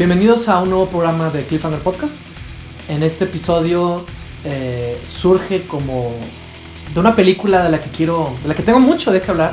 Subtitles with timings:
[0.00, 2.22] Bienvenidos a un nuevo programa de Cliffhanger Podcast.
[2.88, 4.02] En este episodio
[4.46, 6.12] eh, surge como
[6.94, 9.52] de una película de la que quiero, de la que tengo mucho de qué hablar.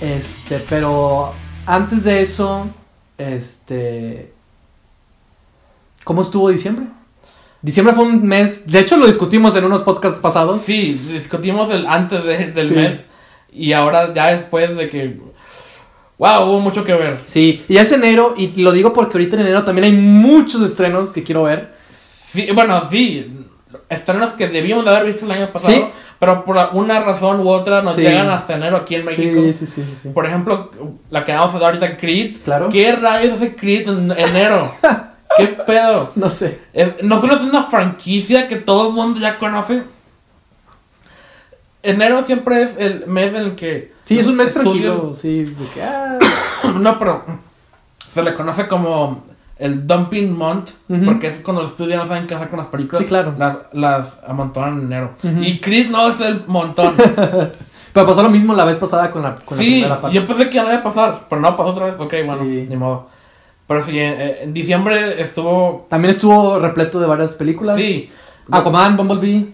[0.00, 1.32] Este, pero
[1.66, 2.68] antes de eso,
[3.18, 4.32] este,
[6.04, 6.86] ¿cómo estuvo diciembre?
[7.60, 10.62] Diciembre fue un mes, de hecho lo discutimos en unos podcasts pasados.
[10.62, 12.74] Sí, discutimos el antes de- del Sí.
[12.76, 12.98] mes
[13.52, 15.18] y ahora ya después de que...
[16.18, 17.18] Wow, hubo mucho que ver.
[17.24, 21.10] Sí, y es enero y lo digo porque ahorita en enero también hay muchos estrenos
[21.12, 21.74] que quiero ver.
[21.90, 23.46] Sí, bueno, sí,
[23.88, 25.84] estrenos que debíamos de haber visto el año pasado, Sí.
[26.20, 28.02] pero por una razón u otra nos Sí.
[28.02, 29.40] llegan hasta enero aquí en México.
[29.42, 30.08] Sí, sí, sí, sí, sí.
[30.10, 30.70] Por ejemplo,
[31.10, 32.36] la que vamos a dar ahorita, Creed.
[32.44, 32.68] Claro.
[32.68, 34.70] ¿Qué rayos hace Creed en enero?
[35.36, 36.12] ¿Qué pedo?
[36.14, 36.60] No sé.
[36.72, 39.82] Eh, No solo es una franquicia que todo el mundo ya conoce.
[41.84, 43.92] Enero siempre es el mes en el que.
[44.04, 46.18] Sí, es un mes tranquilo, sí, de que, ah,
[46.80, 47.24] No, pero
[48.08, 49.22] se le conoce como
[49.58, 51.04] el dumping month, Ujú.
[51.04, 53.02] porque es cuando los estudios no saben qué hacer con las películas.
[53.02, 53.34] Sí, claro.
[53.38, 55.10] Las, las amontonan en enero.
[55.22, 55.42] Ujú.
[55.42, 56.94] Y Creed no es el montón.
[57.92, 60.16] Pero pasó lo mismo la vez pasada con la, con la sí, primera parte.
[60.16, 61.94] yo pensé que ya no iba a pasar, pero no pasó otra vez.
[61.96, 62.66] Ok, bueno, Sí.
[62.68, 63.06] ni modo.
[63.68, 65.86] Pero sí, en, en diciembre estuvo.
[65.88, 67.76] También estuvo repleto de varias películas.
[67.76, 68.10] Sí,
[68.50, 69.53] Aquaman, Bumblebee,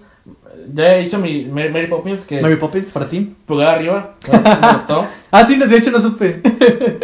[0.73, 3.35] ya he dicho mi Mary, Mary Poppins que Mary Poppins, para ti.
[3.47, 4.15] pulgar arriba.
[4.31, 5.07] Me gustó.
[5.33, 6.41] Ah, sí, de hecho no supe.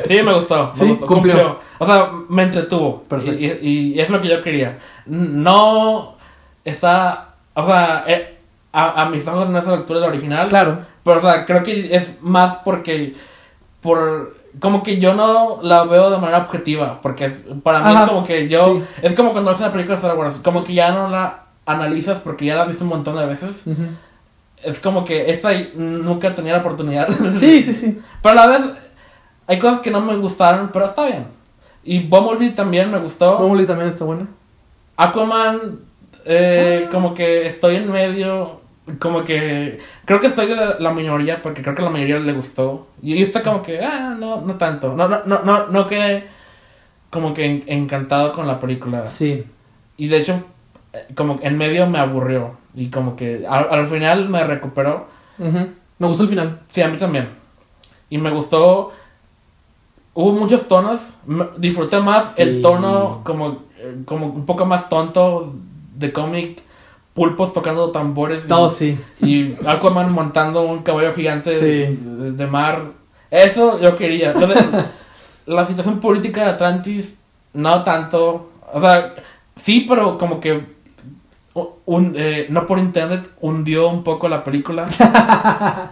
[0.09, 0.67] Sí, me gustó.
[0.67, 1.61] me Sí, gustó, cumplió.
[1.79, 3.03] O sea, me entretuvo.
[3.05, 3.39] Perfecto.
[3.41, 4.79] Y, y- y es lo que yo quería.
[5.07, 6.17] No
[6.65, 7.35] está.
[7.55, 8.37] O sea, eh,
[8.73, 10.49] a, a mis ojos no es a la altura del original.
[10.49, 10.79] claro.
[11.05, 13.15] Pero, o sea, creo que es más porque.
[13.81, 14.35] Por.
[14.59, 17.01] Como que yo no la veo de manera objetiva.
[17.01, 17.29] Porque
[17.63, 18.79] para mí Ajá, es como que yo.
[18.79, 18.85] sí.
[19.03, 20.41] Es como cuando ves una película de Star Wars.
[20.43, 23.63] Como que ya no la analizas porque ya la has visto un montón de veces.
[23.67, 23.83] Ujú.
[24.63, 27.09] Es como que esta nunca tenía la oportunidad.
[27.37, 27.99] Sí, sí, sí.
[28.23, 28.61] Pero a la vez
[29.47, 31.27] hay cosas que no me gustaron, pero está bien.
[31.85, 33.37] Y Bumblebee también me gustó.
[33.39, 34.27] Bumblebee también está buena.
[34.97, 35.81] Aquaman,
[36.25, 38.61] eh, como que estoy en medio.
[39.01, 42.19] Como que creo que estoy de la, la minoría porque creo que a la mayoría
[42.21, 42.87] le gustó.
[43.03, 44.95] Y y está como que, ah, no, no tanto.
[44.95, 46.29] No, no, no, no, no quedé
[47.11, 49.05] como que en- encantado con la película.
[49.07, 49.45] Sí.
[49.97, 50.45] Y de hecho,
[51.15, 52.57] como en medio me aburrió.
[52.75, 55.07] Y como que al, al final me recuperó.
[55.39, 55.69] Ujú.
[55.99, 56.61] Me gustó el final.
[56.69, 57.29] Sí, a mí también.
[58.11, 58.93] Y me gustó.
[60.15, 61.01] Hubo muchos tonos.
[61.57, 62.43] Disfruté más Sí.
[62.43, 65.55] el tono como, eh, como un poco más tonto
[65.95, 66.63] de cómic.
[67.15, 68.45] Pulpos tocando tambores.
[68.45, 68.99] y- Todo sí.
[69.21, 71.65] Y Aquaman montando un caballo gigante Sí.
[71.65, 72.83] de, de mar.
[73.31, 74.33] Eso yo quería.
[74.35, 74.55] De-
[75.47, 77.15] la situación política de Atlantis,
[77.55, 78.51] no tanto.
[78.73, 79.15] O sea,
[79.57, 80.76] sí, pero como que.
[81.87, 84.85] Un, eh, no por internet hundió un poco la película.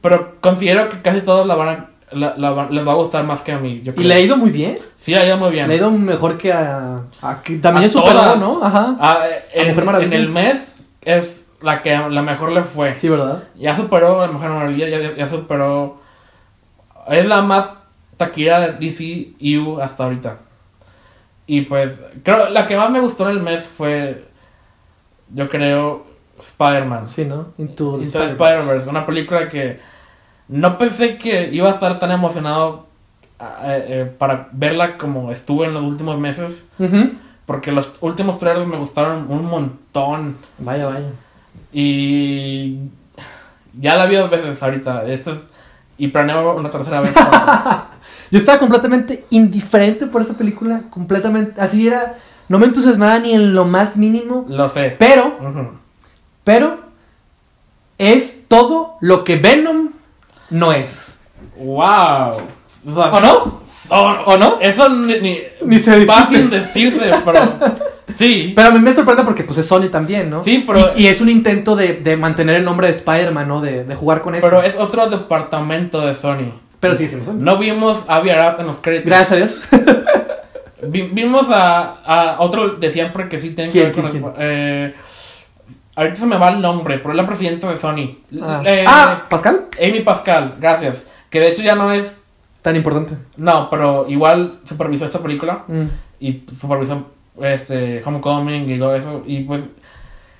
[0.00, 3.24] pero, considero que casi todos la van a, la- la van- les va a gustar
[3.24, 3.80] más que a mí.
[3.82, 4.78] Yo Y le ha ido muy bien.
[4.98, 5.68] Sí, le ha ido muy bien.
[5.68, 6.96] Le ha ido mejor que a.
[7.22, 8.38] a que también A es superado, todas.
[8.40, 8.60] ¿no?
[8.62, 8.96] Ajá.
[9.00, 9.18] Ah,
[9.54, 10.72] en el mes
[11.02, 12.94] es la que la mejor le fue.
[12.94, 13.44] Sí, ¿verdad?
[13.56, 16.00] Ya superó a la Mujer Maravilla, ya, ya superó.
[17.08, 17.66] Es la más
[18.16, 20.36] taquilla de DCU hasta ahorita.
[21.46, 21.92] Y pues,
[22.22, 24.24] creo, la que más me gustó en el mes fue.
[25.34, 26.06] Yo creo.
[26.38, 27.06] Spider-Man.
[27.06, 27.48] Sí, ¿no?
[27.58, 28.88] Into Into Spider-Verse.
[28.90, 29.80] Una película que.
[30.48, 32.86] No pensé que iba a estar tan emocionado
[33.40, 36.66] eh, eh, para verla como estuve en los últimos meses.
[37.46, 40.36] Porque los últimos trailers me gustaron un montón.
[40.58, 41.08] Vaya, vaya.
[41.72, 42.78] Y
[43.80, 45.04] ya la vi dos veces ahorita.
[45.06, 45.38] Esto es-
[45.98, 47.14] y planeo una tercera vez.
[48.32, 50.82] Yo estaba completamente indiferente por esa película.
[50.90, 51.60] Completamente.
[51.60, 52.14] Así era.
[52.48, 54.44] No me entusiasmaba ni en lo más mínimo.
[54.48, 54.96] Lo sé.
[54.98, 55.36] Pero,
[56.42, 56.78] pero.
[57.98, 59.90] Es todo lo que Venom
[60.50, 61.20] no es.
[61.56, 62.32] ¡Wow!
[62.86, 63.60] O, sea, ¿O no?
[63.90, 64.58] o- ¿O no?
[64.60, 67.40] Eso ni, ni, Ni se va sin decirse, pero
[68.18, 68.52] sí.
[68.56, 70.42] Pero a mí me sorprende porque pues es Sony también, ¿no?
[70.42, 73.60] Sí, pero- Y, y es un intento de, de mantener el nombre de Spider-Man, ¿no?
[73.60, 74.46] De, de jugar con eso.
[74.48, 76.52] Pero es otro departamento de Sony.
[76.82, 79.06] Pero sí, sí, no vimos a Avi Arad en los créditos.
[79.06, 79.62] Gracias a Dios.
[80.88, 84.32] Vi- vimos a, a otro de siempre que sí tiene que ¿Quién, ver con quién,
[84.38, 84.94] eh,
[85.94, 88.18] ahorita se me va el nombre, pero es la presidenta de Sony.
[88.42, 88.62] ah.
[88.66, 89.66] Eh, Ah, Pascal.
[89.80, 91.04] Amy Pascal, gracias.
[91.30, 92.18] Que de hecho ya no es.
[92.62, 93.14] Tan importante.
[93.36, 95.84] No, pero igual supervisó esta película Mm.
[96.20, 97.06] y supervisó
[97.40, 99.22] este Homecoming y todo eso.
[99.26, 99.62] Y pues,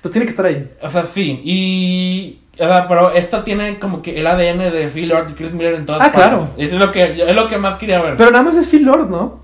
[0.03, 0.69] Pues tiene que estar ahí.
[0.81, 1.41] o sea, sí.
[1.43, 2.39] Y.
[2.61, 5.73] O sea, pero esta tiene como que el ADN de Phil Lord y Chris Miller
[5.73, 6.21] en todas Ah, partes.
[6.21, 6.47] claro.
[6.57, 8.15] Es lo que, es lo que más quería ver.
[8.15, 9.41] Pero nada más es Phil Lord, ¿no?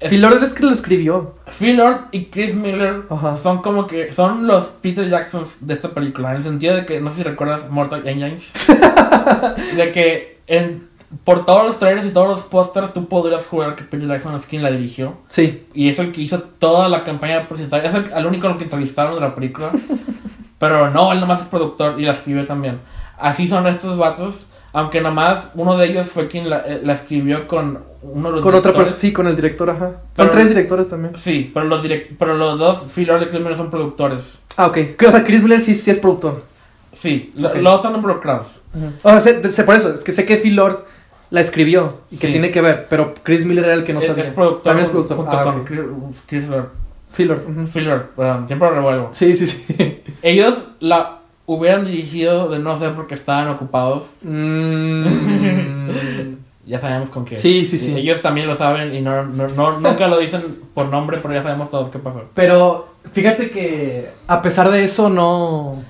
[0.00, 1.36] Es- Phil Lord es que lo escribió.
[1.58, 3.36] Phil Lord y Chris Miller Ajá.
[3.36, 7.00] son como que son los Peter Jacksons de esta película, en el sentido de que,
[7.00, 8.42] no sé si recuerdas Mortal Engines,
[9.76, 10.85] de que en,
[11.24, 14.46] por todos los trailers y todos los pósters, tú podrías jugar que Peter Jackson es
[14.46, 15.14] quien la dirigió.
[15.28, 15.66] Sí.
[15.74, 17.88] Y es el que hizo toda la campaña publicitaria.
[17.90, 19.70] Es el, el único al que entrevistaron de la película.
[20.58, 22.80] Pero no, él nomás es productor y la escribió también.
[23.18, 24.46] Así son estos vatos.
[24.72, 28.42] Aunque nomás uno de ellos fue quien la, eh, la escribió con uno de los
[28.44, 29.92] Con otra persona, sí, con el director, ajá.
[30.14, 31.16] Son tres directores también.
[31.16, 34.38] Sí, pero los, direct- pero los dos, Phil Lord y Chris Miller, son productores.
[34.58, 34.78] Ah, ok.
[35.06, 36.44] O sea, Chris Miller sí, sí es productor.
[36.92, 37.54] Sí, lo- Ok.
[37.56, 38.60] los dos están involucrados.
[39.02, 40.84] O sea, sé, sé por eso, es que sé que Phil Lord
[41.30, 42.32] la escribió y que Sí.
[42.32, 44.24] tiene que ver, pero Chris Miller era el que no sabía.
[44.24, 45.16] es productor, También es productor.
[45.16, 45.66] junto Ah, con ok.
[45.66, 45.80] Chris.
[46.26, 47.44] Phil Lord.
[47.48, 47.66] ujú.
[47.66, 49.08] Phil Lord, perdón, siempre lo revuelvo.
[49.12, 50.02] Sí, sí, sí.
[50.22, 54.04] Ellos la hubieran dirigido de no ser porque estaban ocupados.
[54.22, 55.06] Mm.
[56.66, 57.36] Ya sabemos con qué.
[57.36, 57.94] Sí, sí, sí.
[57.96, 61.40] Ellos también lo saben y no, no, no- nunca lo dicen por nombre, pero ya
[61.44, 62.24] sabemos todos qué pasó.
[62.34, 65.80] Pero fíjate que a pesar de eso no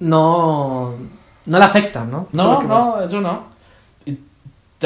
[0.00, 0.94] no
[1.46, 2.28] no le afecta, ¿no?
[2.32, 3.53] No, que- no, eso no.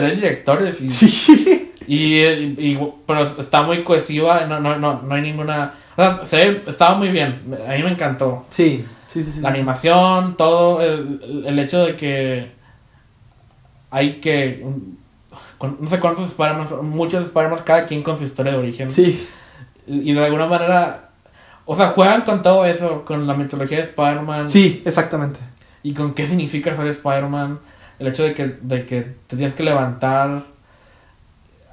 [0.00, 1.72] Tres directores y, Sí.
[1.86, 5.74] y, y- y- pero está muy cohesiva, no, no, no, no hay ninguna...
[5.96, 8.44] O sea, se estaba muy bien, a mí me encantó.
[8.48, 9.40] Sí, sí, sí, sí.
[9.40, 12.52] La animación, todo, el, el hecho de que
[13.90, 14.64] hay que...
[15.60, 18.90] No sé cuántos Spider-Man, son, muchos Spider-Man, cada quien con su historia de origen.
[18.90, 19.26] Sí.
[19.88, 21.10] Y de alguna manera,
[21.64, 24.48] o sea, juegan con todo eso, con la mitología de Spider-Man.
[24.48, 25.40] Sí, exactamente.
[25.82, 27.58] Y con qué significa ser Spider-Man.
[27.98, 30.44] El hecho de que, de que te tienes que levantar.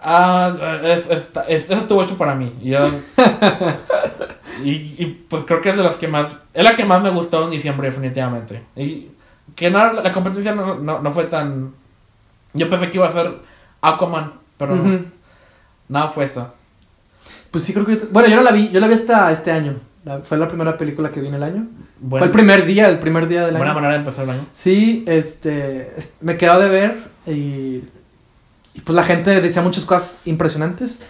[0.01, 2.54] Ah, es, es- es- eso estuvo hecho para mí.
[2.62, 2.89] Y, yo-
[4.63, 6.27] y, y, pues creo que es de las que más.
[6.54, 8.63] Es la que más me gustó en diciembre, definitivamente.
[8.75, 9.10] Y
[9.56, 11.74] que no, la competencia no, no, no fue tan.
[12.54, 13.33] Yo pensé que iba a ser
[13.81, 15.06] Aquaman, pero no, Ujú.
[15.89, 16.54] nada fue eso.
[17.51, 19.75] Pues sí creo que bueno, yo no la vi, yo la vi hasta este año.
[20.06, 21.66] La- fue la primera película que vi en el año.
[22.00, 23.75] Buena, Fue el primer día, el primer día del buena año.
[23.75, 24.46] manera de empezar el año.
[24.54, 26.98] Sí, este, es- me quedó de ver
[27.28, 27.84] y,
[28.74, 31.02] y pues la gente decía muchas cosas impresionantes.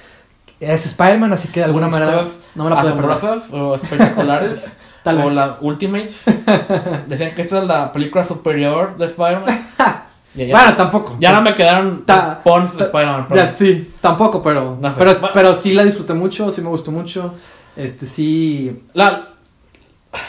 [0.62, 3.40] Es Spider-Man, así que de alguna Muchas manera cosas no me la pude perder.
[3.52, 4.60] o espectaculares.
[5.04, 5.36] Tal o vez.
[5.36, 6.22] la Ultimates.
[7.08, 9.46] Decían que esta es la película superior de Spider-Man.
[10.38, 11.16] Bueno, tampoco.
[11.18, 13.28] ya no me quedaron Ta- pons de Spider-Man.
[13.34, 14.96] Ya sí, tampoco, pero No sé.
[14.98, 17.34] pero, pero sí la disfruté mucho, sí me gustó mucho.
[17.76, 18.84] Este sí.
[18.94, 19.30] La,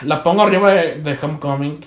[0.03, 1.79] la pongo arriba de, de Homecoming.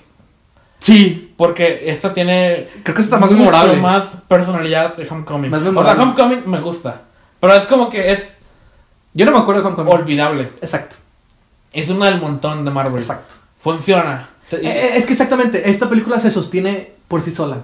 [0.79, 2.67] Sí, Porque esta tiene.
[2.83, 3.75] creo que está más memorable.
[3.77, 5.51] más personalidad de Homecoming.
[5.51, 6.01] Más o sea, memorable.
[6.03, 7.01] Homecoming me gusta.
[7.39, 8.23] Pero es como que es
[9.13, 9.93] Yo no me acuerdo de Homecoming.
[9.93, 10.43] olvidable.
[10.61, 10.95] Exacto,
[11.73, 12.95] Es una del montón de Marvel.
[13.01, 13.35] exacto.
[13.59, 14.29] Funciona.
[14.51, 17.63] Eh, eh, es que exactamente, esta película se sostiene por sí sola.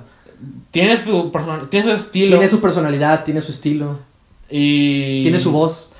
[0.71, 1.31] Tiene su
[1.69, 2.31] tiene su estilo.
[2.37, 3.99] Tiene su personalidad, tiene su estilo,
[4.49, 5.93] y tiene su voz.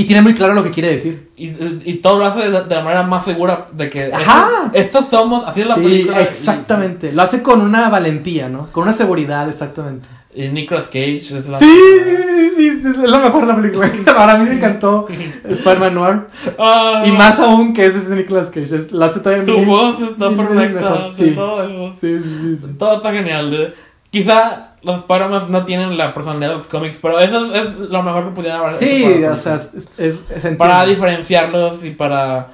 [0.00, 1.28] Y tiene muy claro lo que quiere decir.
[1.36, 1.48] Y,
[1.90, 4.70] y todo lo hace de, de la manera más segura de que Ajá.
[4.72, 6.20] estos, estos somos, así es la sí, película.
[6.20, 7.12] exactamente.
[7.12, 8.68] Lo hace con una valentía, ¿no?
[8.70, 10.08] Con una seguridad, exactamente.
[10.32, 11.58] Y, y Nicolas Cage es la...
[11.58, 13.90] Sí, sí, sí, sí, sí, es lo mejor de la película.
[14.04, 15.08] Para mí me encantó
[15.48, 16.20] Spider-Man Noir.
[16.58, 18.72] Ah, Y más aún que ese es Nicolas Cage.
[18.76, 21.10] Es, lo hace todavía Su voz está perfecta.
[21.10, 21.32] Sí.
[21.32, 21.98] Todo, eso.
[21.98, 23.50] Sí, sí, sí, todo está genial.
[23.50, 23.74] de-
[24.10, 28.02] Quizá los Spider-Man no tienen la personalidad de los cómics, pero eso es, es lo
[28.02, 30.22] mejor que pudieran haber Sí, o sea, es, es,
[30.56, 32.48] para diferenciarlos y para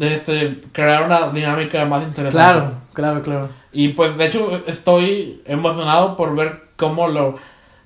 [0.00, 2.30] este, crear una dinámica más interesante.
[2.30, 3.48] Claro, claro, claro.
[3.72, 7.34] Y pues de hecho estoy emocionado por ver cómo lo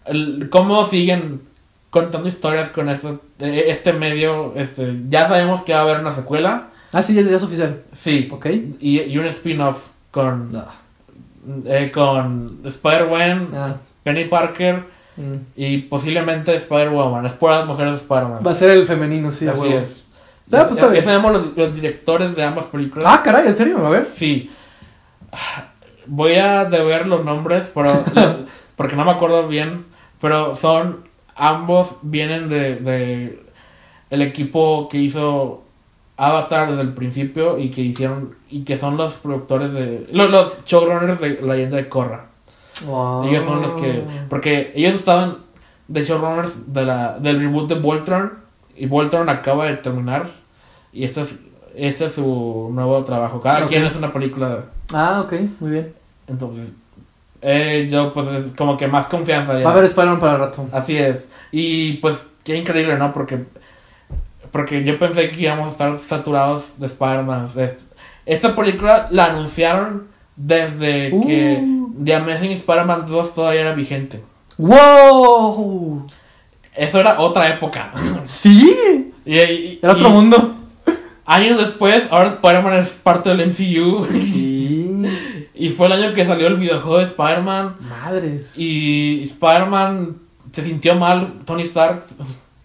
[0.06, 1.42] el- cómo siguen
[1.90, 6.68] contando historias con esto, este medio, este ya sabemos que va a haber una secuela,
[6.92, 7.82] Ah, sí, ya es, ya es oficial.
[7.92, 8.46] sí, Ok.
[8.80, 10.66] y, y un spin-off con Ah,
[11.66, 14.84] eh, con Spider-Man, ah, Penny Parker
[15.16, 15.34] mm.
[15.56, 18.40] y posiblemente Spider-Woman, es por las mujeres de Spider-Man.
[18.46, 19.46] Va a ser el femenino, sí.
[19.46, 19.78] Así huevo.
[19.78, 20.04] es.
[20.52, 21.04] Ah, pues está bien.
[21.22, 23.04] los, los directores de ambas películas.
[23.06, 23.86] Ah, caray, ¿en serio?
[23.86, 24.06] A ver.
[24.06, 24.50] Sí.
[26.06, 28.02] Voy a deber los nombres, pero
[28.76, 29.84] porque no me acuerdo bien.
[30.20, 31.04] Pero son
[31.36, 33.42] ambos vienen de, de
[34.10, 35.64] el equipo que hizo
[36.18, 40.64] Avatar desde el principio y que hicieron y que son los productores de los, los
[40.66, 42.26] showrunners de La leyenda de Korra.
[42.86, 43.24] Wow.
[43.24, 45.38] Ellos son los que porque ellos estaban
[45.86, 48.32] de showrunners de la del reboot de Voltron
[48.76, 50.26] y Voltron acaba de terminar
[50.92, 51.34] y este es
[51.76, 53.40] este es su nuevo trabajo.
[53.40, 53.68] Cada Ok.
[53.68, 55.92] quien es una película Ah, ok, muy bien.
[56.26, 56.68] entonces,
[57.42, 59.64] eh, yo pues es como que más confianza ya.
[59.64, 60.66] Va a haber Spider-Man para el rato.
[60.72, 61.28] Así es.
[61.52, 63.12] Y pues qué increíble, ¿no?
[63.12, 63.44] Porque
[64.50, 67.48] porque yo pensé que íbamos a estar saturados de Spider-Man.
[67.56, 67.84] Es-
[68.26, 71.26] Esta película la anunciaron desde Uh.
[71.26, 71.64] que
[72.04, 74.22] The Amazing Spider-Man 2 todavía era vigente.
[74.58, 76.04] ¡Wow!
[76.76, 77.92] Eso era otra época.
[78.24, 79.12] ¡Sí!
[79.24, 80.54] y, y- Era otro y mundo.
[81.24, 84.06] Años después, ahora Spider-Man es parte del MCU.
[84.12, 84.74] Sí.
[85.60, 87.78] Y fue el año que salió el videojuego de Spider-Man.
[87.80, 88.56] Madres.
[88.56, 90.18] Y Spider-Man
[90.52, 92.04] se sintió mal, Tony Stark.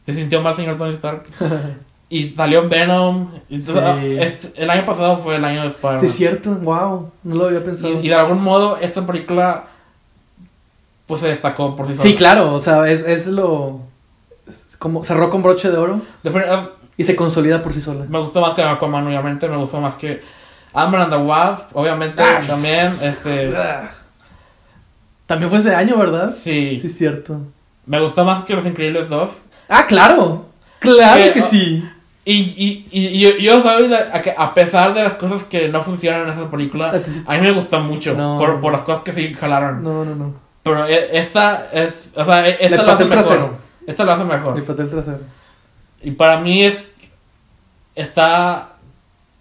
[0.05, 1.23] Se sintió mal, señor Tony Stark.
[2.09, 3.31] Y salió Venom.
[3.49, 3.73] Sí.
[4.19, 5.99] este- el año pasado fue el año de Spider-Man.
[6.01, 6.51] Sí, es cierto.
[6.57, 7.11] Wow.
[7.23, 7.93] No lo había pensado.
[7.93, 9.63] y, y de algún modo, esta película.
[11.07, 12.03] Pues se destacó por sí sola.
[12.03, 12.53] Sí, claro.
[12.53, 13.79] O sea, es, es lo.
[14.47, 18.05] es como cerró con broche de oro fre- y se consolida por sí sola.
[18.07, 19.49] Me gustó más que Aquaman, obviamente.
[19.49, 20.21] Me gustó más que
[20.73, 22.21] Ant-Man and the Wasp, obviamente.
[22.21, 22.41] Ah.
[22.45, 23.51] También, este.
[25.25, 26.31] También fue ese año, ¿verdad?
[26.43, 26.77] Sí.
[26.79, 27.39] Sí, es cierto.
[27.87, 29.29] Me gustó más que Los Increíbles 2.
[29.75, 30.45] Ah, claro.
[30.79, 31.83] Claro que sí.
[32.25, 35.67] Y, y, y, y yo, soy de- a, que a pesar de las cosas que
[35.67, 36.91] no funcionan en esa película,
[37.27, 38.13] A mí me gustó mucho.
[38.13, 38.37] No.
[38.37, 39.83] Por, por las cosas que sí jalaron.
[39.83, 40.33] No, no, no.
[40.63, 42.11] Pero e- esta es.
[42.15, 43.23] O sea, e- esta lo hace mejor.
[43.25, 43.53] trasero.
[43.87, 44.57] Esta lo hace mejor.
[44.57, 45.19] El trasero.
[46.01, 46.81] Y para mí es.
[47.95, 48.69] Está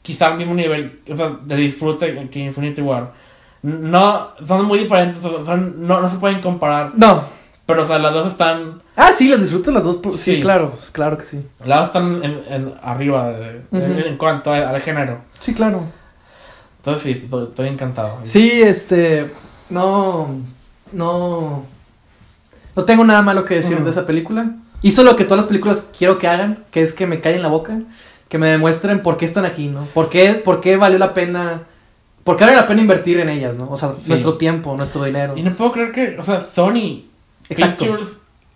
[0.02, 3.12] quizá al mismo nivel o sea, de disfrute que Infinity War.
[3.62, 6.90] No, son muy diferentes, son- no, no se pueden comparar.
[6.96, 7.22] No.
[7.72, 8.82] Pero, o sea, las dos están.
[8.96, 9.96] Ah, sí, las disfruto las dos.
[9.96, 10.40] por- Sí, Sí.
[10.40, 10.72] claro.
[10.92, 11.44] Claro que sí.
[11.64, 14.06] Las dos están en, en- arriba de- Ujú.
[14.08, 15.18] en cuanto a- al género.
[15.40, 15.82] Sí, claro.
[16.78, 18.18] Entonces, sí, estoy, estoy encantado.
[18.24, 19.30] Sí, este.
[19.70, 20.28] No.
[20.92, 21.64] No.
[22.74, 24.50] No tengo nada malo que decir de esa película.
[24.82, 27.48] Hizo lo que todas las películas quiero que hagan, que es que me callen la
[27.48, 27.78] boca,
[28.28, 29.84] que me demuestren por qué están aquí, ¿no?
[29.94, 31.62] ¿Por qué, por qué valió la pena.
[32.24, 33.68] ¿Por qué vale la pena invertir en ellas, ¿no?
[33.70, 34.04] O sea, Sí.
[34.08, 35.36] nuestro tiempo, nuestro dinero.
[35.36, 37.04] Y no puedo creer que, o sea, Sony
[37.48, 37.84] Exacto.
[37.84, 38.08] Pictures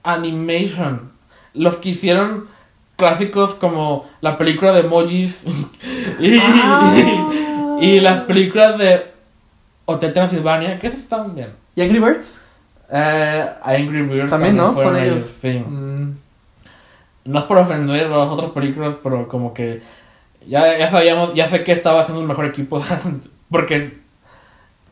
[0.03, 1.11] Animation,
[1.55, 2.47] los que hicieron
[2.97, 5.43] clásicos como la película de emojis
[6.21, 7.77] y, Ah.
[7.81, 9.13] y las películas de
[9.85, 11.51] Hotel Transilvania, que esas están bien.
[11.75, 12.47] ¿Y Angry Birds?
[12.91, 14.73] Eh, Angry Birds También, ¿no?
[14.75, 15.37] Son ellos.
[15.41, 15.59] sí.
[15.59, 16.17] Mm,
[17.25, 19.83] No es por ofender a las otras películas, pero como que
[20.47, 22.81] ya, ya sabíamos, ya sé que estaba haciendo el mejor equipo,
[23.51, 23.99] porque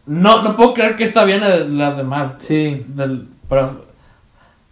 [0.07, 1.41] no, no puedo creer que está bien
[1.79, 2.33] las demás.
[2.39, 2.85] sí.
[2.89, 3.85] Del, pero,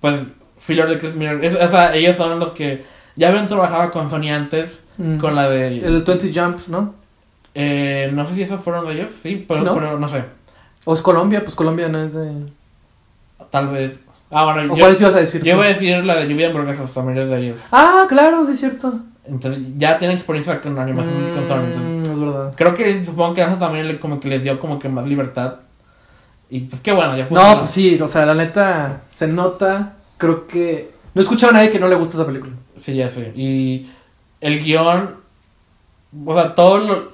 [0.00, 0.20] pues,
[0.58, 2.84] Filler de Chris Miller, es- o sea, ellos son los que
[3.16, 5.18] ya habían trabajado con Sony antes, Mm.
[5.18, 5.78] con la de...
[5.78, 6.94] El 20 Jumps, ¿no?
[7.54, 9.74] eh, no sé si esos fueron de ellos, sí, pero ¿no?
[9.74, 10.24] pero no sé,
[10.84, 11.42] ¿O es Colombia?
[11.44, 12.30] Pues Colombia no es de.
[13.50, 14.04] tal vez...
[14.30, 15.42] Ah, bueno, ¿O yo, cuáles ibas a decir?
[15.42, 15.58] yo tú?
[15.58, 17.58] voy a decir la de Lluvia de Hamburguesas, también es de ellos.
[17.70, 18.94] Ah, claro, sí es cierto.
[19.26, 22.08] Entonces, ya tienen experiencia con animación con Sony, entonces...
[22.08, 22.54] Mm, es verdad.
[22.56, 25.56] Creo que supongo que eso también le, como que les dio como que más libertad.
[26.54, 29.94] Y pues qué bueno, ya No, pues sí, o sea, la neta se nota.
[30.18, 30.90] Creo que.
[31.14, 32.52] No he escuchado a nadie que no le guste esa película.
[32.78, 33.32] Sí, ya sé.
[33.34, 33.88] Y
[34.40, 35.16] el guion,
[36.26, 37.12] o sea, todo lo,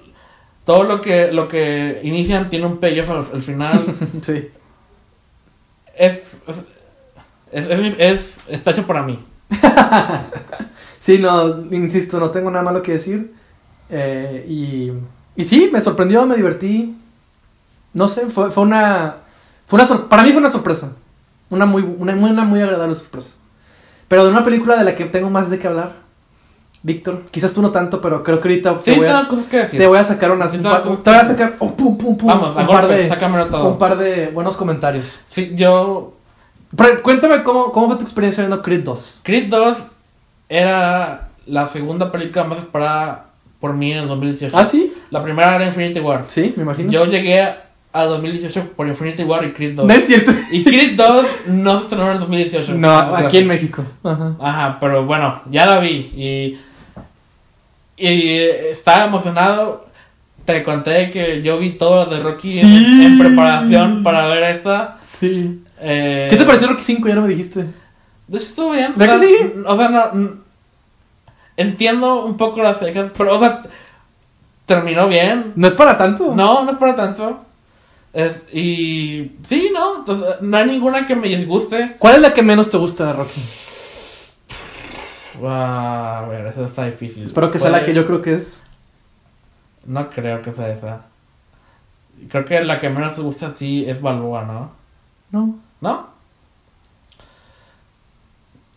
[0.64, 3.80] todo lo que lo que inician tiene un payoff al, al final.
[4.22, 4.48] sí.
[5.96, 6.20] es,
[7.52, 9.24] es, es, es- está hecho para mí.
[11.00, 13.32] Sí, no, insisto, no tengo nada malo que decir.
[13.88, 14.90] Eh, y,
[15.40, 16.96] y sí, me sorprendió, me divertí.
[17.94, 19.18] No sé, fue, fue una.
[19.68, 20.92] Fue una para mí fue una sorpresa.
[21.50, 23.34] Una muy, una, muy, una muy agradable sorpresa.
[24.08, 25.92] Pero de una película de la que tengo más de qué hablar.
[26.82, 29.78] Víctor, quizás tú no tanto, pero creo que ahorita te, Sí, voy, a, que decir.
[29.80, 30.54] te voy a sacar unas.
[30.54, 31.56] Un par- te voy a sacar.
[31.58, 35.20] oh, pum, pum, pum, Vamos, a un, par golpe, de, un par de buenos comentarios.
[35.28, 36.14] Sí, yo...
[36.74, 39.20] Pero cuéntame cómo, cómo fue tu experiencia viendo Creed 2.
[39.24, 39.78] Creed 2
[40.48, 43.26] era la segunda película más esperada
[43.60, 44.56] por mí en el 2018.
[44.56, 44.94] ¿Ah, sí?
[45.10, 46.24] La primera era Infinity War.
[46.26, 46.90] Sí, me imagino.
[46.90, 47.56] Yo llegué
[48.00, 49.86] a 2018 por Infinity War y Creed 2.
[49.86, 50.32] No es cierto.
[50.52, 52.74] Y Creed 2 no se estrenó en el 2018.
[52.74, 53.82] No, aquí en México.
[54.04, 54.34] Ajá.
[54.40, 56.58] Ajá, pero bueno, ya la vi y,
[57.96, 58.38] y
[58.70, 59.86] estaba emocionado.
[60.44, 63.04] Te conté que yo vi todo lo de Rocky en- Sí.
[63.04, 64.96] en, preparación para ver esta.
[65.04, 65.62] Sí.
[65.80, 67.08] eh, ¿Qué te pareció Rocky 5?
[67.08, 67.60] Ya no me dijiste.
[68.26, 68.92] De hecho, estuvo bien.
[68.96, 69.34] ¿Verdad que sí?
[69.66, 70.38] O sea, no,
[71.56, 73.62] entiendo un poco las fechas, pero, o sea,
[74.64, 75.52] terminó bien.
[75.56, 76.34] No es para tanto.
[76.34, 77.40] No, no es para tanto.
[78.18, 81.94] Es- y sí, no, entonces, no hay ninguna que me disguste.
[82.00, 83.40] ¿Cuál es la que menos te gusta de Rocky?
[85.46, 87.22] A ver, eso está difícil.
[87.22, 88.64] Espero que sea la que yo creo que es.
[89.86, 91.02] No creo que sea esa.
[92.28, 94.72] Creo que la que menos te gusta a ti es Balboa, ¿no?
[95.30, 95.56] No.
[95.80, 96.08] ¿No?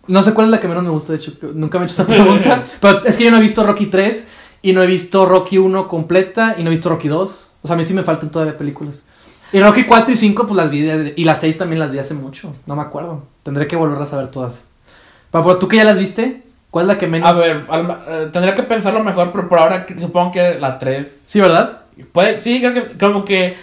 [0.05, 1.33] No sé cuál es la que menos me gusta, de hecho.
[1.55, 2.63] Nunca me he hecho esa pregunta.
[2.79, 4.27] pero es que yo no he visto Rocky 3
[4.61, 7.53] y no he visto Rocky 1 completa y no he visto Rocky 2.
[7.63, 9.03] O sea, a mí sí me faltan todavía películas.
[9.53, 11.99] Y Rocky 4 y 5 pues las vi de- y las 6 también las vi
[11.99, 12.53] hace mucho.
[12.65, 13.23] No me acuerdo.
[13.43, 14.65] Tendré que volverlas a ver todas.
[15.31, 17.29] Pero, pero tú que ya las viste, ¿cuál es la que menos?
[17.29, 21.07] A ver, al- eh, tendría que pensarlo mejor, pero por ahora supongo que la 3.
[21.25, 21.79] Sí, ¿verdad?
[22.13, 23.55] Puede, sí, creo que como que...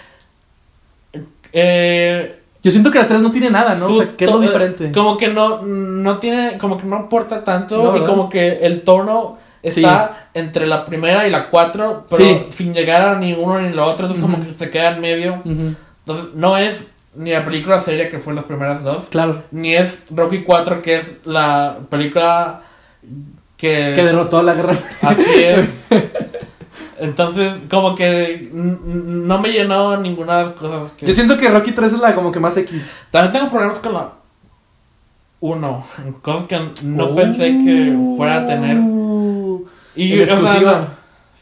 [1.53, 3.87] Eh, Yo siento que la 3 no tiene nada, ¿no?
[3.87, 4.93] O sea, ¿qué es lo to- diferente?
[4.93, 8.83] Como que no, no tiene, como que no aporta tanto No, y como que el
[8.83, 12.47] tono está entre la primera y la cuatro, pero Sí.
[12.51, 15.43] sin llegar a ni uno ni lo otro, entonces como que se queda en medio.
[15.45, 19.43] Entonces no es ni la película seria que fue las primeras dos, Claro.
[19.51, 22.61] ni es Rocky 4 que es la película
[23.57, 23.93] que...
[23.95, 24.75] Que derrotó la guerra.
[25.03, 25.69] Así es.
[27.01, 31.07] Entonces, como que no me llenó ninguna de las cosas que...
[31.07, 33.05] Yo siento que Rocky 3 es la como que más X.
[33.11, 34.11] También tengo problemas con la
[35.41, 35.85] 1.
[36.23, 38.77] Cosas que no pensé que fuera a tener.
[39.99, 40.89] Uh, Y, en o sea, exclusiva.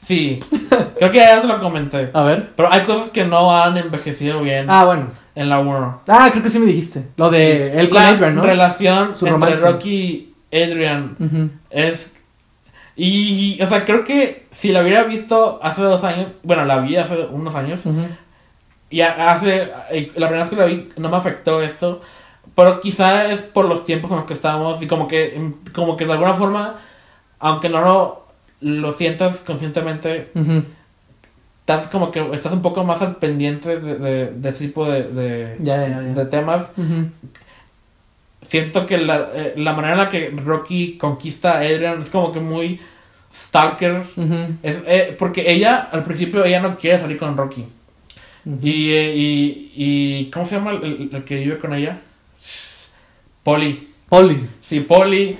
[0.06, 0.40] sí.
[0.98, 2.10] Creo que ya te lo comenté.
[2.14, 2.50] A ver.
[2.56, 5.08] Pero hay cosas que no han envejecido bien Ah, bueno.
[5.34, 6.02] en la 1.
[6.08, 7.08] Ah, creo que sí me dijiste.
[7.18, 8.42] Lo de él con Adrian, ¿no?
[8.42, 9.66] relación Su entre romance.
[9.72, 11.50] Rocky y Adrian Ujú.
[11.70, 12.14] es...
[12.96, 16.96] Y, o sea, creo que si la hubiera visto hace dos años, bueno, la vi
[16.96, 18.06] hace unos años, Ujú.
[18.88, 22.00] y ha- hace, eh, la primera vez que la vi no me afectó esto,
[22.54, 26.06] pero quizá es por los tiempos en los que estamos y como que, como que
[26.06, 26.76] de alguna forma,
[27.38, 28.25] aunque no lo,
[28.60, 30.30] lo sientas conscientemente,
[31.60, 35.02] estás como que estás un poco más al pendiente de, de, de ese tipo de,
[35.04, 36.70] de, temas.
[38.42, 42.30] Siento que la, eh, la manera en la que Rocky conquista a Adrian es como
[42.32, 42.78] que muy
[43.34, 44.02] stalker.
[44.62, 47.64] Es, eh, porque ella, al principio, ella no quiere salir con Rocky.
[48.62, 51.98] Y, eh, y, y ¿cómo se llama el, el- que vive con ella?
[53.42, 53.88] Polly.
[54.10, 54.46] Oli.
[54.68, 55.36] Sí, Polly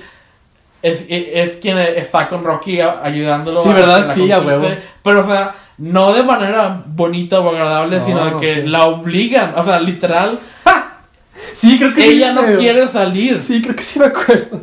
[0.82, 3.62] es, es, es quien está con Rocky a- ayudándolo.
[3.62, 4.06] Sí, a ¿verdad?
[4.06, 4.68] la Sí, a huevo.
[5.02, 9.54] Pero, o sea, no de manera bonita o agradable, No, sino de que la obligan.
[9.56, 10.38] O sea, literal,
[11.52, 12.08] Sí, creo que sí.
[12.08, 12.58] ella no creo.
[12.58, 13.36] quiere salir.
[13.38, 14.60] Sí, creo que sí me acuerdo.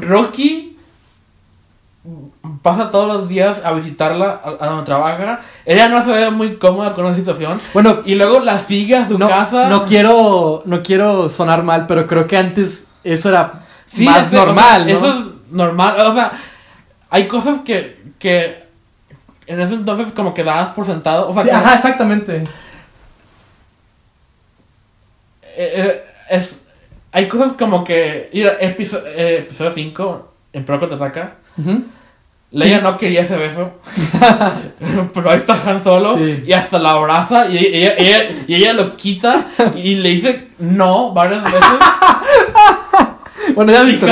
[0.00, 0.76] Rocky
[2.62, 5.40] pasa todos los días a visitarla a, a donde trabaja.
[5.64, 7.60] Ella no se ve muy cómoda con esa situación.
[7.74, 9.68] Bueno, Y luego la sigue a su no, casa.
[9.68, 14.30] no quiero no quiero sonar mal, pero creo que antes eso era Sí, más es
[14.30, 14.92] de- o sea, normal, ¿no?
[14.92, 15.16] Eso es
[15.52, 16.00] normal.
[16.06, 16.32] O sea,
[17.10, 18.64] hay cosas que, que
[19.46, 21.28] en ese entonces como que dabas por sentado.
[21.28, 22.36] O sea, Sí, como- ajá, exactamente.
[22.36, 22.46] eh,
[25.76, 26.56] eh, es,
[27.12, 28.30] hay cosas como que...
[28.32, 31.34] Eh, episodio 5, en Pro Contraataca.
[31.56, 31.84] Ujú.
[32.50, 32.82] Leia Sí.
[32.82, 33.72] no quería ese beso.
[35.14, 36.16] pero ahí está Han Solo.
[36.16, 36.44] Sí.
[36.46, 37.46] Y hasta la abraza.
[37.48, 39.44] Y ella, ella- y ella lo quita.
[39.76, 41.60] Y le dice no varias veces.
[43.58, 44.08] Bueno, ya Víctor.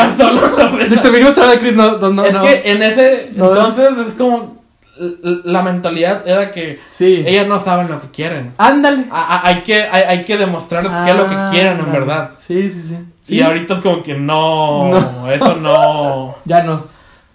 [0.91, 2.25] Víctor, vinimos a hablar de Chris, no, no, no.
[2.25, 2.43] es no.
[2.43, 3.47] que en ese No.
[3.47, 4.57] entonces es como
[4.99, 7.23] la mentalidad era que Sí.
[7.25, 8.55] ellas no saben lo que quieren.
[8.59, 9.05] Ándale.
[9.09, 11.99] A- a- hay que hay, hay que demostrarles qué es lo que quieren en Ándale.
[12.01, 12.31] verdad.
[12.37, 13.37] Sí, sí, sí.
[13.37, 15.31] Y ahorita es como que no, No.
[15.31, 16.35] eso no.
[16.45, 16.85] Ya no.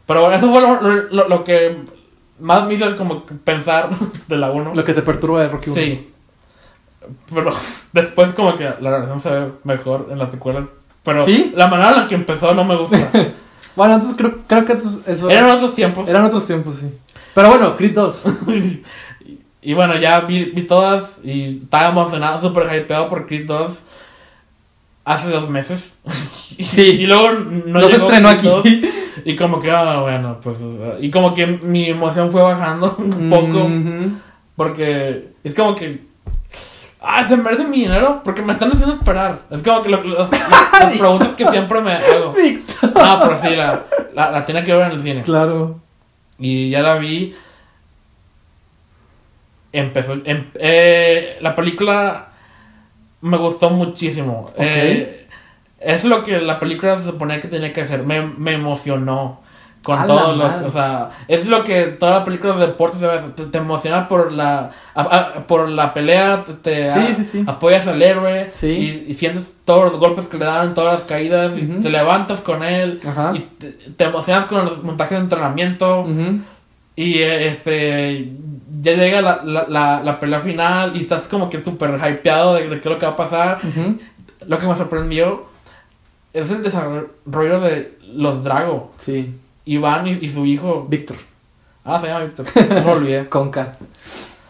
[0.06, 1.78] Pero bueno, eso fue lo, lo- lo que
[2.42, 3.88] más me hizo como que pensar
[4.28, 4.76] de la 1.
[4.76, 5.80] Lo que te perturba de Rocky 1.
[5.82, 6.12] Sí.
[7.34, 7.54] Pero
[7.94, 10.66] después como que la relación se ve mejor en las secuelas.
[11.04, 11.52] Pero ¿Sí?
[11.56, 12.98] la manera en la que empezó no me gusta.
[13.74, 16.06] Bueno, entonces creo, creo que entonces eso Eran otros tiempos.
[16.10, 16.92] eran otros tiempos, sí.
[17.34, 18.24] Pero bueno, Creed 2.
[18.50, 18.84] y,
[19.62, 23.72] y bueno, ya vi, vi todas y estaba emocionado, súper hypeado por Creed 2
[25.06, 25.94] hace dos meses.
[26.60, 26.82] Sí.
[26.82, 28.82] Y luego no No se estrenó Creed 2, aquí.
[29.24, 30.58] Y como que, ah, bueno, pues...
[31.00, 33.66] Y como que mi emoción fue bajando un poco.
[33.66, 34.12] Ujú.
[34.58, 36.02] Porque es como que.
[37.04, 39.40] Ah, se merece mi dinero porque me están haciendo esperar.
[39.50, 42.32] Es como que lo- lo- los, los productos que siempre me hago.
[42.34, 42.92] Víctor.
[42.96, 43.84] Ah, pero sí, la,
[44.14, 45.22] la, la tiene que ver en el cine.
[45.24, 45.80] Claro.
[46.38, 47.36] Y ya la vi.
[49.74, 50.14] Empezó.
[50.26, 52.28] em- eh, la película
[53.22, 54.52] me gustó muchísimo.
[54.58, 55.28] Eh,
[55.80, 58.04] es lo que la película se suponía que tenía que hacer.
[58.04, 59.41] Me, me emocionó.
[59.84, 60.44] Con A todo lo.
[60.48, 60.66] madre.
[60.68, 63.00] O sea, es lo que toda la película de deportes.
[63.36, 64.70] Te, te emociona por la.
[64.94, 66.46] a- a- por la pelea.
[66.62, 67.44] Te, Sí, sí, sí.
[67.48, 68.52] apoyas al héroe.
[68.62, 71.58] Y, y sientes todos los golpes que le dan, todas las caídas.
[71.58, 73.00] Y te levantas con él.
[73.08, 73.32] Ajá.
[73.36, 76.06] Y te, te emocionas con los montajes de entrenamiento.
[76.96, 78.34] Y eh, este.
[78.84, 80.96] Ya llega la, la, la, la pelea final.
[80.96, 83.58] Y estás como que súper hypeado de, de qué es lo que va a pasar.
[84.46, 85.46] Lo que me sorprendió.
[86.34, 88.92] Es el desarrollo de los Drago.
[88.98, 89.34] Sí.
[89.66, 90.86] Iván y, y su hijo.
[90.90, 91.18] Víctor.
[91.84, 92.46] Ah, se llama Víctor.
[92.70, 93.30] No me olvidé.
[93.30, 93.78] Conca.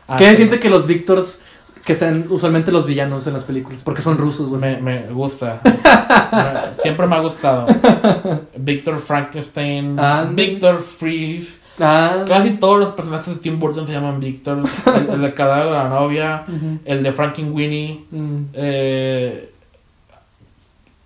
[0.08, 0.36] Ah, ¿Qué sí.
[0.38, 1.42] siente que los Víctors
[1.86, 3.82] que sean usualmente los villanos en las películas?
[3.84, 4.62] Porque son rusos, güey.
[4.62, 5.62] Me, me gusta.
[5.64, 7.68] Me- Siempre me ha gustado.
[8.58, 10.00] Víctor Frankenstein.
[10.00, 10.34] Ándale.
[10.50, 11.60] Víctor Freeze.
[11.80, 12.26] Ah.
[12.28, 14.62] Casi todos los personajes de Tim Burton se llaman Víctor.
[14.96, 16.44] El, el de cadáver de la novia.
[16.48, 16.80] Ujú.
[16.86, 18.06] El de Frankenweenie.
[18.12, 18.38] Mm.
[18.54, 19.54] Eh,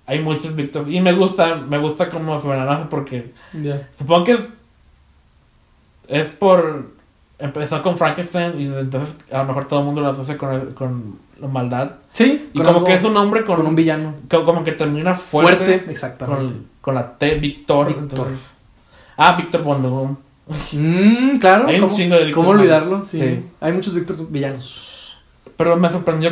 [0.07, 0.89] hay muchos Víctor.
[0.91, 2.65] Y me gusta, me gusta como suenan.
[2.65, 3.33] No sé por qué.
[3.53, 3.87] Ya.
[3.97, 4.39] Supongo que es,
[6.07, 6.93] es por.
[7.37, 11.19] Empezó con Frankenstein y entonces a lo mejor todo el mundo lo asocia con, con
[11.39, 11.91] la maldad.
[12.09, 12.49] Sí.
[12.53, 14.13] Y con como algo- que es un hombre con, con un villano.
[14.29, 15.91] co- como que termina fuerte, Fuerte.
[15.91, 16.53] Exactamente.
[16.53, 17.89] con, con la T, Víctor.
[17.89, 18.37] Entonces,
[19.17, 20.15] Ah, Víctor Bondum.
[20.71, 21.67] Mmm, claro.
[21.67, 23.03] Hay un ¿Cómo, chingo de ¿Cómo olvidarlo?
[23.03, 23.19] Sí.
[23.19, 23.43] Sí.
[23.59, 25.17] Hay muchos Víctor villanos.
[25.57, 26.31] Pero me sorprendió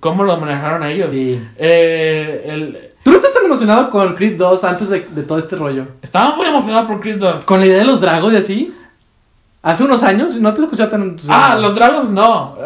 [0.00, 1.08] cómo lo manejaron a ellos.
[1.10, 1.40] Sí.
[1.56, 5.56] Eh, el, ¿Tú no estás tan emocionado con Creed 2 antes de, de todo este
[5.56, 5.86] rollo?
[6.02, 7.44] estaba muy emocionado por Creed 2.
[7.44, 8.74] ¿Con la idea de los dragos y así?
[9.62, 11.52] Hace unos años, ¿no te escuchaste tan entusiasmado?
[11.52, 12.56] Ah, los dragos no.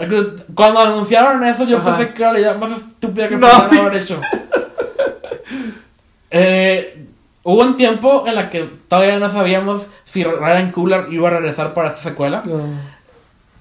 [0.54, 1.96] Cuando anunciaron eso, yo Ajá.
[1.96, 3.46] pensé que era la idea más estúpida que No.
[3.48, 4.20] pudieran haber hecho.
[6.30, 7.06] Eh,
[7.44, 11.72] hubo un tiempo en la que todavía no sabíamos si Ryan Coogler iba a regresar
[11.72, 12.42] para esta secuela.
[12.44, 12.62] No.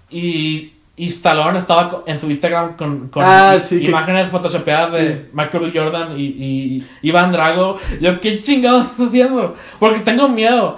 [0.10, 4.98] Y, y Stallone estaba en su Instagram con, con Ah, sí, que- imágenes photoshopeadas Sí.
[4.98, 5.80] de Michael B.
[5.80, 7.78] Jordan y, y Iván Drago.
[8.00, 9.56] Yo, ¿qué chingados estás haciendo?
[9.80, 10.78] Porque tengo miedo.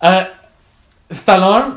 [0.00, 0.26] Eh,
[1.10, 1.74] Stallone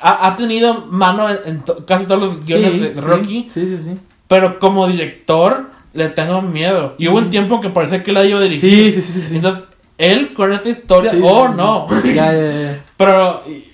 [0.00, 3.76] ha, ha tenido mano en, en to- casi todos los guiones de sí, Rocky, Sí,
[3.76, 3.98] sí, sí.
[4.28, 6.94] pero como director le tengo miedo.
[6.98, 8.92] Y hubo un tiempo que parecía que la iba a dirigir.
[8.92, 9.36] Sí, sí, sí, sí.
[9.36, 9.64] Entonces,
[9.98, 11.88] él con esta historia, oh no.
[12.04, 12.78] Ya, ya, ya.
[12.96, 13.71] Pero, y-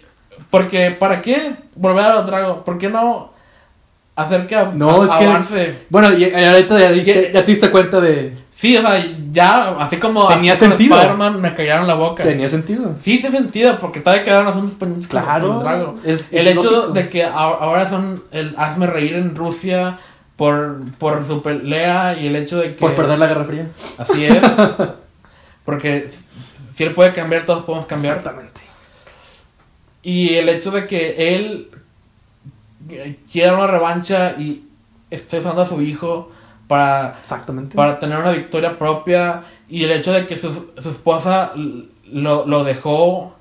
[0.51, 2.59] porque, ¿para qué volver a los dragos?
[2.65, 3.33] ¿Por qué no
[4.17, 5.75] hacer que No, a- es que- avance?
[5.91, 7.31] Bueno, y y ahorita ya, ¿Qué?
[7.33, 8.37] ya te diste cuenta de...
[8.51, 10.97] Sí, o sea, ya, así como Tenía sentido.
[10.97, 12.25] Spider-Man me callaron la boca.
[12.25, 12.97] Tenía sentido.
[13.01, 15.47] Sí, tiene sentido, porque todavía quedaron asuntos pendientes Claro.
[15.47, 16.01] con los dragos.
[16.05, 16.93] Es, El es hecho lógico.
[16.95, 19.99] de que ahora son el hazme reír en Rusia
[20.35, 22.81] por, por su pelea y el hecho de que...
[22.81, 23.69] Por perder la Guerra Fría.
[23.97, 24.37] Así es.
[25.65, 26.09] porque
[26.75, 28.17] si él puede cambiar, todos podemos cambiar.
[28.17, 28.61] Exactamente.
[30.09, 31.69] Y el hecho de que él
[32.89, 34.63] eh, quiera una revancha y
[35.11, 36.31] esté usando a su hijo
[36.67, 37.77] para, Exactamente.
[37.77, 39.43] para tener una victoria propia.
[39.69, 43.35] Y el hecho de que su, su esposa lo, lo dejó.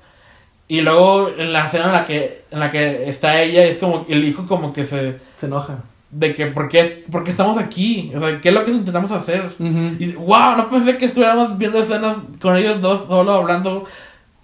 [0.68, 4.04] Y luego en la escena en la que, en la que está ella, es como
[4.06, 5.16] el hijo como que se...
[5.36, 5.78] Se enoja.
[6.10, 8.12] De que, ¿por qué, por qué estamos aquí?
[8.14, 9.46] O sea, ¿qué es lo que intentamos hacer?
[9.58, 9.96] Ujú.
[9.98, 13.84] Y wow, no pensé que estuviéramos viendo escenas con ellos dos solo hablando.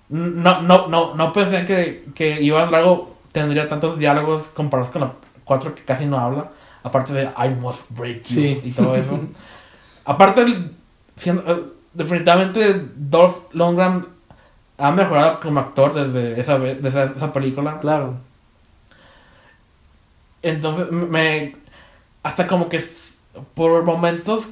[0.09, 5.12] No, no, no, no pensé que, que Iván Drago tendría tantos diálogos comparados con la
[5.45, 6.51] 4 que casi no habla.
[6.83, 8.61] Aparte de I must break you Sí.
[8.64, 9.19] y todo eso.
[10.05, 10.73] Aparte, el-
[11.25, 11.62] eh,
[11.95, 14.05] definitivamente Dolph Lundgren
[14.77, 17.79] ha mejorado como actor desde esa, vez, desde esa película.
[17.79, 18.17] Claro.
[20.43, 21.57] Entonces, me.
[22.23, 22.83] Hasta como que
[23.55, 24.49] por momentos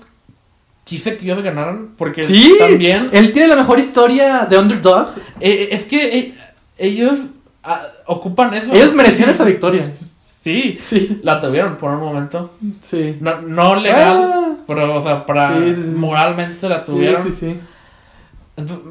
[0.84, 1.90] quise que ellos ganaran.
[1.96, 2.54] Porque Sí.
[2.58, 3.08] también.
[3.12, 5.08] Él tiene la mejor historia de Underdog.
[5.40, 6.34] eh, es que eh,
[6.78, 7.16] ellos
[7.62, 8.72] ah, ocupan eso.
[8.72, 9.92] Ellos merecían esa victoria.
[10.44, 11.20] Sí, Sí.
[11.22, 12.52] la tuvieron por un momento.
[12.80, 13.16] Sí.
[13.20, 14.50] No, no legal, Ah.
[14.66, 15.56] pero o sea, para.
[15.58, 17.22] Sí, sí, moralmente la tuvieron.
[17.24, 17.56] sí, sí.
[18.56, 18.86] Entonces,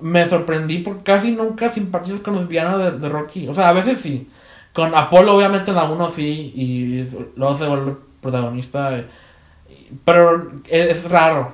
[0.00, 3.46] me sorprendí porque casi nunca simpatizo con los villanos de, de Rocky.
[3.48, 4.28] O sea, a veces sí.
[4.72, 6.52] Con Apolo, obviamente, en la 1 sí.
[6.54, 8.96] Y luego se vuelve protagonista.
[8.98, 9.06] eh,
[10.04, 11.52] Pero es, es raro.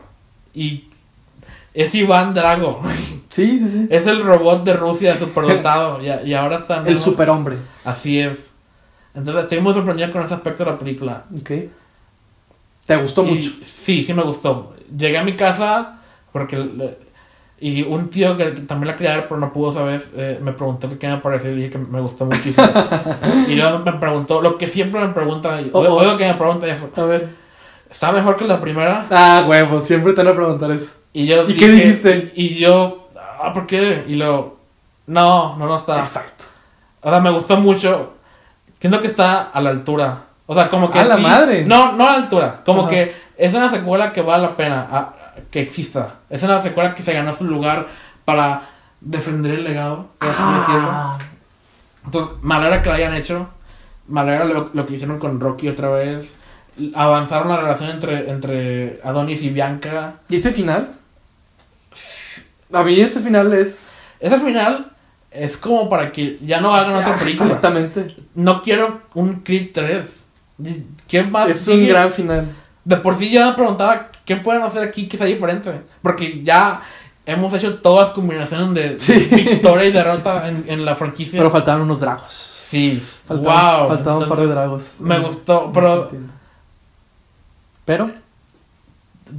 [0.55, 0.85] Y
[1.75, 2.83] es Iván Drago.
[3.29, 3.87] Sí, sí, sí.
[3.91, 6.01] Es el robot de Rusia superdotado.
[6.25, 6.83] y, y ahora está.
[6.87, 7.57] El superhombre.
[7.85, 8.51] Así es.
[9.15, 11.25] Entonces, estoy muy sorprendido con ese aspecto de la película.
[11.39, 11.51] Ok.
[12.87, 13.51] Te gustó Y mucho.
[13.65, 14.75] Sí, sí me gustó.
[14.97, 15.99] Llegué a mi casa
[16.33, 17.13] porque le-
[17.61, 20.89] y un tío que también la quería ver pero no pudo saber eh, me preguntó
[20.89, 22.67] que qué me pareció y dije que me gustó muchísimo.
[23.49, 25.99] y luego me preguntó lo que siempre me preguntan, Oh, oigo oh.
[26.01, 27.29] oigo que me preguntan eso, A ver.
[27.93, 29.07] ¿Está mejor que la primera?
[29.11, 29.85] Ah, huevos.
[29.85, 30.95] Siempre te van a preguntar eso.
[31.13, 32.33] Y yo ¿Y qué dije- dijiste?
[32.35, 33.09] Y yo,
[33.41, 34.05] ah, ¿por qué?
[34.09, 34.59] Y luego,
[35.07, 35.99] no, no, no está.
[36.01, 36.45] Exacto.
[37.03, 38.15] O sea, me gustó mucho.
[38.81, 40.25] Siento que está a la altura.
[40.47, 40.99] O sea, como que.
[40.99, 41.65] ¡A la sí- madre!
[41.65, 42.63] No, no a la altura.
[42.65, 42.91] Como Ajá.
[42.91, 45.15] que es una secuela que vale la pena a- a-
[45.51, 46.15] que exista.
[46.31, 47.87] Es una secuela que se ganó su lugar
[48.25, 48.63] para
[49.01, 50.89] defender el legado, por así decirlo.
[50.91, 51.19] Ah.
[52.05, 53.49] Entonces, me alegra que lo hayan hecho.
[54.09, 56.35] Me alegra lo, lo que hicieron con Rocky otra vez.
[56.95, 60.15] Avanzaron la relación entre, entre Adonis y Bianca.
[60.29, 60.93] ¿Y ese final?
[62.73, 64.07] A mí ese final es...
[64.21, 64.87] Ese final
[65.31, 67.47] es como para que ya no hagan otra Ah, película.
[67.47, 68.07] Exactamente.
[68.35, 70.09] No quiero un Creed 3.
[71.09, 72.47] ¿Qué más Es un gran final.
[72.85, 75.73] De por sí ya me preguntaba qué pueden hacer aquí que sea diferente.
[76.01, 76.81] Porque ya
[77.27, 79.29] hemos hecho todas las combinaciones de Sí.
[79.45, 81.39] victoria y derrota en, en la franquicia.
[81.39, 82.33] Pero faltaban unos dragos.
[82.69, 82.93] sí,
[83.25, 83.89] Faltaban, wow.
[83.89, 84.97] faltaba un par de dragos.
[85.01, 86.11] me gustó, pero-
[87.85, 88.11] Pero,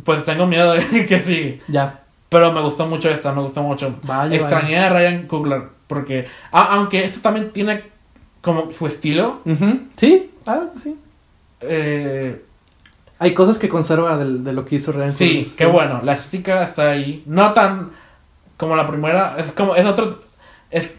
[0.04, 1.62] Pues tengo miedo de que sigue.
[1.68, 2.00] ya.
[2.30, 3.96] Pero me gustó mucho esta, me gustó mucho.
[4.04, 5.64] Vale, Extrañé a Ryan Coogler.
[5.88, 7.84] Porque, ah, aunque esto también tiene
[8.42, 9.42] como su estilo.
[9.46, 9.54] vale.
[9.58, 9.80] Ujú.
[9.96, 10.98] Sí, ah, sí.
[11.62, 12.44] Eh,
[13.20, 15.56] Hay cosas que conserva del- de, lo que hizo Ryan Sí, Coogler.
[15.56, 16.00] qué bueno.
[16.04, 17.24] La estética está ahí.
[17.28, 17.92] No tan
[18.58, 19.36] como la primera.
[19.38, 19.76] Es como.
[19.76, 20.20] Es otro.
[20.72, 20.90] Es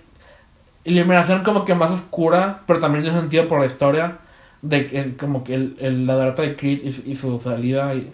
[0.84, 2.60] iluminación como que más oscura.
[2.66, 4.18] Pero también tiene sentido por la historia.
[4.66, 7.94] De que como que el, el- la derrota de Creed y, su- y su salida.
[7.94, 8.10] y-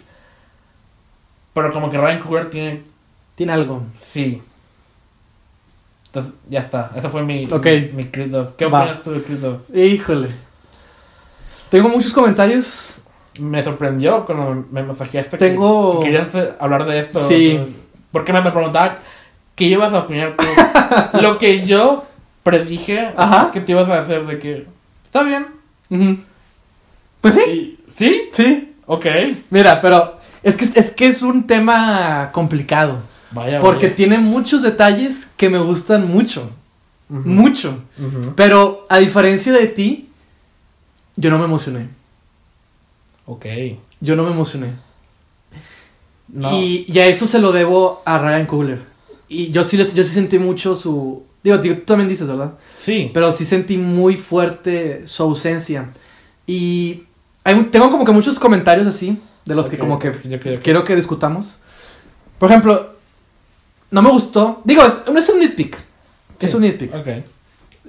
[1.54, 2.82] pero como que Ryan Coogler tiene.
[3.36, 3.82] Tiene algo.
[4.12, 4.42] Sí.
[6.06, 6.90] Entonces, ya está.
[6.96, 7.66] Esa fue mi, Ok.
[7.94, 8.48] mi Creed 2.
[8.56, 8.80] ¿Qué Va.
[8.82, 9.60] opinas tú de Creed 2?
[9.74, 10.28] Híjole.
[11.70, 13.02] Tengo muchos comentarios.
[13.38, 17.20] Me sorprendió cuando me mensajeaste Tengo- que querías hacer- hablar de esto.
[17.20, 17.58] Sí.
[18.10, 18.98] Porque me, me preguntaba
[19.54, 20.44] qué ibas a opinar tú.
[21.22, 22.04] Lo que yo
[22.42, 23.46] predije Ajá.
[23.46, 24.66] es que te ibas a hacer de que
[25.04, 25.46] está bien.
[25.90, 26.16] Ujú.
[27.20, 27.78] Pues sí.
[27.96, 28.22] ¿Sí?
[28.32, 28.74] Sí.
[28.86, 29.06] Ok.
[29.50, 32.98] Mira, pero es que es que es un tema complicado.
[33.30, 33.60] Vaya.
[33.60, 33.96] Porque vaya.
[33.96, 36.50] tiene muchos detalles que me gustan mucho.
[37.08, 37.82] Mucho.
[38.36, 40.08] Pero a diferencia de ti,
[41.16, 41.88] yo no me emocioné.
[43.26, 43.46] Ok.
[44.00, 44.74] Yo no me emocioné.
[46.28, 46.52] No.
[46.52, 48.78] Y, y a eso se lo debo a Ryan Coogler.
[49.28, 51.24] Y yo sí, yo sí sentí mucho su...
[51.42, 52.54] Digo, digo, tú también dices, ¿verdad?
[52.82, 53.10] Sí.
[53.12, 55.90] Pero sí sentí muy fuerte su ausencia.
[56.46, 57.04] Y
[57.50, 60.12] hay tengo como que muchos comentarios así, de los que como que
[60.62, 61.58] quiero que discutamos.
[62.38, 62.94] Por ejemplo,
[63.90, 64.62] no me gustó.
[64.64, 65.76] Digo, es, es un nitpick.
[66.38, 66.94] Es un nitpick.
[66.94, 67.06] Ok.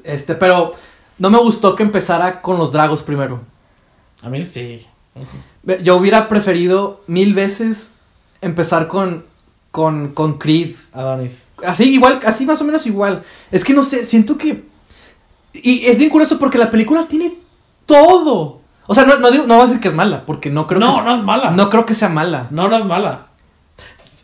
[0.04, 0.74] Este, pero
[1.18, 3.40] no me gustó que empezara con los dragos primero.
[4.22, 4.86] A mí sí.
[5.84, 7.92] Yo hubiera preferido mil veces
[8.42, 9.26] empezar con,
[9.72, 10.76] con, con Creed.
[10.92, 11.34] Adonis.
[11.66, 13.24] Así, igual, así más o menos igual.
[13.52, 14.64] Es que no sé, siento que.
[15.54, 17.38] Y es bien curioso porque la película tiene
[17.86, 18.61] todo.
[18.88, 20.80] O sea, no, no, digo- no voy a decir que es mala, porque no creo
[20.80, 21.04] no, que.
[21.04, 21.52] no es mala.
[21.52, 22.48] no creo que sea mala.
[22.50, 23.28] No, no es mala.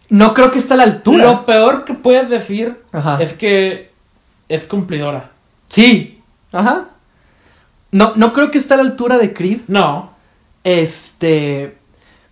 [0.10, 1.26] No creo que esté a la altura.
[1.26, 3.18] Lo peor que puedes decir Ajá.
[3.22, 3.92] es que
[4.50, 5.32] es cumplidora.
[5.70, 6.22] Sí.
[6.52, 6.86] Ajá.
[7.92, 9.62] No, no creo que esté a la altura de Creed.
[9.68, 10.12] No.
[10.64, 11.78] Este.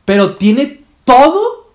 [0.05, 1.69] Pero tiene todo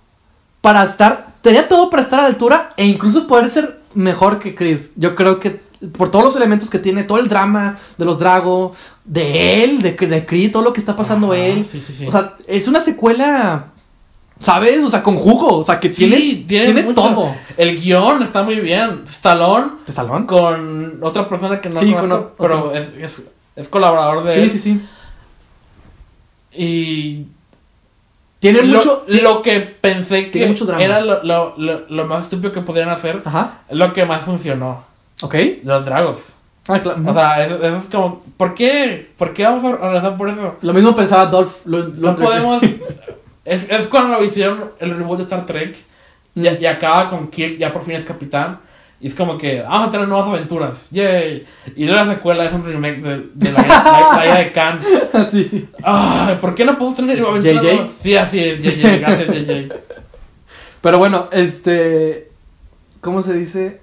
[0.60, 1.28] para estar.
[1.42, 4.80] Tenía todo para estar a la altura e incluso poder ser mejor que Creed.
[4.96, 5.60] Yo creo que
[5.96, 9.92] por todos los elementos que tiene, todo el drama de los Drago, de él, de,
[9.92, 11.66] de todo lo que está pasando Ajá, él.
[11.70, 12.06] Sí, sí, sí.
[12.06, 13.66] O sea, es una secuela.
[14.40, 14.82] ¿Sabes?
[14.82, 15.58] O sea, con jugo.
[15.58, 17.02] O sea, que tiene, Sí, tiene, tiene mucho.
[17.02, 17.34] todo.
[17.58, 19.02] El guion está muy bien.
[19.08, 20.26] Stallone ¿De salón?
[20.26, 22.74] con otra persona que no conozco, con pero otro.
[22.74, 23.22] es, es,
[23.56, 24.50] es colaborador de Sí, él.
[24.50, 24.80] sí, sí.
[26.52, 27.26] Y
[28.38, 29.04] Tiene lo, mucho.
[29.08, 30.82] lo que pensé que tiene mucho drama.
[30.82, 33.58] era lo, lo, lo, lo más estúpido que podrían hacer, Ajá.
[33.70, 34.84] lo que más funcionó.
[35.22, 35.34] Ok.
[35.64, 36.20] Los dragos.
[36.68, 37.02] Ah, claro.
[37.06, 39.08] O sea, eso, eso es como, ¿por qué?
[39.16, 40.56] ¿Por qué vamos a regresar por eso?
[40.62, 41.66] Lo mismo pensaba Dolph.
[41.66, 42.16] Lu- No Lundgren.
[42.16, 42.62] podemos.
[43.44, 45.76] es, es cuando hicieron el reboot de Star Trek
[46.34, 46.46] y, Mm.
[46.60, 48.60] y acaba con Kirk, ya por fin es capitán.
[49.02, 50.86] Y es como que vamos a tener nuevas aventuras.
[50.90, 51.44] ¡Yay!
[51.74, 54.80] Y luego la secuela es un remake de, de la, la, la, isla de Khan.
[55.14, 55.68] Así.
[55.82, 57.62] Ay, ¿Por qué no podemos tener aventuras?
[57.64, 57.88] JJ?
[58.02, 58.98] Sí, así es, JJ.
[59.00, 59.74] Gracias, JJ.
[60.82, 62.28] Pero bueno, este.
[63.00, 63.80] ¿Cómo se dice?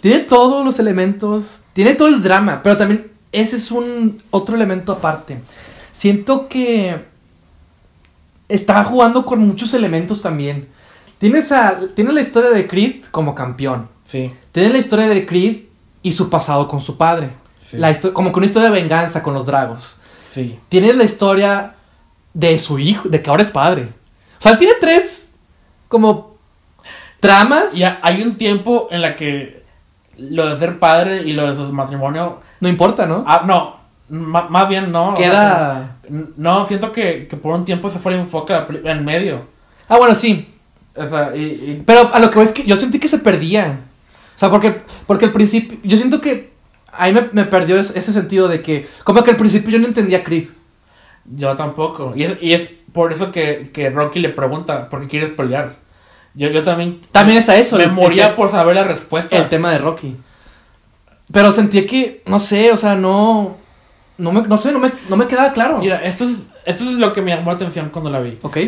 [0.00, 1.60] Tiene todos los elementos.
[1.72, 2.60] Tiene todo el drama.
[2.62, 5.38] Pero también ese es un otro elemento aparte.
[5.92, 7.08] Siento que.
[8.48, 10.68] Está jugando con muchos elementos también.
[11.18, 13.88] Tienes, a, tienes la historia de Creed como campeón.
[14.08, 14.32] Sí.
[14.50, 15.58] Tienes la historia de Creed
[16.02, 17.30] y su pasado con su padre.
[17.70, 17.76] Sí.
[17.76, 19.94] La como que una historia de venganza con los dragos.
[20.32, 20.58] sí.
[20.68, 21.74] Tienes la historia
[22.34, 23.82] de su hijo, de que ahora es padre.
[24.38, 25.34] O sea, él tiene tres
[25.86, 26.36] como
[27.20, 27.76] tramas.
[27.76, 29.59] Y ha- hay un tiempo en la que
[30.20, 32.40] lo de ser padre y lo de su matrimonio.
[32.60, 33.24] No importa, ¿no?
[33.26, 33.76] Ah, no.
[34.08, 35.12] ma- más bien no.
[35.12, 35.96] o sea, Queda.
[36.36, 39.42] No, siento que, que por un tiempo se fue el enfoque a en medio.
[39.88, 40.46] Ah, bueno, sí.
[40.96, 43.18] O sea, y, y- Pero a lo que voy es que yo sentí que se
[43.18, 43.80] perdía.
[44.34, 45.78] O sea, porque, porque al principio.
[45.82, 46.50] Yo siento que.
[46.92, 48.88] Ahí me, me perdió es- ese sentido de que.
[49.04, 50.48] Como que al principio yo no entendía Creed.
[51.24, 52.12] yo tampoco.
[52.16, 55.76] Y es, y es por eso que, que Rocky le pregunta, ¿por qué quieres pelear?
[56.34, 57.00] Yo, yo también...
[57.10, 57.76] También está eso.
[57.76, 59.36] Me el- moría el- por saber la respuesta.
[59.36, 60.16] el tema de Rocky.
[61.32, 63.56] Pero sentí que, no sé, o sea, no.
[64.18, 65.78] No me, no sé, no me, no me quedaba claro.
[65.78, 68.38] Mira, esto es, esto es lo que me llamó la atención cuando la vi.
[68.42, 68.58] Ok.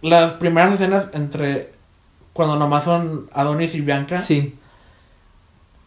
[0.00, 1.72] Las primeras escenas entre...
[2.32, 4.22] Cuando nomás son Adonis y Bianca.
[4.22, 4.54] Sí.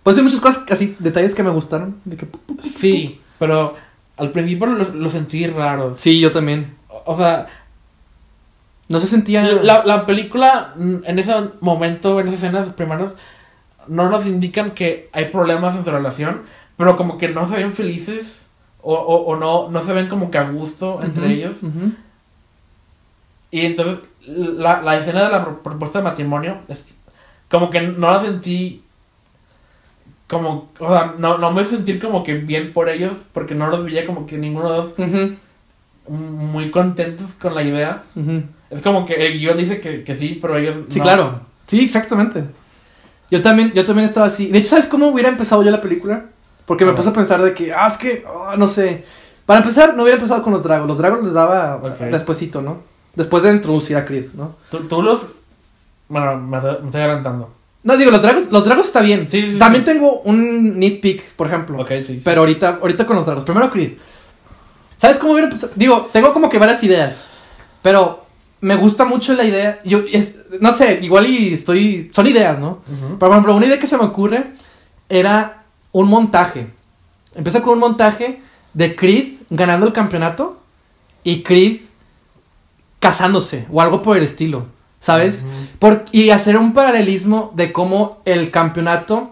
[0.03, 2.01] Pues hay muchas cosas así, detalles que me gustaron.
[2.03, 2.27] De que,
[2.79, 3.73] Sí, pero
[4.17, 5.93] al principio lo, lo sentí raro.
[5.97, 6.75] Sí, yo también.
[6.89, 7.47] O, o sea,
[8.91, 9.43] No se sentía.
[9.43, 13.13] la, la película mm, en ese momento, en esas escenas primeras,
[13.87, 16.41] no nos indican que hay problemas en su relación,
[16.77, 18.45] pero como que no se ven felices
[18.81, 21.57] o, o, o no, no se ven como que a gusto entre ellos.
[23.51, 26.83] Y entonces la, la escena de la pro- propuesta de matrimonio, es,
[27.49, 28.83] como que no la sentí
[30.27, 33.83] como, o sea, no, no me sentir como que bien por ellos, porque no los
[33.83, 34.93] veía como que ninguno de los
[36.07, 38.03] muy contentos con la idea.
[38.15, 38.43] ujú.
[38.69, 41.03] Es como que el guion dice que, que sí, pero ellos Sí, no.
[41.05, 41.41] claro.
[41.67, 42.43] Sí, exactamente.
[43.29, 44.47] Yo también, yo también estaba así.
[44.47, 46.25] De hecho, ¿sabes cómo hubiera empezado yo la película?
[46.65, 49.03] Porque me puse a pensar de que, ah, es que, ah, no sé.
[49.45, 50.87] Para empezar, no hubiera empezado con los dragos.
[50.87, 51.99] Los dragos les daba Ok.
[52.11, 52.77] despuesito, ¿no?
[53.15, 54.55] Después de introducir a Creed, ¿no?
[54.69, 55.21] Tú, tú los...
[56.07, 57.53] Bueno, me, me estoy adelantando.
[57.83, 59.27] No, digo, los dragos, los dragos está bien.
[59.29, 59.57] Sí, sí, sí.
[59.59, 61.81] También tengo un nitpick, por ejemplo.
[61.81, 62.03] Ok, sí.
[62.05, 62.21] sí.
[62.23, 63.43] Pero ahorita, ahorita con los dragos.
[63.43, 63.93] Primero Creed.
[65.01, 65.73] ¿Sabes cómo hubiera empezado?
[65.75, 67.31] Digo, tengo como que varias ideas.
[67.81, 68.23] Pero
[68.59, 69.81] me gusta mucho la idea.
[69.83, 72.11] Yo, es, no sé, igual y estoy.
[72.13, 72.81] Son ideas, ¿no?
[72.87, 73.17] Ujú.
[73.17, 74.51] Por ejemplo, una idea que se me ocurre
[75.09, 76.67] era un montaje.
[77.33, 78.41] Empieza con un montaje
[78.75, 80.61] de Creed ganando el campeonato
[81.23, 81.77] y Creed
[82.99, 84.67] casándose o algo por el estilo,
[84.99, 85.43] ¿sabes?
[85.79, 89.31] Por- y hacer un paralelismo de cómo el campeonato,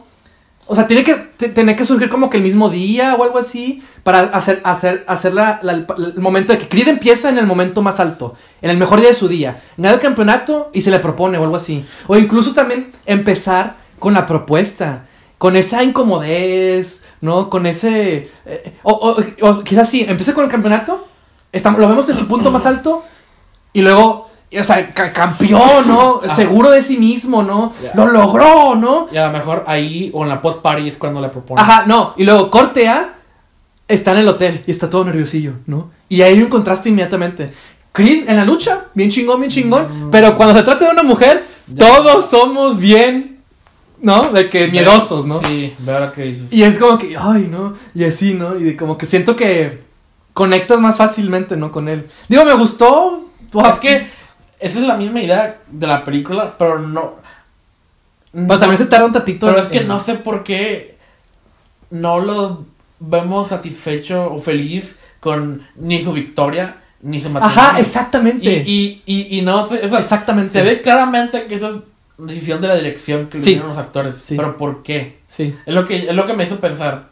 [0.72, 3.40] o sea, tiene que te- tener que surgir como que el mismo día o algo
[3.40, 5.88] así para hacer hacer hacer la- el,
[6.22, 9.16] momento de que Creed empieza en el momento más alto, en el mejor día de
[9.16, 12.92] su día, gana el campeonato y se le propone o algo así, o incluso también
[13.06, 15.06] empezar con la propuesta.
[15.40, 17.50] Con esa incomodez, ¿no?
[17.50, 18.30] Con ese...
[18.46, 21.08] eh, o, o- o quizás sí, empieza con el campeonato,
[21.54, 23.04] estamos, lo vemos en su punto más alto,
[23.72, 26.22] y luego, o sea, ca- campeón, ¿no?
[26.24, 26.36] Ajá.
[26.36, 27.72] Seguro de sí mismo, ¿no?
[27.94, 29.08] Lo logró, ¿no?
[29.12, 31.64] Y a lo mejor ahí o en la post party es cuando le proponen.
[31.64, 32.14] Ajá, no.
[32.18, 33.16] Y luego corte A,
[33.88, 35.92] está en el hotel y está todo nerviosillo, ¿no?
[36.10, 37.52] Y ahí hay un contraste inmediatamente.
[37.92, 40.08] Creed en la lucha, bien chingón, bien chingón.
[40.08, 40.12] Mm.
[40.12, 41.88] Pero cuando se trata de una mujer, Ya.
[41.88, 43.40] todos somos bien,
[44.02, 44.32] ¿no?
[44.32, 45.42] De que miedosos, ¿no?
[45.42, 46.44] Sí, veo lo que dices.
[46.52, 47.74] Y es como que, ay, ¿no?
[47.94, 48.56] Y así, ¿no?
[48.58, 49.84] Y de como que siento que
[50.34, 51.72] conectas más fácilmente, ¿no?
[51.72, 52.08] Con él.
[52.28, 53.26] Digo, me gustó.
[53.72, 54.08] Es que
[54.60, 57.16] esa es la misma idea de la película, pero no.
[58.32, 59.48] Pero también se tarda un tatito.
[59.48, 60.98] Pero es que no sé por qué
[61.90, 62.66] no lo
[63.00, 67.62] vemos satisfecho o feliz con ni su victoria ni su matrimonio.
[67.62, 68.64] Ajá, exactamente.
[68.68, 70.60] Y, y, y, y no sé, o sea, exactamente.
[70.60, 71.82] se ve claramente que eso es
[72.28, 73.52] decisión de la dirección que le Sí.
[73.52, 74.16] dieron los actores.
[74.20, 74.36] Sí.
[74.36, 75.20] Pero ¿por qué?
[75.26, 75.56] Sí.
[75.66, 77.09] Es lo que, es lo que me hizo pensar.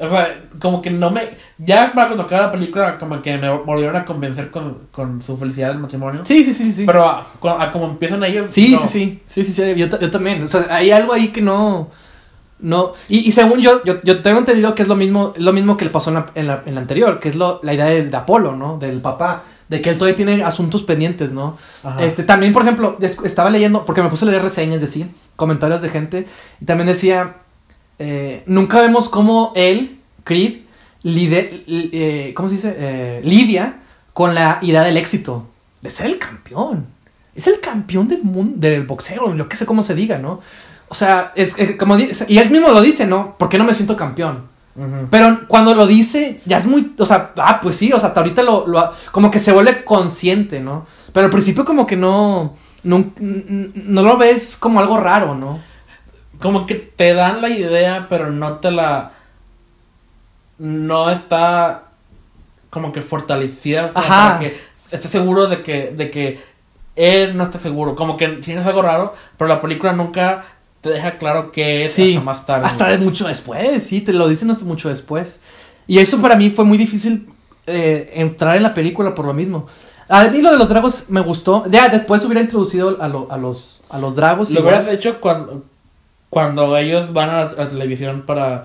[0.00, 1.36] O sea, como que no me.
[1.58, 5.36] Ya para cuando acaba la película, como que me volvieron a convencer con, con su
[5.36, 6.22] felicidad del matrimonio.
[6.24, 6.84] Sí, sí, sí, sí.
[6.86, 7.26] Pero a,
[7.58, 8.50] a como empiezan ellos.
[8.50, 8.78] Sí, no.
[8.78, 11.90] sí, sí, sí, sí, sí, yo, yo también, o sea, hay algo ahí que no,
[12.60, 15.76] no, y, y según yo, yo, yo tengo entendido que es lo mismo, lo mismo
[15.76, 17.86] que le pasó en la, en la, en la anterior, que es lo, la idea
[17.86, 18.78] de, de Apolo, ¿no?
[18.78, 21.56] Del papá, de que él todavía tiene asuntos pendientes, ¿no?
[21.84, 22.02] Ajá.
[22.02, 25.82] Este, también, por ejemplo, es- estaba leyendo, porque me puse a leer reseñas, decir, comentarios
[25.82, 26.26] de gente,
[26.60, 27.34] y también decía,
[27.98, 30.56] eh, nunca vemos cómo él, Creed,
[31.02, 32.74] lide- eh, ¿cómo se dice?
[32.76, 33.76] Eh, lidia
[34.12, 35.46] con la idea del éxito,
[35.80, 36.86] de ser el campeón.
[37.34, 40.40] Es el campeón del mundo, del boxeo, lo que sé cómo se diga, ¿no?
[40.88, 43.36] O sea, es, es como dice, y él mismo lo dice, ¿no?
[43.38, 44.50] ¿Por qué no me siento campeón?
[45.10, 48.20] Pero cuando lo dice, ya es muy, o sea, ah, pues sí, o sea, hasta
[48.20, 50.86] ahorita lo, lo- como que se vuelve consciente, ¿no?
[51.12, 55.60] Pero al principio como que no, no, no lo ves como algo raro, ¿no?
[56.42, 59.12] Como que te dan la idea, pero no te la.
[60.58, 61.84] No está
[62.70, 64.28] como que fortalecida como Ajá.
[64.28, 64.58] para que
[64.90, 66.40] esté seguro de que, de que
[66.96, 67.94] él no está seguro.
[67.96, 70.44] Como que sí es algo raro, pero la película nunca
[70.80, 72.66] te deja claro qué es Sí, hasta más tarde.
[72.66, 75.40] Hasta de mucho después, sí, te lo dicen hasta mucho después.
[75.86, 77.28] Y eso para mí fue muy difícil
[77.66, 79.66] eh, entrar en la película por lo mismo.
[80.08, 81.64] A mí lo de los dragos me gustó.
[81.70, 84.50] Ya después hubiera introducido a, lo- a los, a los dragos.
[84.50, 84.74] Lo igual.
[84.76, 85.64] hubieras hecho cuando,
[86.32, 88.64] cuando ellos van a la, a la televisión para.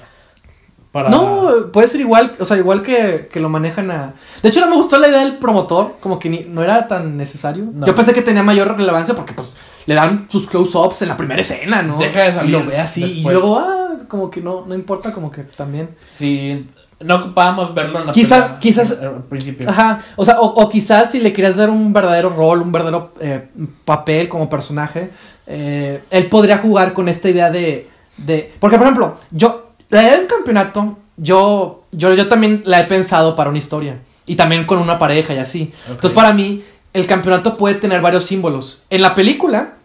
[0.93, 4.13] para No, puede ser igual, o sea, igual que, que lo manejan a...
[4.41, 7.17] De hecho, no me gustó la idea del promotor, como que ni- no era tan
[7.17, 7.65] necesario.
[7.73, 7.85] No.
[7.85, 11.41] Yo pensé que tenía mayor relevancia porque, pues, le dan sus close-ups en la primera
[11.41, 11.97] escena, ¿no?
[11.97, 15.11] Deja de salir Y lo ve así, y luego, ah, como que no, no importa,
[15.11, 15.89] como que también...
[16.05, 19.69] Sí, no ocupábamos verlo en la Quizás- quizás- al principio.
[19.69, 23.13] Ajá, o sea, o, o quizás si le querías dar un verdadero rol, un verdadero
[23.19, 23.47] eh,
[23.85, 25.11] papel como personaje,
[25.45, 28.51] eh, él podría jugar con esta idea de, de...
[28.59, 33.35] Porque, por ejemplo, yo, la idea del campeonato, yo, yo, yo también la he pensado
[33.35, 33.99] para una historia.
[34.25, 35.71] Y también con una pareja y así.
[35.87, 36.61] Entonces, para mí,
[36.93, 38.83] el campeonato puede tener varios símbolos.
[38.89, 39.75] En la película,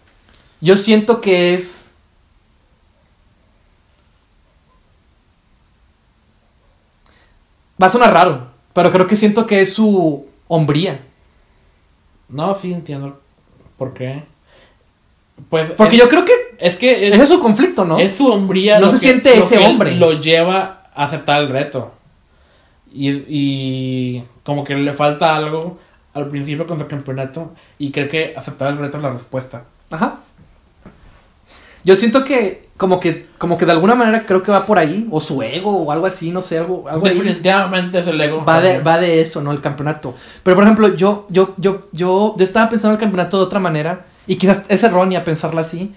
[0.60, 1.91] yo siento que es...
[7.82, 11.00] Va a sonar raro, pero creo que siento que es su hombría.
[12.28, 13.20] No, sí entiendo
[13.76, 14.22] por qué.
[15.50, 17.98] Pues Porque es, yo creo que es que es, ese es su conflicto, ¿no?
[17.98, 18.78] es su hombría.
[18.78, 19.96] No se que- siente ese hombre.
[19.96, 21.92] Lo lleva a aceptar el reto.
[22.94, 25.78] Y, y como que le falta algo
[26.14, 27.52] al principio con su campeonato.
[27.78, 29.64] Y cree que aceptar el reto es la respuesta.
[29.90, 30.18] Ajá.
[31.84, 35.06] Yo siento que como que como que de alguna manera creo que va por ahí
[35.12, 37.14] o su ego o algo así, no sé, algo algo ahí.
[37.14, 38.44] Definitivamente es el ego.
[38.44, 39.52] Va de, va de eso, ¿no?
[39.52, 40.14] El campeonato.
[40.42, 44.06] Pero por ejemplo, yo, yo, yo, yo, yo estaba pensando el campeonato de otra manera.
[44.26, 45.94] Y quizás es errónea pensarla así.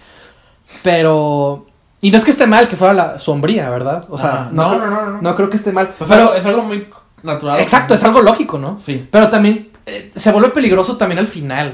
[0.84, 1.66] Pero.
[2.02, 4.06] Y no es que esté mal que fuera la sombría, ¿verdad?
[4.10, 4.50] O sea, Ajá.
[4.52, 5.22] no, No, creo- no, no, no.
[5.22, 5.90] no creo que esté mal.
[5.98, 6.88] Pues pero, es algo muy
[7.24, 7.60] natural.
[7.60, 8.78] exacto, es algo lógico, ¿no?
[8.80, 9.08] Sí.
[9.10, 11.74] Pero también eh, se vuelve peligroso también al final.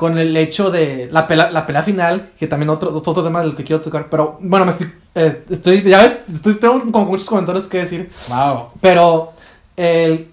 [0.00, 3.54] Con el hecho de la pelea, la pelea final, que también otro, otro tema del
[3.54, 7.26] que quiero tocar, pero bueno, me estoy, eh, estoy ya ves, estoy, tengo como muchos
[7.26, 8.68] comentarios que decir, Wow.
[8.80, 9.34] pero
[9.76, 10.28] el,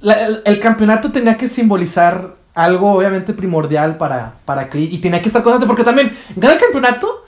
[0.00, 5.20] la- el, el campeonato tenía que simbolizar algo obviamente primordial para, para Creed y tenía
[5.20, 7.24] que estar constante porque también gana el campeonato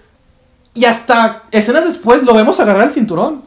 [0.72, 3.42] y hasta escenas después lo vemos agarrar el cinturón.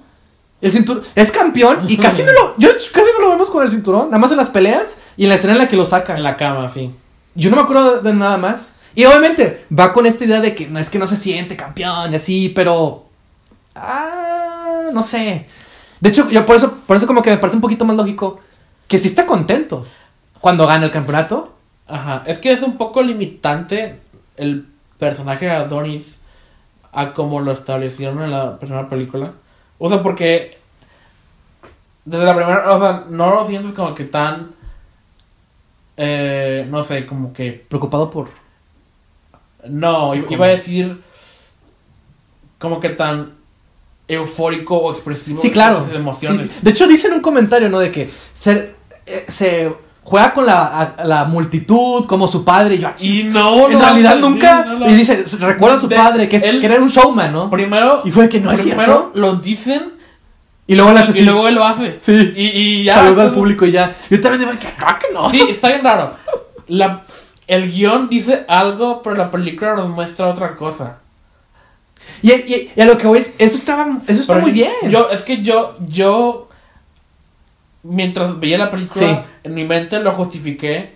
[0.62, 3.70] El cinturón es campeón y casi no lo yo casi no lo vemos con el
[3.70, 6.18] cinturón, nada más en las peleas y en la escena en la que lo saca.
[6.18, 6.93] En la cama, sí.
[7.36, 8.75] Yo no me acuerdo de, nada más.
[8.95, 12.13] Y obviamente va con esta idea de que no es que no se siente campeón
[12.13, 13.05] y así, pero.
[13.75, 15.47] Ah, no sé.
[15.99, 18.39] De hecho, yo por eso, por eso como que me parece un poquito más lógico
[18.88, 19.88] que sí está contento
[20.39, 21.53] cuando gana el campeonato.
[21.88, 22.23] Ajá.
[22.25, 23.99] Es que es un poco limitante
[24.38, 24.67] el
[24.99, 26.19] personaje de Adonis
[26.91, 29.34] a como lo establecieron en la primera película.
[29.79, 30.57] O sea, porque
[32.05, 34.51] desde la primera, o sea, no lo sientes como que tan,
[35.97, 38.29] eh, no sé, como que, Preocupado por.
[39.67, 41.01] no, iba a decir
[42.57, 43.33] como que tan
[44.07, 45.83] eufórico o expresivo Sí, claro.
[45.85, 46.41] de emociones.
[46.41, 46.53] Sí, sí.
[46.61, 47.79] De hecho, dicen un comentario, ¿no?
[47.79, 48.73] De que se,
[49.05, 49.73] eh, se
[50.03, 50.65] juega con la,
[50.97, 52.75] a- la multitud como su padre.
[52.75, 54.65] Y yo, "Ah, Y no, en no, realidad nunca.
[54.65, 57.31] lo- y dice, recuerda a su De- padre, que, es, él- que era un showman,
[57.31, 57.49] ¿no?
[57.49, 59.11] Primero, Y fue que no es primero cierto.
[59.15, 59.92] lo dicen
[60.66, 61.24] Y luego le hace y así.
[61.24, 61.95] luego él lo hace.
[61.99, 62.34] Sí.
[62.36, 62.95] Y, y ya.
[62.95, 63.93] Saluda al como- público y ya.
[64.09, 65.30] Yo también digo, que acá que no.
[65.30, 66.14] Sí, está bien raro.
[66.68, 67.03] La,
[67.47, 70.99] el guion dice algo, pero la película nos muestra otra cosa.
[72.22, 74.72] Y, y- y a lo que voy es, eso estaba, eso está Pero muy bien.
[74.89, 76.47] Yo, es que yo, yo,
[77.84, 79.18] mientras veía la película, Sí.
[79.43, 80.95] en mi mente lo justifiqué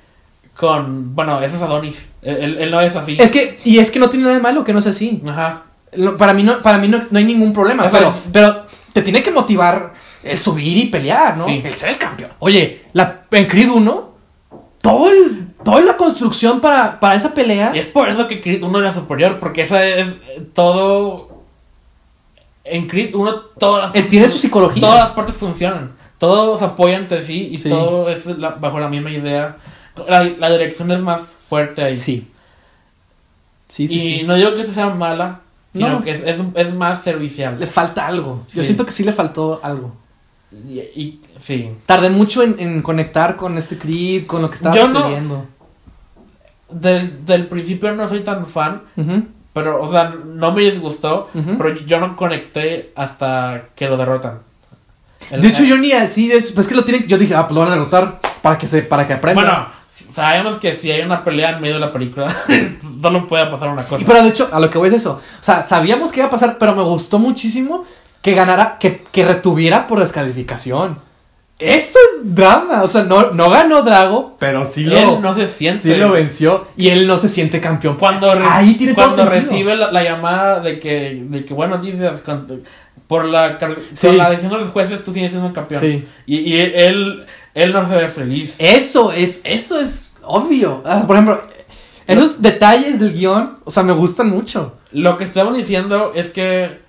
[0.56, 2.06] con, bueno, ese es Adonis.
[2.22, 3.18] Él, él- él no es así.
[3.20, 5.22] Es que, y es que no tiene nada de malo que no sea así.
[5.28, 5.64] Ajá.
[5.94, 8.66] Lo- Para mí no, para mí no, no hay ningún problema, pero, pero
[8.98, 9.94] te tiene que motivar
[10.24, 11.46] el subir y pelear, ¿no?
[11.46, 11.62] Sí.
[11.64, 12.32] El ser el campeón.
[12.40, 14.12] Oye, la, en Creed 1,
[14.82, 17.72] todo el- toda la construcción para, para esa pelea.
[17.76, 21.44] Y es por eso que Creed 1 era superior, porque esa es eh, todo...
[22.64, 24.82] En Creed 1 todas las Él tiene su psicología.
[24.82, 25.92] Todas las partes funcionan.
[26.18, 27.70] Todos apoyan entre sí y Sí.
[27.70, 29.58] todo es la- bajo la misma idea.
[30.08, 31.96] La, la dirección es más fuerte ahí.
[31.96, 32.28] Sí.
[33.68, 34.24] Sí, sí, y sí.
[34.24, 35.42] no digo que sea mala,
[35.74, 36.04] sino No.
[36.04, 37.60] que es, es, es más servicial.
[37.60, 38.44] Le falta algo.
[38.54, 39.94] Yo siento que sí le faltó algo.
[40.52, 41.72] Y, y- sí.
[41.86, 45.46] Tardé mucho en, en conectar con este Creed, con lo que estaba Yo no- sucediendo.
[46.70, 48.82] Del, del principio no soy tan fan,
[49.54, 54.40] pero, o sea, no me disgustó, pero yo no conecté hasta que lo derrotan.
[55.32, 57.56] El- De hecho, yo ni así, es- pues que lo tienen, yo dije, ah, pues
[57.56, 59.42] lo van a derrotar para que se, para que aprenda.
[59.42, 59.68] Bueno,
[60.14, 62.36] sabemos que si hay una pelea en medio de la película,
[63.02, 64.02] solo puede pasar una cosa.
[64.02, 65.22] Y pero de hecho, a lo que voy es eso.
[65.40, 67.84] O sea, sabíamos que iba a pasar, pero me gustó muchísimo
[68.22, 71.00] que ganara, que, que retuviera por descalificación.
[71.60, 72.84] Eso es drama.
[72.84, 75.80] O sea, no, no ganó Drago, pero sí lo, Él no se siente.
[75.82, 76.68] sí lo venció.
[76.78, 77.96] Y él no se siente campeón.
[77.98, 79.52] Cuando, re- Ahí tiene todo cuando sentido.
[79.52, 82.12] recibe la, la llamada de que, de que bueno, dices,
[83.08, 83.58] por la,
[83.94, 84.12] Sí.
[84.12, 85.82] la decisión de los jueces, tú sigues siendo campeón.
[85.82, 86.06] Sí.
[86.28, 87.26] Y, y él,
[87.58, 88.54] él no se ve feliz.
[88.60, 90.84] Eso es, eso es obvio.
[91.08, 91.42] Por ejemplo,
[92.06, 94.78] esos detalles del guion, o sea, me gustan mucho.
[94.92, 96.82] Lo que estamos diciendo es que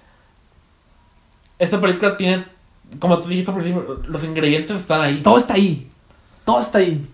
[1.59, 2.45] esta película tiene,
[2.99, 5.23] como tú dijiste al principio, los ingredientes están ahí.
[5.23, 5.91] Todo está ahí.
[6.45, 7.07] Todo está ahí.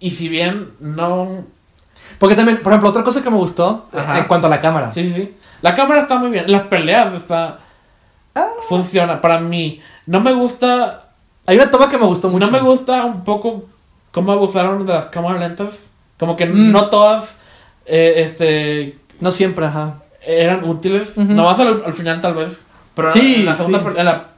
[0.00, 1.44] Y si bien no...
[2.18, 4.18] Porque también, por ejemplo, otra cosa que me gustó Ajá.
[4.18, 4.92] en cuanto a la cámara.
[4.92, 5.34] Sí, sí, sí.
[5.62, 6.50] La cámara está muy bien.
[6.50, 7.60] Las peleas está...
[8.34, 8.48] Ah.
[8.68, 9.20] Funciona.
[9.20, 11.00] Para mí, no me gusta
[11.46, 12.44] Hay una toma que me gustó mucho.
[12.46, 13.64] No me gusta un poco
[14.12, 15.68] cómo abusaron de las cámaras lentas.
[16.18, 16.72] Como que Mm.
[16.72, 17.34] no todas
[17.86, 20.00] eh, este No siempre, ajá.
[20.26, 21.10] eran útiles.
[21.16, 21.32] Ujú.
[21.32, 22.60] Nomás al, al final tal vez.
[22.94, 23.88] Pero Sí, en la segunda sí.
[23.96, 24.28] en la,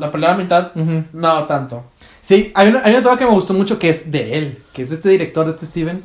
[0.00, 1.04] la, pelea a la mitad, Ujú.
[1.12, 1.84] no tanto.
[2.22, 4.80] Sí, hay una, hay una toma que me gustó mucho que es de él, que
[4.82, 6.02] es de este director, de este Steven,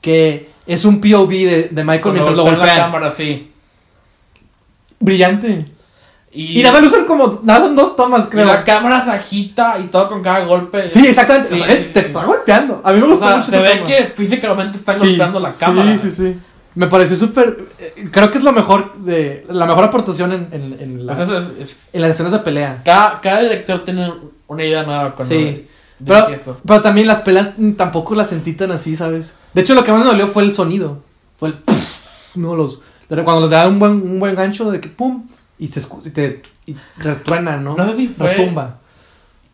[0.00, 3.52] que es un POV de, de Michael Cuando mientras lo golpean la cámara, sí.
[4.98, 5.66] Brillante.
[6.34, 8.46] Y, Y, nada más lo usan como, nada, son dos tomas, y creo.
[8.46, 10.88] la cámara se agita y todo con cada golpe.
[10.88, 11.54] Sí, exactamente.
[11.54, 12.80] Sí, o sea, es- te está golpeando.
[12.82, 13.84] A mí me O gustó sea, mucho se ve toma.
[13.86, 15.98] que físicamente están Sí, golpeando la cámara.
[16.00, 16.38] Sí, sí, sí.
[16.74, 17.66] Me pareció súper.
[17.78, 19.44] eh, Creo que es lo mejor de.
[19.50, 22.38] La mejor aportación en, en, en la- Pues eso es- es- en las escenas de
[22.38, 22.80] pelea.
[22.82, 24.10] cada, cada director tiene
[24.46, 25.66] una idea nueva con Sí.
[26.04, 26.58] Pero, eso.
[26.66, 29.36] pero también las peleas tampoco las sentí tan así, ¿sabes?
[29.52, 31.02] De hecho, lo que más me dolió fue el sonido.
[31.36, 31.54] Fue el.
[32.36, 32.80] No, los.
[33.08, 35.26] Cuando le da un buen, un buen gancho de que pum.
[35.62, 36.42] Y se y te.
[36.66, 37.76] Y retruena, ¿no?
[37.76, 38.78] No sé si fue- Retumba.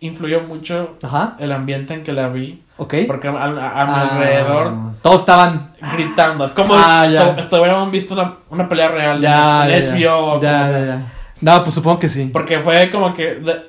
[0.01, 1.37] Influyó mucho Ajá.
[1.41, 2.63] el ambiente en que la vi.
[2.77, 2.95] Ok.
[3.07, 3.45] Porque a, a-
[3.83, 5.73] a mi Ah, alrededor Todos estaban.
[5.93, 6.45] gritando.
[6.47, 9.99] Es como Ah, si estuviéramos visto una, una pelea real Ya, en ya, HBO.
[10.01, 11.03] ya, o ya, ya, ya.
[11.41, 12.31] No, pues supongo que sí.
[12.33, 13.35] Porque fue como que.
[13.35, 13.67] de-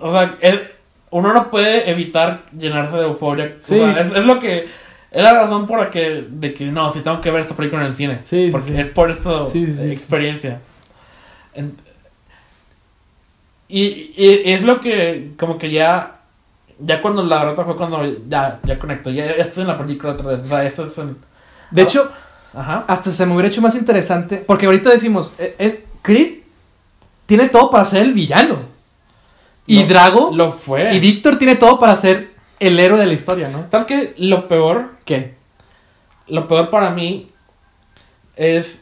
[0.00, 0.68] o sea, él-
[1.10, 3.54] uno no puede evitar llenarse de euforia.
[3.58, 3.76] O Sí.
[3.76, 4.68] sea, es, es lo que.
[5.10, 6.26] Es la razón por la que.
[6.30, 8.18] De que no, si tengo que ver esta película en el cine.
[8.22, 8.76] Sí, Porque sí.
[8.78, 9.14] es por.
[9.14, 10.60] Sí, sí, sí, experiencia.
[13.68, 15.32] Y, y es lo que.
[15.38, 16.14] Como que ya.
[16.80, 18.02] Ya cuando la rata fue cuando.
[18.28, 19.10] Ya, ya conecto.
[19.10, 20.40] Ya, ya estoy en la película otra vez.
[20.42, 20.82] O sea, es.
[21.70, 22.10] De hecho,
[22.54, 22.84] Ajá.
[22.88, 24.36] hasta se me hubiera hecho más interesante.
[24.38, 26.38] Porque ahorita decimos, eh, eh, Creed
[27.26, 28.60] tiene todo para ser el villano.
[29.66, 30.94] Y Drago Lo fue.
[30.94, 33.66] y Víctor tiene todo para ser el héroe de la historia, ¿no?
[33.70, 34.14] ¿Sabes qué?
[34.16, 34.92] Lo peor.
[35.04, 35.34] ¿Qué?
[36.26, 37.30] Lo peor para mí
[38.34, 38.80] es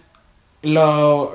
[0.62, 1.32] lo,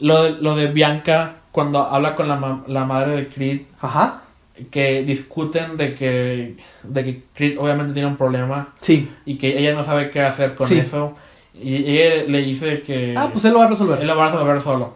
[0.00, 4.22] lo, de, lo de Bianca cuando habla con la, ma- la madre de Creed, Ajá.
[4.70, 9.10] que discuten de que, de que Creed obviamente tiene un problema Sí.
[9.24, 10.78] y que ella no sabe qué hacer con Sí.
[10.78, 11.14] eso.
[11.54, 14.00] Y ella le dice que Ah, pues él lo va a resolver.
[14.00, 14.94] él lo va a resolver solo.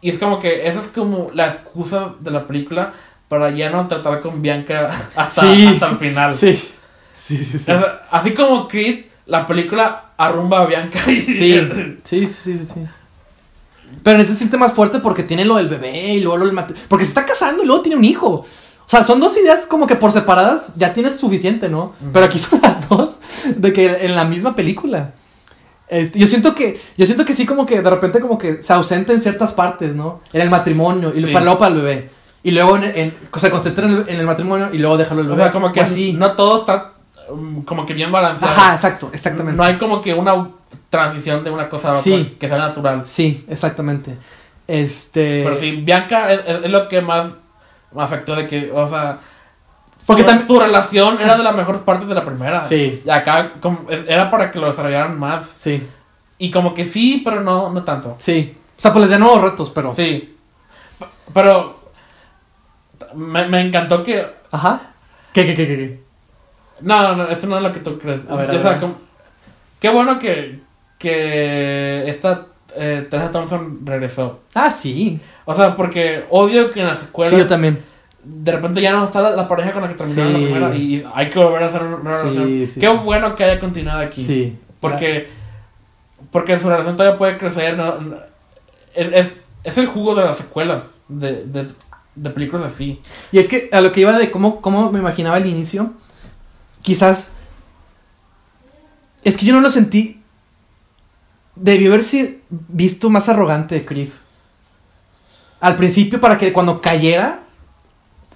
[0.00, 2.92] Y es como que esa es como la excusa de la película
[3.28, 5.66] para ya no tratar con Bianca hasta, Sí.
[5.66, 6.32] hasta el final.
[6.32, 6.52] Sí.
[7.14, 7.72] Sí, sí, sí.
[8.10, 11.60] Así como Creed, la película arrumba a Bianca y Sí,
[12.04, 12.86] sí, sí, sí, sí.
[14.02, 16.46] Pero en este se siente más fuerte porque tiene lo del bebé y luego lo
[16.46, 18.28] del mate- Porque se está casando y luego tiene un hijo.
[18.28, 21.94] O sea, son dos ideas como que por separadas ya tienes suficiente, ¿no?
[22.00, 22.10] Ujú.
[22.12, 23.18] Pero aquí son las dos
[23.56, 25.12] de que en la misma película.
[25.88, 28.72] Este, yo siento que yo siento que sí como que de repente como que se
[28.72, 30.20] ausenta en ciertas partes, ¿no?
[30.32, 31.32] En el matrimonio y Sí.
[31.32, 32.10] para luego para el bebé.
[32.42, 35.26] Y luego en, en- se concentra en el, en el matrimonio y luego déjalo el
[35.26, 35.42] O bebé.
[35.44, 36.12] sea, como que así.
[36.12, 36.92] no todo está
[37.30, 38.52] um, como que bien balanceado.
[38.52, 39.56] Ajá, exacto, exactamente.
[39.56, 40.48] No hay como que una
[40.96, 42.36] transición de una cosa a otra Sí.
[42.40, 43.02] que sea natural.
[43.06, 44.16] Sí, exactamente.
[44.66, 47.26] Este Pero sí, Bianca es, es- es lo que más
[47.92, 49.18] me afectó de que, o sea,
[50.06, 52.60] Porque su, tam- su relación era de las mejores partes de la primera.
[52.60, 53.00] Sí.
[53.04, 55.46] Y acá como, era para que lo desarrollaran más.
[55.54, 55.86] Sí,
[56.38, 58.14] Y como que sí, pero no, no tanto.
[58.18, 58.56] sí.
[58.78, 59.94] O sea, pues les de nuevos retos, pero.
[59.94, 60.36] Sí.
[60.98, 61.80] P- Pero
[63.14, 64.80] me, me encantó que Ajá.
[65.32, 66.00] ¿Qué, qué, qué, qué?
[66.82, 68.20] No, no, eso no es lo que tú crees.
[68.28, 68.80] A ver, O sea, a ver.
[68.80, 68.98] como-
[69.80, 70.60] qué bueno que,
[70.98, 74.40] que esta eh, Tessa Thompson regresó.
[74.54, 75.20] Ah, sí.
[75.44, 77.78] O sea, porque odio que en la secuela Sí, yo también.
[78.24, 80.40] de repente ya no está la, la pareja con la que terminaron Sí.
[80.40, 82.66] la primera y hay que volver a hacer una, relación.
[82.66, 84.20] sí, qué bueno que haya continuado aquí.
[84.22, 84.58] Sí.
[84.80, 85.28] Porque,
[86.30, 87.76] porque su relación todavía puede crecer.
[87.76, 87.96] ¿no?
[88.94, 91.68] Es, es el jugo de las secuelas de, de,
[92.14, 93.00] de películas así.
[93.32, 95.92] Y es que a lo que iba de cómo, cómo me imaginaba al inicio,
[96.82, 97.32] quizás.
[99.24, 100.15] Es que yo no lo sentí.
[101.56, 104.10] Debió haberse visto más arrogante de Creed.
[105.60, 107.40] Al principio, para que cuando cayera,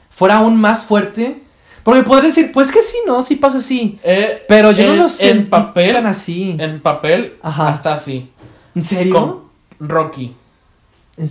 [0.08, 1.42] fuera aún más fuerte.
[1.82, 3.98] Porque podrías decir, pues que sí, no, sí pasa así.
[4.02, 6.56] Eh, Pero yo no en- lo sentí en papel, tan así.
[6.58, 7.68] En papel, Ajá.
[7.68, 8.30] hasta así.
[8.74, 9.44] ¿En serio?
[9.78, 10.34] Con Rocky.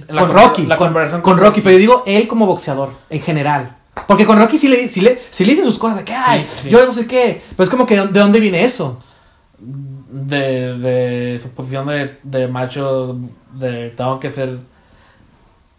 [0.10, 3.22] La con Rocky, la con, con con Rocky, pero yo digo él como boxeador, en
[3.22, 3.76] general.
[4.08, 6.46] Porque con Rocky sí le, sí le, sí le dice sus cosas de que, ay,
[6.46, 6.70] Sí, sí.
[6.70, 7.42] yo no sé qué.
[7.52, 9.02] Pero es como que, ¿de dónde viene eso?
[10.28, 13.18] De, de su posición de, de macho,
[13.54, 14.58] de tengo que ser.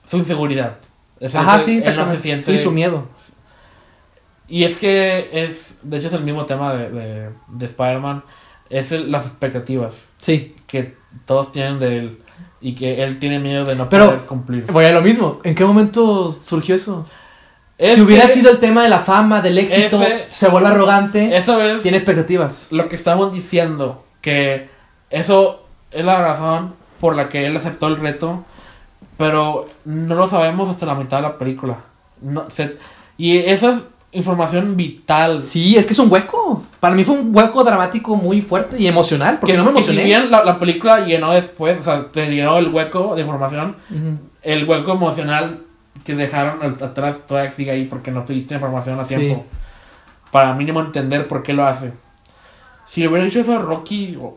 [0.07, 0.77] Su inseguridad.
[1.19, 2.45] Es Ajá, el- sí, él no se siente.
[2.45, 3.05] Sí, su miedo.
[4.49, 5.79] Y es que es.
[5.83, 8.23] De hecho, es el mismo tema de, de, de Spider-Man.
[8.69, 10.55] Es el- las expectativas Sí.
[10.67, 12.19] que todos tienen de él.
[12.61, 14.67] Y que él tiene miedo de no Pero- poder cumplir.
[14.67, 15.41] Voy a lo mismo.
[15.45, 17.07] ¿En qué momento surgió eso?
[17.79, 21.35] Es si hubiera sido el tema de la fama, del éxito, ese- se vuelve arrogante,
[21.35, 21.83] Eso es.
[21.83, 22.69] tiene expectativas.
[22.71, 24.69] lo que estamos diciendo, que
[25.11, 28.45] eso es la razón por la que él aceptó el reto,
[29.17, 31.79] pero no lo sabemos hasta la mitad de la película.
[32.21, 32.77] No, se-
[33.17, 33.79] y esa es
[34.13, 35.43] información vital.
[35.43, 36.63] Sí, es que es un hueco.
[36.81, 39.83] Para mí fue un hueco dramático muy fuerte y emocional, porque que, no me que
[39.83, 40.05] si emocioné.
[40.05, 43.77] bien la, la película llenó después, o sea, te llenó el hueco de información,
[44.43, 45.61] el hueco emocional
[46.05, 49.17] que dejaron atrás todavía sigue ahí porque no tuviste información a Sí.
[49.17, 49.45] tiempo.
[50.33, 51.93] Para mínimo entender por qué lo hace.
[52.91, 54.37] Si le hubiera dicho eso a Rocky, o,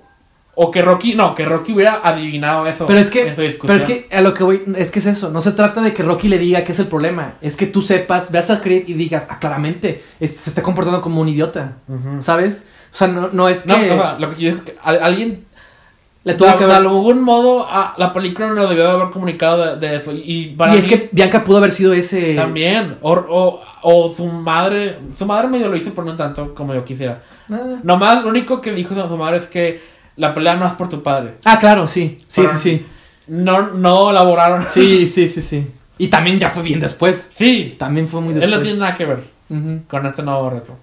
[0.55, 2.85] o que Rocky, no, que Rocky hubiera adivinado eso.
[2.85, 5.07] Pero es que, en su pero es que a lo que voy, es que es
[5.07, 7.65] eso, no se trata de que Rocky le diga qué es el problema, es que
[7.65, 11.29] tú sepas, veas a Creed y digas, ah, claramente, es- se está comportando como un
[11.29, 11.77] idiota.
[12.19, 12.67] ¿sabes?
[12.91, 14.77] O sea, no, no es que No, o sea, lo que yo digo es que
[14.83, 15.45] al- alguien
[16.25, 19.75] le tuvo de, que de algún modo a, la película no debió de haber comunicado
[19.75, 20.11] de, eso.
[20.13, 22.35] Y, para Y es mí que Bianca pudo haber sido ese...
[22.35, 22.97] también.
[23.01, 26.85] O, o, o su madre, su madre medio lo hizo, pero no tanto como yo
[26.85, 27.21] quisiera.
[27.51, 29.81] Ah, Nomás lo único que dijo su madre es que
[30.15, 31.35] la pelea no es por tu padre.
[31.43, 32.85] Ah, claro, sí, sí, Pero- sí,
[33.27, 34.65] No, no elaboraron.
[34.65, 35.67] sí, sí, sí, sí.
[35.97, 37.75] Y también ya fue bien después, Sí.
[37.77, 38.57] también fue muy Él después.
[38.59, 39.23] no tiene nada que ver
[39.89, 40.75] con este nuevo reto.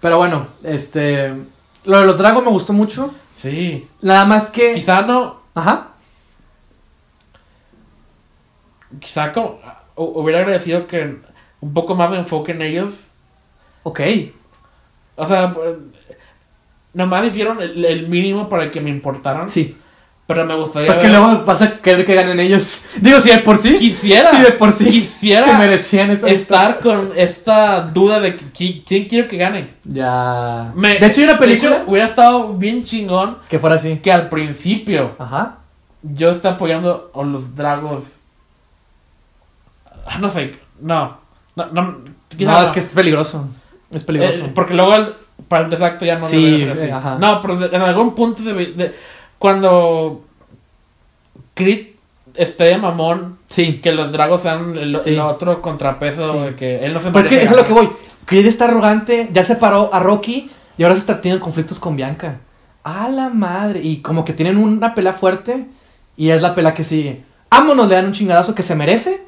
[0.00, 1.32] Pero bueno, este...
[1.84, 3.12] Lo de los dragos me gustó mucho,
[3.50, 3.86] Sí.
[4.00, 4.74] nada más que...
[4.74, 5.40] Quizá no.
[5.54, 5.88] Ajá.
[9.00, 9.60] Quizá como,
[9.96, 11.18] hu- hubiera agradecido que
[11.60, 13.08] un poco más de enfoque en ellos.
[13.82, 14.00] Ok.
[15.16, 15.76] O sea, pues,
[16.92, 19.50] nomás hicieron el, el mínimo para que me importaran.
[19.50, 19.76] Sí.
[20.26, 20.86] Pero me gustaría.
[20.88, 22.82] Pues que luego vas a querer que ganen ellos.
[22.96, 23.76] Digo, si de por sí.
[23.78, 24.30] Quisiera.
[24.30, 24.86] Si de por sí.
[24.86, 29.74] Quisiera Se merecían esa estar con esta duda de que- qui- quién quiero que gane.
[29.84, 30.72] Ya.
[30.74, 33.96] Me- de hecho, hay una película de hecho, hubiera estado bien chingón que fuera así.
[33.98, 35.56] que al principio Ajá.
[36.02, 38.04] yo esté apoyando a los dragos.
[40.06, 41.18] Ah, No sé, no.
[41.56, 41.96] No, no,
[42.38, 43.46] No, es que es peligroso.
[43.92, 44.46] Es peligroso.
[44.46, 45.14] Eh, porque luego el-
[45.48, 46.80] para el desacto ya no Sí, ser así.
[46.82, 47.16] eh, ajá.
[47.20, 48.94] No, pero de- en algún punto de, de-
[49.44, 50.22] cuando
[51.52, 51.88] Creed
[52.34, 53.74] esté de mamón sí.
[53.82, 55.10] que los dragos sean el, Sí.
[55.10, 56.38] el otro contrapeso Sí.
[56.38, 57.90] de que él no se Pues es que eso es lo que voy.
[58.24, 62.38] Creed está arrogante, ya separó a Rocky y ahora se está teniendo conflictos con Bianca.
[62.84, 63.80] A la madre.
[63.82, 65.66] Y como que tienen una pelea fuerte
[66.16, 67.22] y es la pelea que sigue.
[67.50, 69.26] Vámonos, le dan un chingadazo que se merece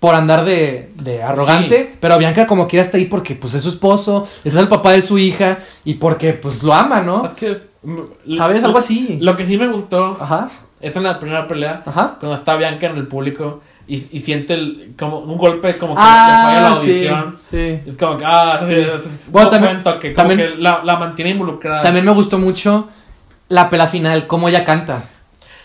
[0.00, 1.94] por andar de, de arrogante.
[2.00, 5.02] Pero Bianca como quiera está ahí porque pues es su esposo, es el papá de
[5.02, 7.26] su hija y porque pues lo ama, ¿no?
[7.26, 7.71] Es que,
[8.34, 8.62] ¿Sabes?
[8.64, 9.18] Algo así.
[9.20, 10.48] Lo que sí me gustó Ajá,
[10.80, 12.16] es en la primera pelea, ajá.
[12.20, 16.00] cuando está Bianca en el público y, y siente el- como un golpe como que
[16.02, 17.36] Ah, falla la sí, audición.
[17.36, 17.80] sí.
[17.90, 19.08] Es como que, ah, sí, Sí.
[19.28, 21.82] Bueno, también- que, como también- que la, la mantiene involucrada.
[21.82, 22.88] También me gustó mucho
[23.48, 25.04] la pelea final, cómo ella canta.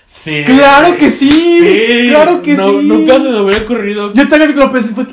[0.08, 0.44] Sí.
[0.46, 1.30] ¡Claro que sí!
[1.32, 2.88] Sí, ¡Claro que no- sí!
[2.88, 4.12] Nunca se me hubiera ocurrido.
[4.14, 5.06] Yo también lo pensé, fue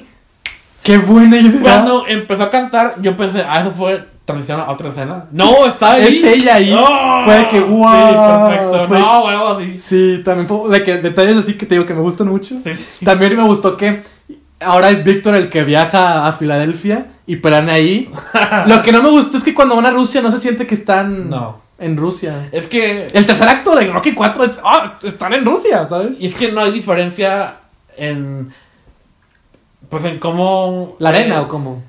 [0.82, 1.60] ¡Qué buena idea!
[1.62, 5.26] Cuando empezó a cantar, yo pensé, ah, eso fue transición a otra escena.
[5.32, 6.16] No, está ahí.
[6.16, 6.72] Es ella ahí.
[6.72, 7.24] ¡Oh!
[7.24, 8.88] Fue de que, Sí, guau, perfecto.
[8.88, 9.76] fue- No, huevo, sí.
[9.78, 12.56] Sí, también fue de que detalles así que te digo que me gustan mucho.
[12.64, 13.04] Sí, sí.
[13.04, 14.02] También me gustó que
[14.60, 18.10] ahora es Víctor el que viaja a Filadelfia y pelean ahí.
[18.66, 20.74] Lo que no me gustó es que cuando van a Rusia no se siente que
[20.74, 21.60] están No.
[21.78, 22.48] en Rusia.
[22.50, 23.06] Es que.
[23.12, 26.18] El tercer acto de Rocky 4 es, ah, están en Rusia, ¿sabes?
[26.20, 27.56] Y es que no hay diferencia
[27.96, 28.52] en.
[29.90, 30.96] Pues en cómo.
[30.98, 31.82] ¿La arena eh, o cómo?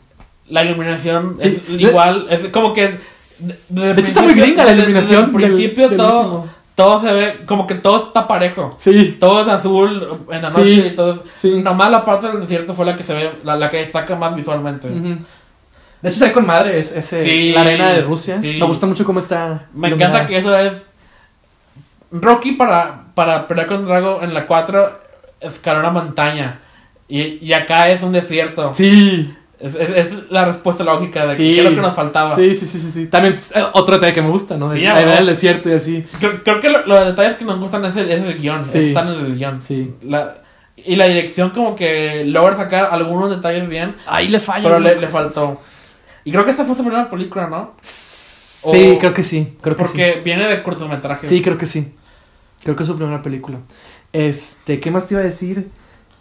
[0.49, 1.61] La iluminación Sí.
[1.67, 2.27] es igual.
[2.29, 2.97] Es como que.
[3.39, 6.47] De, De hecho está muy gringa la iluminación Desde el principio del todo, último.
[6.75, 7.39] todo se ve.
[7.45, 8.73] Como que todo está parejo.
[8.77, 11.23] Sí, Todo es azul en la Sí, noche y todo.
[11.33, 11.61] sí.
[11.61, 14.35] Nomás la parte del desierto fue la que se ve, la, la que destaca más
[14.35, 14.87] visualmente.
[14.87, 18.39] De hecho, se ve con madre es- ese, Sí, la arena de Rusia.
[18.41, 18.57] sí.
[18.59, 19.65] Me gusta mucho cómo está.
[19.73, 20.13] Me iluminada.
[20.23, 20.73] encanta que eso es.
[22.11, 24.99] Rocky para, para pelear con Drago en la 4
[25.41, 26.59] escaló una montaña.
[27.07, 28.73] Y, y acá es un desierto.
[28.73, 31.53] Sí, Es, es- es la respuesta lógica de Sí.
[31.55, 32.35] qué es lo que nos faltaba.
[32.35, 33.07] sí, sí, sí, sí, sí.
[33.07, 34.73] También eh, otro detalle que me gusta, ¿no?
[34.73, 35.15] Sí, la a idea huevo.
[35.17, 36.05] del desierto y así.
[36.19, 38.61] Creo, creo que lo- los detalles que nos gustan es el, es el guion.
[38.63, 38.89] Sí.
[38.89, 39.61] Están en el guion.
[39.61, 39.93] Sí.
[40.03, 40.37] La-
[40.77, 44.63] y la dirección, como que logra sacar algunos detalles bien, Ahí le falla.
[44.65, 45.61] pero le, le faltó.
[46.25, 47.75] Y creo que esta fue su primera película, ¿no?
[47.81, 49.55] Sí, O- creo que sí.
[49.61, 51.27] Creo que Porque viene de cortometraje.
[51.27, 51.37] sí.
[51.37, 51.93] Sí, creo que sí.
[52.63, 53.59] Creo que es su primera película.
[54.11, 55.69] Este, ¿qué más te iba a decir?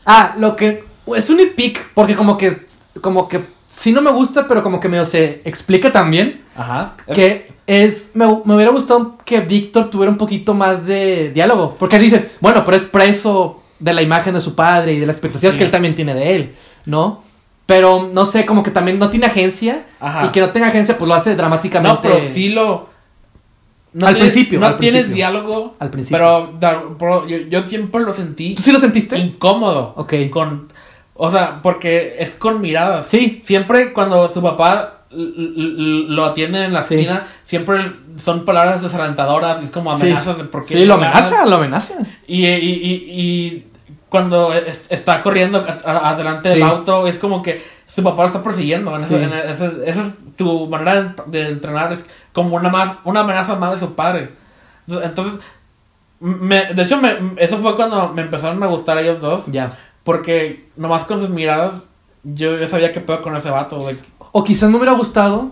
[0.06, 0.84] Ah, lo que.
[1.16, 2.64] Es un nitpick, porque como que.
[3.00, 3.44] Como que.
[3.66, 6.42] Sí no me gusta, pero como que medio se explica también.
[6.56, 6.94] Ajá.
[7.12, 8.12] Que es.
[8.14, 11.76] Me, me hubiera gustado que Víctor tuviera un poquito más de diálogo.
[11.78, 15.16] Porque dices, bueno, pero es preso de la imagen de su padre y de las
[15.16, 15.58] expectativas Sí.
[15.58, 16.54] que él también tiene de él,
[16.86, 17.22] ¿no?
[17.66, 19.86] Pero no sé, como que también no tiene agencia.
[19.98, 20.26] Ajá.
[20.26, 22.08] Y que no tenga agencia, pues lo hace dramáticamente.
[22.08, 22.92] No, pero sí lo.
[23.94, 25.14] No Al principio, No al tiene principio.
[25.16, 25.74] diálogo.
[25.78, 26.50] Al principio.
[26.98, 29.16] Pero yo, yo siempre lo sentí ¿Tú sí lo sentiste?
[29.18, 29.94] incómodo.
[29.96, 30.14] Ok.
[30.30, 30.68] Con,
[31.14, 33.08] o sea, porque es con miradas.
[33.10, 33.42] Sí.
[33.46, 36.94] Siempre cuando su papá lo atiende en la Sí.
[36.94, 40.06] esquina, siempre son palabras desalentadoras es como Sí.
[40.06, 40.74] amenazas de por qué.
[40.74, 41.94] Sí, lo amenaza, lo amenaza.
[42.26, 43.66] Y, y, y, y
[44.08, 46.54] cuando es- está corriendo adelante Sí.
[46.54, 48.98] del auto, es como que su papá lo está persiguiendo.
[49.00, 49.14] Sí.
[49.14, 53.80] eso- esa es su manera de, entrenar, es como una, más, una amenaza más de
[53.80, 54.30] su padre.
[54.88, 55.34] Entonces,
[56.20, 59.70] me, de hecho, me, eso fue cuando me empezaron a gustar ellos dos, Ya.
[60.04, 61.78] Porque nomás con sus miradas,
[62.22, 63.78] yo, yo sabía que pedo con ese vato.
[64.32, 65.50] O quizás me hubiera gustado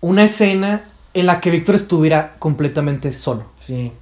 [0.00, 3.44] una escena en la que Víctor estuviera completamente solo.
[3.58, 3.92] sí.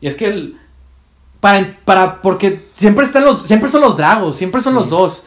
[0.00, 0.56] Y es que el,
[1.40, 4.78] Para, para, porque siempre están los, siempre son los dragos, siempre son Sí.
[4.78, 5.24] los dos.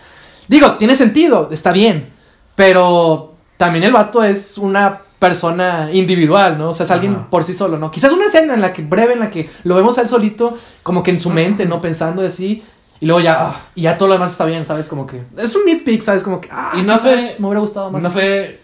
[0.48, 2.10] Digo, tiene sentido, está bien.
[2.56, 6.70] Pero también el vato es una persona individual, ¿no?
[6.70, 7.30] O sea, es alguien Ajá.
[7.30, 7.92] por sí solo, ¿no?
[7.92, 10.58] Quizás una escena en la que, breve, en la que lo vemos a él solito,
[10.84, 11.82] como que en su mente, ¿no?
[11.82, 12.64] Pensando así.
[13.02, 14.88] Y luego ya, ah, y ya todo lo demás está bien, ¿sabes?
[14.88, 15.22] Como que.
[15.38, 16.22] Es un nitpick, ¿sabes?
[16.24, 16.48] Como que.
[16.52, 18.02] Ah, Y no sé- Me hubiera gustado más.
[18.02, 18.60] no sé...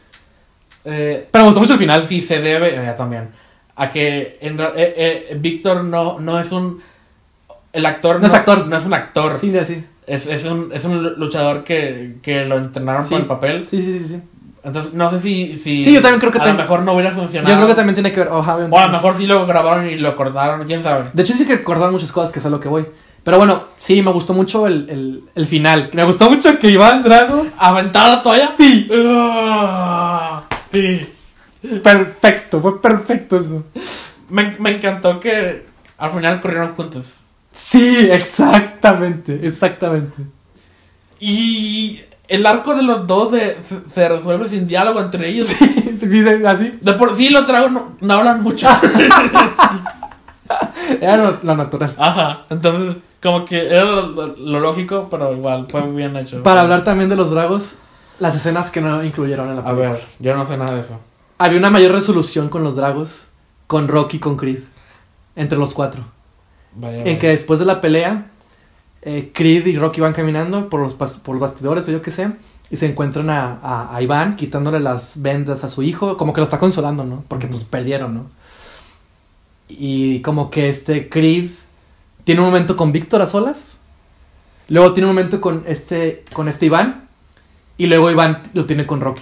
[0.86, 2.06] eh, Pero me gustó mucho el final.
[2.08, 3.30] si se debe, eh, también,
[3.76, 4.56] a que eh,
[5.32, 6.82] eh, Víctor no, no es un...
[7.74, 8.66] El actor No es actor.
[8.68, 9.38] No es un actor.
[9.38, 9.84] Sí, así.
[10.06, 13.10] Es, es, un, es un luchador que, que lo entrenaron Sí.
[13.12, 13.68] para el papel.
[13.68, 14.22] Sí, sí, sí, sí.
[14.64, 15.58] Entonces, no sé si...
[15.58, 17.50] si Sí, yo también creo que A lo mejor no hubiera funcionado.
[17.54, 18.30] Yo creo que también tiene que ver.
[18.30, 21.06] ojalá, O a lo mejor sí lo grabaron y lo cortaron, quién sabe.
[21.14, 22.86] De hecho, sí que recordaban muchas cosas, que es a lo que voy.
[23.28, 25.90] Pero bueno, sí, me gustó mucho el, el, el final.
[25.92, 27.46] Me gustó mucho que Iván Drago.
[27.58, 28.52] ¿Aventar la toalla?
[28.56, 31.02] Sí, Ah, sí.
[31.84, 33.66] perfecto, fue perfecto eso.
[34.30, 35.66] Me, me encantó que
[35.98, 37.04] al final corrieron juntos.
[37.52, 40.24] Sí, exactamente, exactamente.
[41.20, 42.00] Y
[42.30, 43.34] el arco de los dos
[43.94, 45.50] se, resuelve sin diálogo entre ellos.
[45.50, 46.80] Sí, así.
[46.80, 48.70] De por sí los tragos no, no hablan mucho.
[51.02, 51.94] Era lo, lo natural.
[51.98, 52.46] Ajá.
[52.50, 54.28] Entonces, como que era lo,
[54.60, 56.44] lógico, pero igual fue bien hecho.
[56.44, 57.76] Para hablar también de los dragos,
[58.20, 59.90] las escenas que no incluyeron en la A película.
[59.92, 61.00] ver, yo no sé nada de eso.
[61.38, 63.28] Había una mayor resolución con los dragos,
[63.68, 64.60] con Rocky y con Creed,
[65.36, 66.04] entre los cuatro.
[66.76, 67.20] Vaya, En vaya.
[67.20, 68.28] que después de la pelea,
[69.02, 72.32] eh, Creed y Rocky van caminando por los, por los bastidores o yo qué sé,
[72.70, 76.42] y se encuentran a, a- a Iván quitándole las vendas a su hijo, como que
[76.42, 77.24] lo está consolando, ¿no?
[77.28, 78.26] Porque pues perdieron, ¿no?
[79.70, 81.50] Y como que este Creed
[82.28, 83.78] tiene un momento con Víctor a solas,
[84.68, 87.08] luego tiene un momento con este, con este Iván,
[87.78, 89.22] y luego Iván lo tiene con Rocky.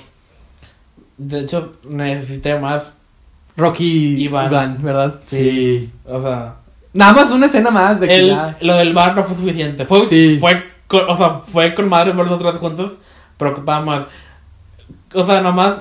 [1.17, 2.93] De hecho, necesité más.
[3.57, 4.47] Rocky y Iván.
[4.51, 5.21] Iván, ¿verdad?
[5.27, 5.91] Sí.
[6.03, 6.55] O sea,
[6.93, 9.85] Nada más una escena más de que el, ya- lo del bar no fue suficiente.
[9.85, 10.37] Fue, Sí.
[10.39, 12.93] fue con, o sea, fue con madre ver los tres juntos,
[13.37, 14.07] pero ocupaba más.
[15.13, 15.75] O sea, nomás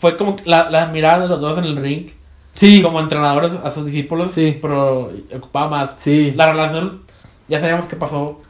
[0.00, 2.06] fue como que la, la mirada de los dos en el ring,
[2.54, 4.58] Sí, como entrenadores a sus discípulos, Sí.
[4.60, 5.90] pero ocupaba más.
[5.96, 6.32] sí.
[6.36, 7.02] La relación,
[7.48, 8.40] ya sabíamos qué pasó,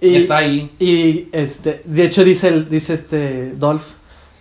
[0.00, 0.70] Y, está ahí.
[0.78, 3.84] y este, de hecho dice el, dice este Dolph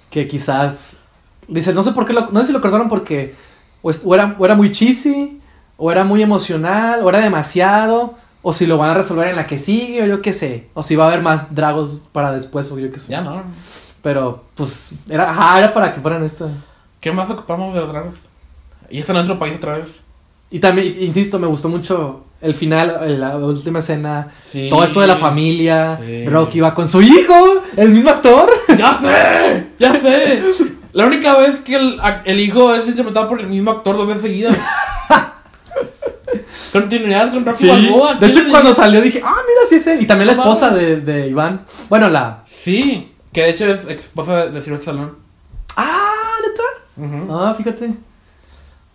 [0.09, 0.99] que quizás
[1.47, 3.35] dice, no sé por qué lo, no sé si lo cortaron porque
[3.81, 5.39] o, es- o era, o era muy cheesy,
[5.77, 9.45] o era muy emocional, o era demasiado, o si lo van a resolver en la
[9.47, 12.71] que sigue, o yo qué sé, o si va a haber más dragos para después,
[12.71, 13.11] o yo qué sé.
[13.11, 13.43] Ya no.
[14.01, 16.47] Pero, pues, era, ajá, era para que fueran esta.
[17.01, 18.13] ¿Qué más ocupamos de los dragos?
[18.89, 19.87] Y están en otro país otra vez.
[20.51, 24.67] Y también, insisto, me gustó mucho el final, la última escena, Sí.
[24.69, 26.27] todo esto de la familia, Sí.
[26.27, 28.51] Rocky va con su hijo, el mismo actor.
[28.77, 29.67] ¡Ya sé!
[29.79, 30.41] ¡Ya sé!
[30.93, 34.21] La única vez que el, el hijo es interpretado por el mismo actor dos veces
[34.23, 34.57] seguidas.
[36.71, 38.15] Continuidad con Rocky Balboa.
[38.15, 40.01] de hecho ¿quién cuando salió dije, ah, mira, sí es él.
[40.01, 41.61] Y también la esposa de, de Iván.
[41.89, 42.43] Bueno, la...
[42.63, 45.11] Sí, que de hecho es esposa de, Sylvester Stallone.
[45.75, 46.11] Ah,
[46.43, 47.33] neta.
[47.33, 47.91] Ah, fíjate.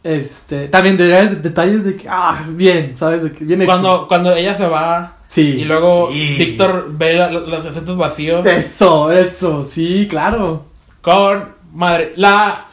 [0.02, 3.22] Este, también de detalles, detalles de que, ah, bien, ¿sabes?
[3.22, 3.70] De que bien hecho.
[3.70, 5.42] Cuando, cuando ella se va Sí.
[5.60, 6.36] y luego sí.
[6.38, 10.64] Víctor ve la- los asientos vacíos Eso, eso, sí, claro.
[11.02, 12.14] con madre.
[12.16, 12.66] La.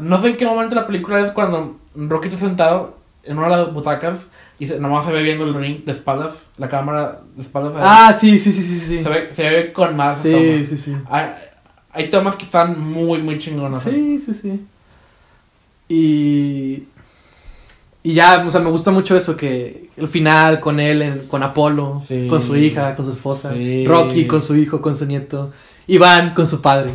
[0.00, 3.48] No sé en qué momento de la película es cuando Rocky está sentado en una
[3.48, 4.20] de las butacas
[4.60, 7.72] y se, nomás se ve viendo el ring de espaldas, la cámara de espaldas.
[7.78, 9.02] Ah, sí, sí, sí, sí, sí.
[9.02, 10.22] se, ve, se ve con más.
[10.22, 10.66] Sí, toma.
[10.68, 10.96] sí, sí.
[11.10, 11.26] Hay,
[11.92, 13.82] hay tomas que están muy, muy chingonas.
[13.82, 14.64] Sí, sí, sí.
[15.88, 16.84] Y.
[18.02, 21.42] Y ya, o sea, me gusta mucho eso, que el final con él, en- con
[21.42, 22.26] Apolo, Sí.
[22.28, 23.84] con su hija, con su esposa, Sí.
[23.86, 25.52] Rocky con su hijo, con su nieto,
[25.88, 26.92] Iván con su padre.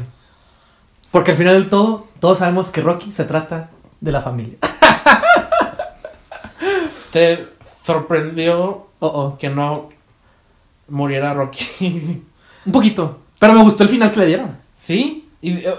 [1.12, 3.70] Porque al final del todo, todos sabemos que Rocky se trata
[4.02, 4.58] de la familia.
[7.12, 7.48] ¿Te
[7.86, 9.38] sorprendió Oh, oh.
[9.38, 9.90] que no
[10.88, 11.66] muriera Rocky?
[12.66, 13.20] Un poquito.
[13.38, 14.58] Pero me gustó el final que le dieron.
[14.88, 15.28] ¿Sí?
[15.42, 15.76] Y, eh,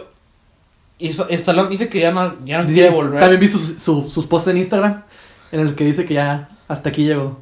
[0.98, 3.20] y Sta- Stallone dice que ya no, ya no Dice- quiere volver.
[3.20, 5.02] También vi sus, su- sus posts en Instagram
[5.52, 7.40] en el que dice que ya hasta aquí llegó.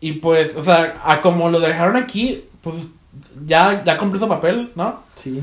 [0.00, 2.88] Y pues, o sea, a como lo dejaron aquí, pues
[3.46, 5.00] ya, ya cumplió su papel, ¿no?
[5.14, 5.42] Sí.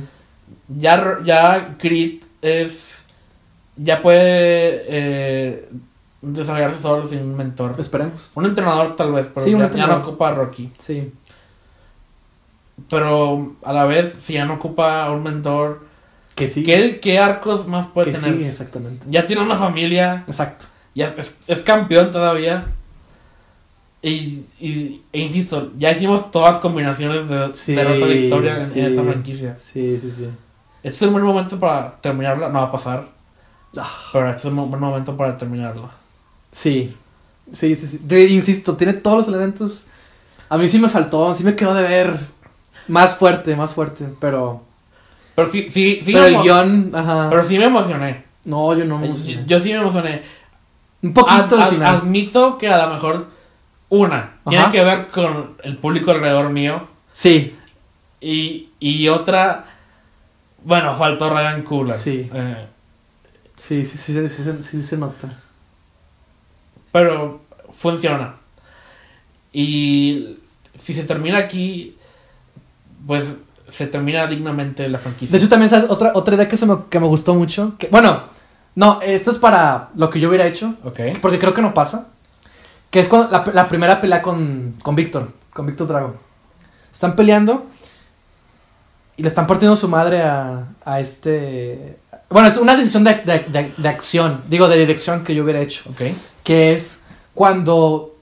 [0.67, 3.01] Ya, ya Creed es.
[3.75, 5.69] Ya puede eh,
[6.21, 7.73] desarrollarse solo sin un mentor.
[7.79, 8.31] Esperemos.
[8.35, 10.69] Un entrenador, tal vez, pero Sí, ya, ya no ocupa a Rocky.
[10.77, 11.11] Sí.
[12.89, 15.85] Pero a la vez, si ya no ocupa a un mentor,
[16.35, 16.63] Que sí.
[16.63, 18.37] ¿qué, qué arcos más puede que tener?
[18.39, 19.05] sí, exactamente.
[19.09, 20.65] Ya tiene una familia, Exacto.
[20.95, 22.65] ya es, es campeón todavía.
[24.01, 28.67] Y, y- e insisto, ya hicimos todas las combinaciones de Sí, derrota y victoria en,
[28.67, 28.79] sí.
[28.79, 29.57] en esta franquicia.
[29.61, 30.27] Sí, sí, sí.
[30.83, 33.07] Este es un buen momento para terminarla, no va a pasar,
[33.77, 35.91] Ah, pero este es un buen momento para terminarla.
[36.51, 36.95] sí.
[37.51, 37.97] Sí, sí, sí.
[37.99, 39.85] Te- insisto, tiene todos los elementos.
[40.49, 42.17] A mí sí me faltó, sí me quedó de ver
[42.87, 44.63] más fuerte, más fuerte, pero...
[45.35, 47.27] Pero sí, sí, sí, pero el guion, ajá.
[47.29, 48.23] pero sí me emocioné.
[48.45, 49.43] No, yo no me emocioné.
[49.47, 50.21] yo sí me emocioné.
[51.01, 51.95] Un poquito Ad- al ad- final.
[51.97, 53.27] admito que a lo mejor
[53.89, 57.55] una tiene que ver con el público alrededor mío Sí,
[58.21, 59.65] y, y otra,
[60.63, 61.95] bueno, faltó Ryan Coogler.
[61.95, 62.29] Sí.
[62.33, 62.65] Eh,
[63.55, 65.29] sí, sí, sí, sí, sí, sí, sí se nota.
[66.91, 67.41] pero
[67.73, 68.35] funciona.
[69.51, 70.37] Y
[70.77, 71.95] si se termina aquí,
[73.05, 73.25] pues
[73.69, 75.31] se termina dignamente la franquicia.
[75.31, 75.85] De hecho, también, ¿sabes?
[75.89, 77.73] Otra, otra idea que, se me, que me gustó mucho.
[77.77, 78.23] Que, bueno,
[78.75, 80.75] no, esto es para lo que yo hubiera hecho.
[80.83, 80.99] ok.
[81.21, 82.09] Porque creo que no pasa.
[82.89, 86.15] Que es cuando, la, la primera pelea con, con Víctor, con Víctor Drago.
[86.93, 87.65] Están peleando
[89.17, 91.97] y le están partiendo su madre a, a este...
[92.29, 95.59] Bueno, es una decisión de, de- de- de acción, digo, de dirección que yo hubiera
[95.61, 95.89] hecho.
[95.89, 96.01] Ok.
[96.43, 97.03] Que es
[97.33, 98.15] cuando...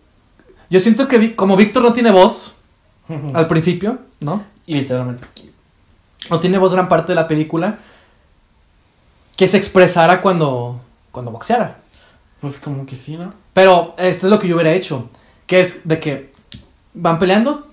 [0.70, 2.56] Yo siento que como Víctor no tiene voz
[3.34, 4.44] al principio, ¿no?
[4.80, 5.28] Literalmente.
[6.30, 7.80] no tiene voz gran parte de la película,
[9.36, 10.80] que se expresara cuando,
[11.12, 11.80] cuando boxeara.
[12.40, 13.34] Pues como que sí, ¿no?
[13.54, 15.10] Pero esto es lo que yo hubiera hecho,
[15.46, 16.34] que es de que
[16.94, 17.68] van peleando,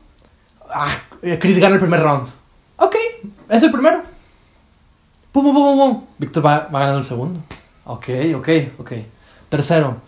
[0.71, 2.29] ah, Creed gana el primer round.
[2.77, 2.97] Ok,
[3.49, 4.03] es el primero.
[5.33, 6.05] Pum, pum, pum, pum, pum.
[6.19, 7.41] Víctor va, va ganando el segundo.
[7.85, 8.93] Ok, ok, ok.
[9.49, 9.99] Tercero,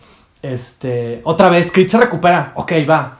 [0.42, 2.52] este, otra vez, Creed se recupera.
[2.56, 3.18] Ok, va.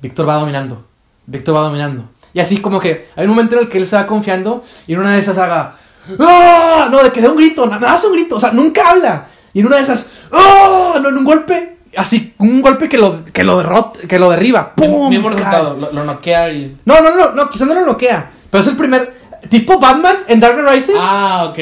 [0.00, 0.84] Víctor va dominando.
[1.26, 2.08] Víctor va dominando.
[2.34, 4.92] Y así como que hay un momento en el que él se va confiando y
[4.92, 5.76] en una de esas haga...
[6.20, 6.88] ¡Ah!
[6.90, 9.28] No, de que dé un grito, nada más un grito, o sea, nunca habla.
[9.52, 10.10] Y en una de esas...
[10.32, 10.98] ¡Ah!
[11.00, 14.74] No, en un golpe, así, un golpe que lo, que lo, derrota, que lo derriba.
[14.74, 15.08] ¡Pum!
[15.08, 15.76] Mismo resultado.
[15.76, 16.76] Lo, lo noquea y.
[16.84, 18.32] No, no, no, no, quizás no lo noquea.
[18.50, 19.22] Pero es el primer...
[19.48, 20.96] Tipo Batman en Dark Knight Rises.
[20.98, 21.58] Ah, ok.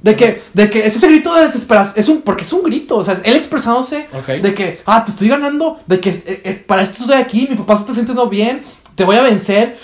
[0.00, 1.94] De que, de que es ese grito de desesperación.
[1.98, 2.98] Es un, porque es un grito.
[2.98, 4.26] O sea, es él expresándose Ok.
[4.42, 5.80] de que, ah, te estoy ganando.
[5.86, 7.46] De que es- es- para esto estoy aquí.
[7.50, 8.60] Mi papá se está sintiendo bien.
[8.94, 9.78] Te voy a vencer.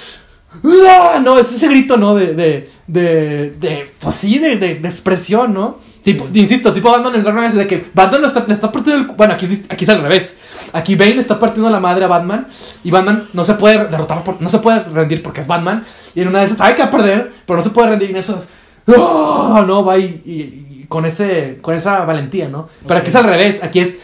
[0.62, 2.14] No, es ese grito, ¿no?
[2.14, 5.78] De, de, de, de pues sí, de, de, de expresión, ¿no?
[6.03, 9.16] Tipo, insisto, tipo Batman en Dark de que Batman le está, le está partiendo el.
[9.16, 10.36] Bueno, aquí, es- aquí es al revés.
[10.72, 12.46] Aquí Bane le está partiendo la madre a Batman.
[12.82, 15.84] Y Batman no se puede derrotar, por- no se puede rendir porque es Batman.
[16.14, 18.09] Y en una de esas sabe que va a perder, pero no se puede rendir.
[18.11, 18.48] Y en eso es.
[18.96, 19.62] ¡Ah!
[19.66, 22.68] No, va y, y- y con, ese, con esa valentía, ¿no?
[22.88, 23.62] Pero aquí es al revés.
[23.62, 23.96] Aquí es.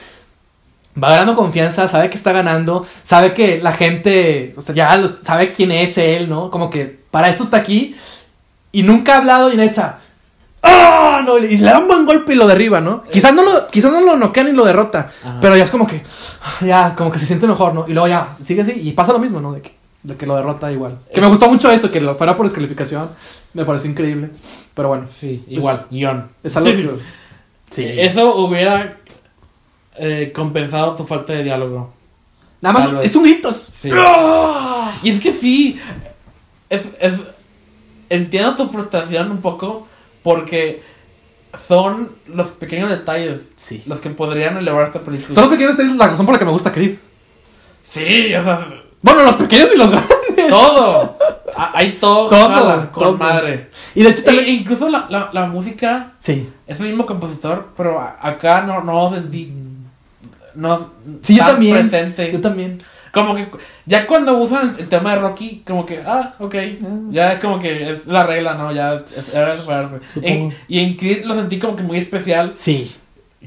[1.03, 5.09] Va ganando confianza, sabe que está ganando, sabe que la gente, o sea, ya lo-
[5.09, 6.51] sabe quién es él, ¿no?
[6.51, 7.94] Como que para esto está aquí
[8.72, 9.99] y nunca ha hablado y en esa.
[10.62, 11.20] ¡Ah!
[11.24, 13.05] No, y le da un buen golpe y lo derriba, ¿no?
[13.05, 15.38] Quizás no lo, quizás no lo noquea ni lo derrota, Ajá.
[15.40, 16.03] pero ya es como que,
[16.62, 17.84] ya, como que se siente mejor, ¿no?
[17.86, 19.53] Y luego ya, sigue así y pasa lo mismo, ¿no?
[19.53, 19.72] De que,
[20.03, 20.99] de que lo derrota igual.
[21.14, 23.11] Que me gustó mucho eso, que lo fuera por descalificación,
[23.55, 24.30] me pareció increíble,
[24.74, 25.86] pero bueno, Sí, Pues- igual.
[25.90, 26.28] Guión.
[26.42, 26.70] es algo.
[27.70, 27.84] Sí.
[27.84, 28.99] Eso hubiera
[29.99, 31.92] eh, compensado su falta de diálogo.
[32.61, 33.07] Nada más, Tal vez.
[33.11, 33.70] es un gritos.
[33.80, 33.90] Sí.
[33.92, 34.92] ¡Ah!
[35.03, 35.78] Y es que sí,
[36.70, 37.20] es, es-
[38.09, 39.86] entiendo tu frustración un poco
[40.22, 40.82] porque
[41.66, 43.82] son los pequeños detalles Sí.
[43.86, 45.34] los que podrían elevar esta película.
[45.34, 46.97] Solo pequeños detalles es la razón por la que me gusta Creed.
[47.84, 48.66] Sí, o sea,
[49.03, 50.49] Bueno, los pequeños y los grandes.
[50.49, 51.16] todo.
[51.57, 53.16] Hay todo, Todo, con todo.
[53.16, 53.70] madre.
[53.94, 54.49] Y de hecho E- también...
[54.49, 56.51] incluso la, la, la música Sí.
[56.66, 59.53] es el mismo compositor, pero acá no, no sentí.
[60.57, 60.91] No,
[61.21, 61.89] Sí, yo tan también.
[61.89, 62.33] presente.
[62.33, 62.79] Yo también.
[63.13, 63.49] Como que
[63.87, 66.55] ya cuando usan el, el tema de Rocky, como que, ah, ok.
[67.11, 68.73] Ya es como que es la regla, ¿no?
[68.73, 69.57] Ya es, era.
[70.23, 72.53] En- y en Creed lo sentí como que muy especial.
[72.55, 72.95] Sí.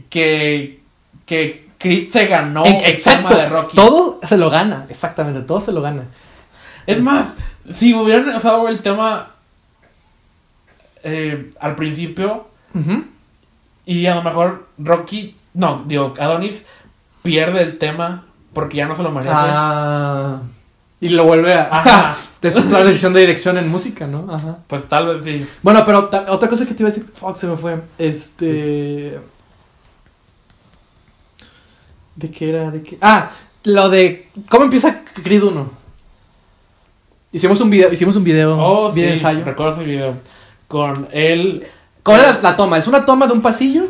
[0.09, 0.79] Que,
[1.25, 3.27] que Creed se ganó En- el exacto.
[3.27, 3.75] tema de Rocky.
[3.75, 4.85] Todo se lo gana.
[4.89, 6.05] Exactamente, todo se lo gana.
[6.87, 7.27] Es más,
[7.75, 9.31] si hubieran usado el tema
[11.03, 12.47] eh, al principio
[13.85, 16.63] y a lo mejor Rocky, no, digo, Adonis
[17.21, 19.31] pierde el tema porque ya no se lo merece.
[19.33, 20.41] Ah,
[20.99, 21.69] y lo vuelve a...
[21.71, 22.17] Ajá.
[22.41, 24.31] es otra decisión de dirección en música, ¿no?
[24.33, 24.57] Ajá.
[24.67, 25.47] Pues tal vez sí.
[25.61, 27.81] Bueno, pero otra cosa que te iba a decir, fuck, se me fue.
[27.97, 29.19] Este.
[32.15, 32.71] ¿De qué era?
[32.71, 32.97] ¿De qué?
[33.01, 33.31] Ah,
[33.63, 34.29] lo de.
[34.49, 35.69] ¿Cómo empieza Creed 1?
[37.31, 39.45] Hicimos un video, hicimos un video, Oh, video sí, ensayo.
[39.45, 40.13] recuerdo ese video.
[40.67, 41.67] Con él.
[42.03, 42.77] ¿Cómo era la, la toma?
[42.77, 43.85] Es una toma de un pasillo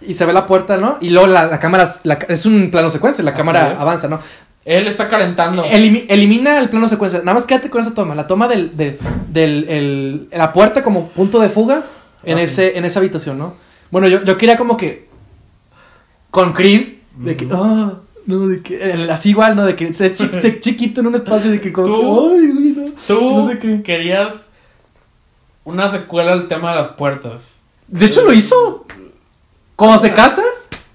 [0.00, 0.98] y se ve la puerta, ¿no?
[1.00, 3.78] Y luego la, la cámara, la- es un plano secuencia, la Así cámara es.
[3.78, 4.20] avanza, ¿no?
[4.64, 5.64] Él está calentando.
[5.64, 7.20] Elimi- elimina el plano secuencia.
[7.20, 8.14] Nada más quédate con esa toma.
[8.16, 11.82] La toma del, del, del- el- la puerta como punto de fuga
[12.24, 13.54] en, Ah, ese, en esa habitación, ¿no?
[13.92, 15.06] Bueno, yo, yo quería como que.
[16.30, 16.94] Con Creed.
[17.16, 17.46] De que.
[17.52, 17.92] Ah,
[18.26, 18.82] no, de que.
[18.90, 19.64] el- así igual, ¿no?
[19.64, 21.72] De que sea, chi- sea chiquito en un espacio de que.
[21.72, 22.92] Como Tú- que, ay, güey, no.
[23.06, 23.82] Tú No sé qué.
[23.82, 24.28] querías
[25.64, 27.40] una secuela al tema de las puertas.
[27.86, 28.84] De hecho, lo hizo.
[29.76, 30.42] Cuando se casa.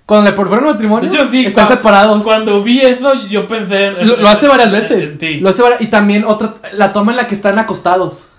[0.05, 1.09] Cuando le proponen matrimonio.
[1.31, 2.23] Sí, están separados.
[2.23, 3.87] Cuando vi eso, yo pensé.
[3.87, 5.17] en- Lo, lo hace varias veces.
[5.41, 6.55] Lo hace varias- y también otra.
[6.73, 8.31] La toma en la que están acostados.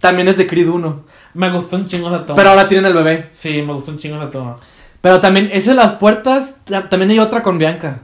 [0.00, 1.02] También es de Creed 1.
[1.32, 2.34] Me gustó un chingo esa toma.
[2.36, 3.30] Pero ahora tienen el bebé.
[3.34, 4.56] Sí, me gustó un chingo esa toma.
[5.00, 8.00] Pero también, ese de las puertas, ta- también hay otra con Bianca.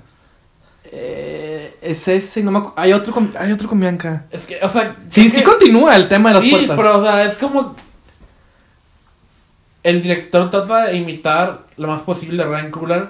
[0.92, 4.24] Eh, es ese, no me hay otro con, hay otro con Bianca.
[4.30, 4.96] Es que, o sea.
[5.08, 6.76] Sí, sí que- continúa el tema de las sí, puertas.
[6.76, 7.76] pero, o sea, es como.
[9.82, 13.08] El director trata de imitar lo más posible a Ryan Coogler.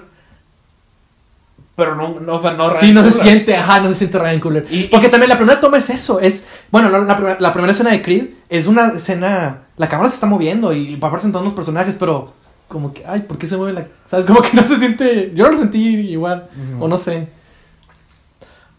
[1.75, 3.23] Pero no, no, o sea, no sí, no se Coogler.
[3.27, 4.65] siente, ajá, no se siente Ryan Cooler.
[4.69, 7.71] Y- Porque también la primera toma es eso, es, bueno, no, la, primera, la primera
[7.71, 11.53] escena de Creed es una escena, la cámara se está moviendo y va presentando unos
[11.55, 12.33] personajes, pero
[12.67, 14.25] como que, ay, ¿por qué se mueve la, sabes?
[14.25, 15.79] Como que no se siente, yo no lo sentí
[16.11, 16.49] igual,
[16.79, 17.27] o no sé.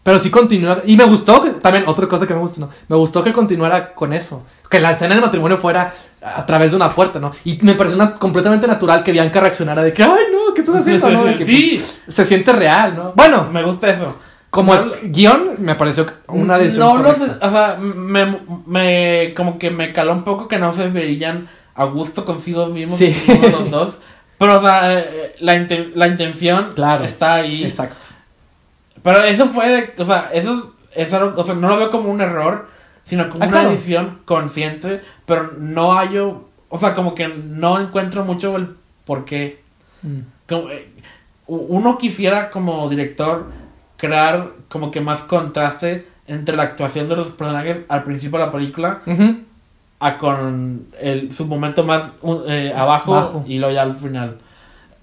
[0.03, 0.81] Pero sí continúa.
[0.85, 2.69] Y me gustó, que- también otra cosa que me gusta, ¿no?
[2.89, 4.45] Me gustó que continuara con eso.
[4.69, 7.31] Que la escena del matrimonio fuera a través de una puerta, ¿no?
[7.43, 10.77] Y me pareció una- completamente natural que Bianca reaccionara de que, ay, no, ¿qué estás
[10.77, 11.09] haciendo?
[11.09, 11.25] ¿no?
[11.25, 11.71] De que, Sí.
[11.75, 13.11] pues, se siente real, ¿no?
[13.15, 14.17] Bueno, Me gusta eso.
[14.49, 19.33] como No, es guion, me pareció una decisión No lo sé, o sea, me, me,
[19.35, 23.15] como que me caló un poco que no se veían a gusto consigo mismos Sí.
[23.51, 23.97] los dos.
[24.37, 27.03] Pero, o sea, eh, la, inten- la intención Claro.
[27.03, 27.63] está ahí.
[27.63, 28.07] Exacto.
[29.01, 32.09] Pero eso fue, de- o sea, eso es algo, o sea, no lo veo como
[32.09, 32.67] un error,
[33.05, 33.69] sino como Ah, una claro.
[33.71, 38.75] decisión consciente, pero no hallo, o sea, como que no encuentro mucho el
[39.05, 39.61] por qué.
[40.01, 40.19] Mm.
[40.47, 40.89] Como, eh,
[41.47, 43.47] uno quisiera como director
[43.97, 48.51] crear como que más contraste entre la actuación de los personajes al principio de la
[48.51, 49.35] película Ujú.
[49.99, 52.11] a con el, su momento más
[52.47, 53.43] eh, abajo Bajo.
[53.47, 54.37] y luego ya al final.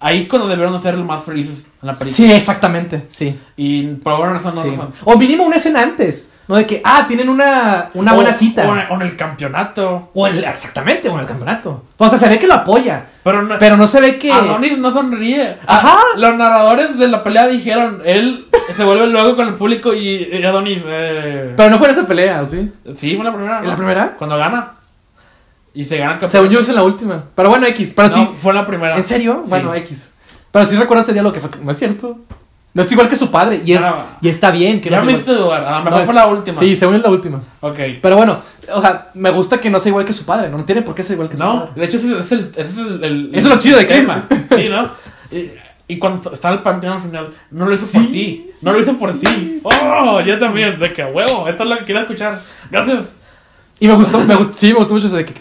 [0.03, 2.16] Ahí es cuando debieron ser los más felices en la película.
[2.16, 3.38] Sí, exactamente, sí.
[3.57, 4.70] Y por alguna razón no sí.
[4.70, 4.92] lo son.
[5.05, 6.57] O mínimo una escena antes, ¿no?
[6.57, 8.68] De que, ah, tienen una, una O- buena cita.
[8.68, 10.11] O, en- o en el campeonato.
[10.12, 11.84] O el, exactamente, o en el campeonato.
[11.96, 14.30] O sea, se ve que lo apoya, Pero no, pero no se ve que...
[14.32, 15.57] Adonis no sonríe.
[15.66, 15.96] Ajá.
[16.16, 20.44] Los narradores de la pelea dijeron, él se vuelve luego con el público y, y
[20.44, 20.82] Adonis...
[20.86, 21.55] Eh...
[21.57, 22.70] Pero no fue en esa pelea, ¿o sí?
[22.98, 23.59] Sí, fue la primera.
[23.59, 23.70] ¿En ¿no?
[23.70, 24.14] la primera?
[24.18, 24.72] Cuando gana.
[25.72, 26.30] Y se gana campeón.
[26.30, 27.24] Según yo es en la última.
[27.34, 27.92] Pero bueno, X.
[27.94, 28.30] Pero No, sí.
[28.42, 28.96] fue la primera.
[28.96, 29.42] ¿En serio?
[29.44, 29.51] Sí.
[29.51, 30.14] Bueno, X.
[30.51, 31.51] Pero sí recuerdo ese diálogo que fue...
[31.62, 32.18] No es cierto.
[32.72, 33.60] No es igual que su padre.
[33.64, 33.80] Y, es,
[34.20, 35.36] y está bien que Ya no me igual.
[35.38, 35.64] dudar.
[35.64, 36.56] A lo No, mejor fue la última.
[36.56, 37.40] Sí, según es la última.
[37.60, 37.78] Ok.
[38.00, 38.40] Pero bueno,
[38.72, 40.48] o sea, me gusta que no sea igual que su padre.
[40.50, 41.80] No tiene por qué ser igual que su No, padre.
[41.80, 42.52] de hecho ese es el...
[42.56, 44.24] Ese es el, el- Eso es lo chido de tema.
[44.54, 44.90] Sí, ¿no?
[45.32, 45.50] Y,
[45.94, 48.50] y cuando está el panteón al final, no lo hizo Sí, por ti.
[48.62, 49.60] No lo hizo por ti.
[49.64, 50.20] ¡Oh!
[50.20, 50.78] Yo también.
[50.78, 52.40] De que, huevo, esto es lo que quiero escuchar.
[52.70, 53.06] Gracias.
[53.80, 55.34] Y me gustó, me gustó, sí, me gustó mucho eso de que...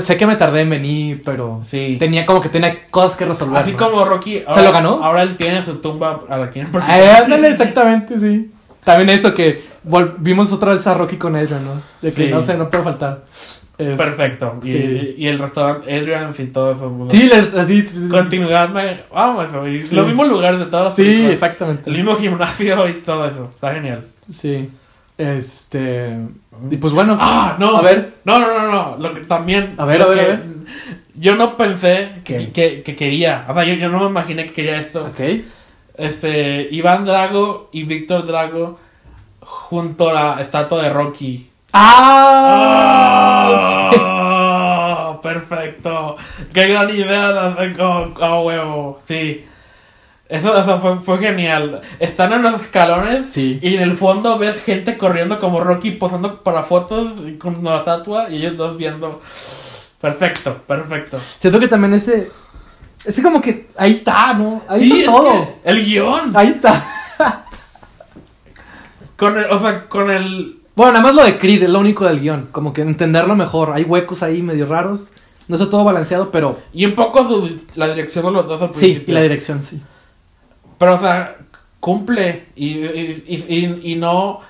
[0.00, 1.60] Sé que me tardé en venir, pero...
[1.68, 1.96] Sí.
[1.98, 3.56] Tenía como que tenía cosas que resolver.
[3.62, 3.76] Así ¿no?
[3.78, 4.38] como Rocky.
[4.40, 5.04] ¿Se ahora- lo ganó?
[5.04, 8.50] Ahora él tiene su tumba a la quien Ay, ándale, exactamente, sí.
[8.84, 11.80] También eso que volvimos otra vez a Rocky con ella, ¿no?
[12.00, 12.30] De que Sí.
[12.30, 13.24] no sé, no puede faltar.
[13.78, 14.58] Es- Perfecto.
[14.62, 15.14] Y, Sí.
[15.18, 16.92] y el restaurante Adrian y todo eso.
[16.98, 17.84] pues, Sí, les, así.
[17.86, 18.70] sí, Continuidad,
[19.12, 19.46] vamos,
[19.80, 19.94] Sí.
[19.96, 21.32] los mismos lugares de todas las Sí, películas.
[21.32, 21.90] exactamente.
[21.90, 23.48] El mismo gimnasio y todo eso.
[23.52, 24.06] Está genial.
[24.30, 24.68] Sí.
[25.18, 26.16] Este.
[26.70, 27.16] Y pues bueno.
[27.20, 27.76] Ah, no.
[27.76, 28.14] A ver.
[28.24, 28.96] No, no, no, no.
[28.98, 29.74] Lo que también.
[29.78, 30.42] A ver, a ver, que- a ver.
[31.14, 33.44] Yo no pensé que, que, que quería.
[33.48, 35.04] O sea, yo, yo no me imaginé que quería esto.
[35.06, 35.20] Ok.
[35.96, 36.68] Este.
[36.70, 38.78] Iván Drago y Víctor Drago
[39.40, 41.48] junto a la estatua de Rocky.
[41.72, 43.48] ¡Ah!
[43.92, 43.98] sí.
[44.00, 45.18] ¡Ah!
[45.22, 46.16] Perfecto.
[46.52, 47.56] Qué gran idea.
[47.80, 49.00] oh, huevo.
[49.06, 49.44] Sí.
[50.32, 51.82] Eso, eso fue, fue genial.
[51.98, 53.58] Están en los escalones Sí.
[53.60, 57.78] y en el fondo ves gente corriendo como Rocky posando para fotos y con la
[57.78, 59.20] estatua y ellos dos viendo.
[60.00, 61.20] Perfecto, perfecto.
[61.38, 62.30] Siento que también ese.
[63.04, 63.68] Ese como que.
[63.76, 64.62] Ahí está, ¿no?
[64.68, 65.48] Ahí Sí, está es todo.
[65.64, 66.32] el guion.
[66.36, 66.82] Ahí está.
[69.16, 70.58] Con el, o sea, con el.
[70.74, 72.48] Bueno, nada más lo de Creed es lo único del guion.
[72.50, 73.72] Como que entenderlo mejor.
[73.72, 75.12] Hay huecos ahí medio raros.
[75.48, 76.58] No está todo balanceado, pero.
[76.72, 79.80] Y un poco su, la dirección de los dos al Sí, y la dirección, sí.
[80.82, 81.36] Pero, o sea,
[81.78, 84.40] cumple y, y, y, no,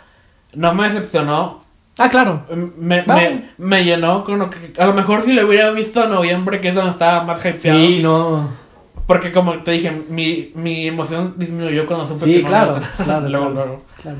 [0.54, 1.60] no me decepcionó.
[1.98, 2.46] Ah, claro.
[2.78, 4.72] Me, me, me llenó con lo que...
[4.78, 7.78] A lo mejor si lo hubiera visto en noviembre, que es donde estaba más hypeado.
[7.78, 8.48] Sí, no.
[9.06, 12.74] Porque como te dije, mi, mi emoción disminuyó cuando supe Sí, que no claro, a
[12.76, 13.66] tener- claro, luego, claro.
[13.66, 13.82] luego.
[14.00, 14.18] Claro.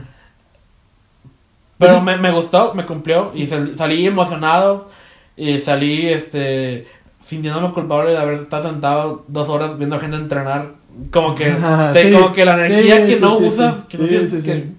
[1.79, 4.91] Pero Pues- me, me gustó, me cumplió y sal- salí emocionado
[5.37, 6.87] y salí este
[7.21, 10.73] sintiéndome culpable de haber estado sentado dos horas viendo gente entrenar.
[11.11, 12.13] Como que, Ajá, te- sí.
[12.15, 13.45] como que la energía Sí, que no sí.
[13.89, 14.77] que no que- sí.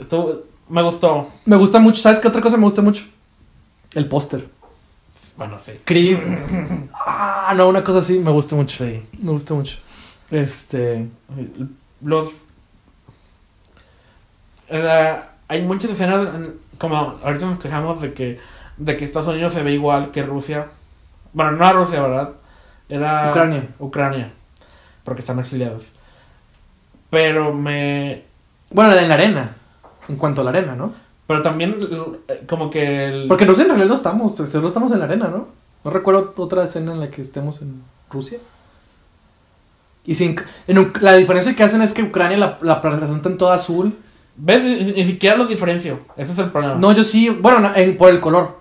[0.00, 1.28] Estuvo- me gustó.
[1.44, 2.00] Me gusta mucho.
[2.02, 3.04] ¿Sabes qué otra cosa me gusta mucho?
[3.94, 4.46] El póster.
[5.36, 5.72] Bueno, sí.
[5.84, 6.18] Creed.
[6.94, 8.84] ah, no, una cosa así me gusta mucho.
[8.84, 9.02] Sí.
[9.20, 9.78] Me gusta mucho.
[10.30, 11.06] Este.
[12.02, 12.30] Los.
[14.68, 18.38] era- hay muchas escenas, en- como ahorita nos quejamos de que,
[18.76, 20.66] de que Estados Unidos se ve igual que Rusia.
[21.32, 22.30] Bueno, no a Rusia, ¿verdad?
[22.88, 23.68] Era Ucrania.
[23.78, 24.32] Ucrania,
[25.08, 25.84] porque están exiliados.
[27.08, 28.24] Pero me.
[28.70, 29.56] Bueno, en la arena.
[30.08, 30.92] En cuanto a la arena, ¿no?
[31.26, 31.76] Pero también,
[32.28, 33.06] eh, como que.
[33.08, 34.36] El, Porque en Rusia en realidad no estamos.
[34.36, 35.48] Solo estamos en la arena, ¿no?
[35.84, 38.38] No recuerdo otra escena en la que estemos en Rusia.
[40.04, 40.36] Y sin,
[40.66, 43.96] en la diferencia que hacen es que Ucrania la, la representan toda azul.
[44.36, 44.62] ¿Ves?
[44.62, 46.00] Ni, ni siquiera los diferencio.
[46.16, 46.74] Ese es el problema.
[46.76, 47.28] No, yo sí.
[47.30, 48.58] Bueno, no, en- por el color.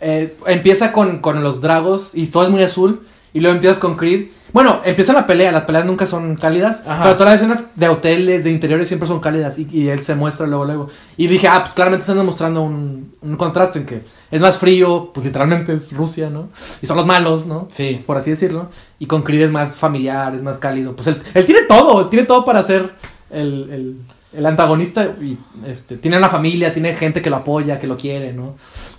[0.00, 3.06] Eh, empieza con, con los dragos y todo es muy azul.
[3.32, 4.28] Y luego empiezas con Creed.
[4.52, 5.52] Bueno, empieza la pelea.
[5.52, 6.84] Las peleas nunca son cálidas.
[6.86, 7.04] Ajá.
[7.04, 9.58] Pero todas las escenas de hoteles, de interiores siempre son cálidas.
[9.58, 10.88] Y, y él se muestra luego, luego.
[11.16, 15.10] Y dije, ah, pues claramente están demostrando un, un contraste en que es más frío.
[15.12, 16.48] Pues literalmente es Rusia, ¿no?
[16.80, 17.68] Y son los malos, ¿no?
[17.70, 18.02] Sí.
[18.06, 18.70] Por así decirlo.
[18.98, 20.96] Y con Creed es más familiar, es más cálido.
[20.96, 22.00] Pues él, él tiene todo.
[22.00, 22.94] Él tiene todo para ser
[23.30, 23.96] el, el,
[24.32, 28.32] el antagonista y, este, tiene una familia, tiene gente que lo apoya, que lo quiere,
[28.32, 28.56] ¿no?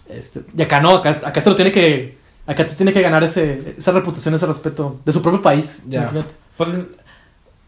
[0.07, 2.17] Este, y acá no, acá, acá se lo tiene que,
[2.51, 5.83] acá se tiene que ganar ese, esa reputación, ese respeto de su propio país.
[5.87, 6.01] Ya.
[6.01, 6.33] imagínate.
[6.57, 6.69] Pues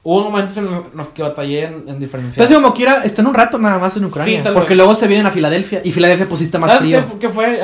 [0.04, 2.44] hubo momentos en los que batallé en, en diferenciar.
[2.44, 4.38] Entonces, como quiera, están un rato nada más en Ucrania.
[4.40, 4.78] Sí, tal porque vez.
[4.78, 7.06] luego se vienen a Filadelfia y Filadelfia pues sí está más ¿Sabes frío.
[7.14, 7.60] qué, qué fue?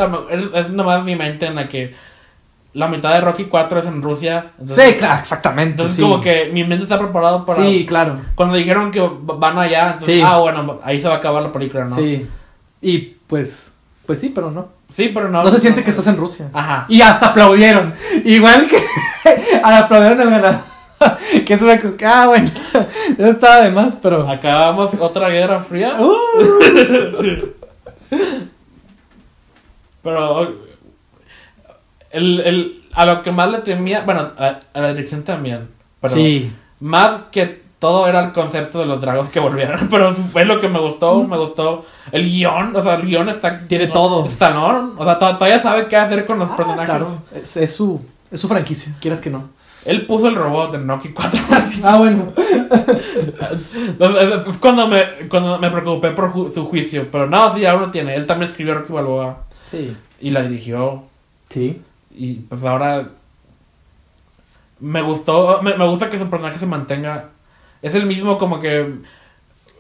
[0.53, 1.93] Es nomás mi mente en la que
[2.74, 4.51] la mitad de Rocky 4 es en Rusia.
[4.59, 5.72] entonces- Sí, claro, exactamente.
[5.72, 6.01] Entonces sí.
[6.03, 7.63] como que mi mente está preparado para...
[7.63, 8.20] Sí, claro.
[8.36, 10.22] Cuando dijeron que van allá, entonces, Sí.
[10.24, 11.95] ah, bueno, ahí se va a acabar la película, ¿no?
[11.95, 12.28] Sí.
[12.80, 13.74] Y pues,
[14.05, 14.77] pues sí, pero no.
[14.98, 15.43] Sí, pero no.
[15.43, 16.50] No, se siente que estás en Rusia.
[16.52, 16.88] Ajá.
[16.89, 17.93] Y hasta aplaudieron.
[18.26, 18.84] Igual que
[19.64, 20.62] al aplaudieron al ganador.
[21.45, 22.50] que eso que, ah, bueno,
[23.20, 24.28] ya estaba de más, pero.
[24.28, 25.98] Acabamos otra guerra fría.
[26.00, 26.16] Uh.
[30.02, 30.56] Pero
[32.10, 35.68] el, el, a lo que más le temía, bueno, a, a la dirección también.
[36.02, 36.52] Pero sí.
[36.80, 39.88] más que todo era el concepto de los dragos que volvieron.
[39.92, 41.86] Pero fue lo que me gustó, me gustó.
[42.12, 43.60] El guion, o sea, el guion está...
[43.68, 44.26] Tiene todo.
[44.26, 46.86] Stallone, o sea, to- todavía sabe qué hacer con los Ah, personajes.
[46.90, 47.08] claro.
[47.34, 49.50] Es, es su, es su franquicia, quieras que no.
[49.86, 51.40] Él puso el robot en Nokia 4.
[51.84, 52.32] Ah, bueno.
[54.48, 57.10] Es cuando me, cuando me preocupé por ju- su juicio.
[57.12, 58.16] Pero no, sí, aún no tiene.
[58.16, 59.96] Él también escribió Rocky Balboa Sí.
[60.20, 61.04] y la dirigió.
[61.50, 61.82] Sí.
[62.16, 63.10] Y pues ahora
[64.80, 67.30] me gustó, me, me gusta que su personaje se mantenga.
[67.82, 68.80] Es el mismo como que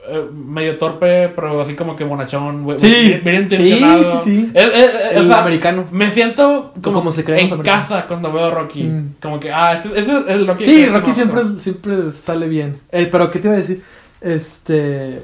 [0.09, 2.87] eh, medio torpe, pero así como que bonachón, güey, Sí.
[2.87, 4.19] bien, bien intencionado.
[4.19, 4.51] Sí, sí, sí.
[4.55, 5.85] El americano.
[5.91, 8.83] Me siento como, Como se creen en casa cuando veo a Rocky.
[8.83, 9.15] Mm.
[9.21, 10.63] Como que, ah, ese, ese es el Rocky.
[10.63, 12.79] Sí, Rocky siempre, siempre sale bien.
[12.91, 13.81] Eh, pero, ¿qué te iba a decir?
[14.21, 15.23] Este.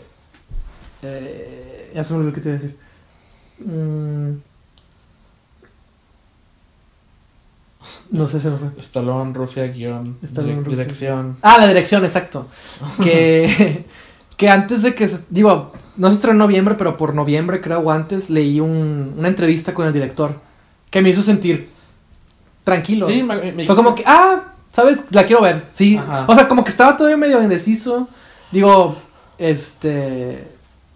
[1.02, 2.78] eh, ya se me olvidó qué te iba a decir.
[3.60, 4.32] Mm.
[8.12, 8.68] No sé, se me fue.
[8.80, 10.84] Stallone, Rusia, guion, Stallone, dire- Rusia.
[10.84, 11.38] dirección.
[11.42, 12.48] Ah, la dirección, exacto.
[13.02, 13.86] Que,
[14.38, 15.08] que antes de que.
[15.08, 19.14] se- digo, no se estrenó en noviembre, pero por noviembre, creo, o antes, leí un-
[19.18, 20.36] una entrevista con el director.
[20.90, 21.70] Que me hizo sentir
[22.64, 23.08] tranquilo.
[23.08, 25.06] Sí, me, me- Fue como que, ah, ¿sabes?
[25.12, 25.66] La quiero ver.
[25.72, 25.98] Sí.
[25.98, 26.26] Ajá.
[26.28, 28.08] O sea, como que estaba todavía medio indeciso.
[28.52, 28.96] Digo,
[29.38, 30.48] este.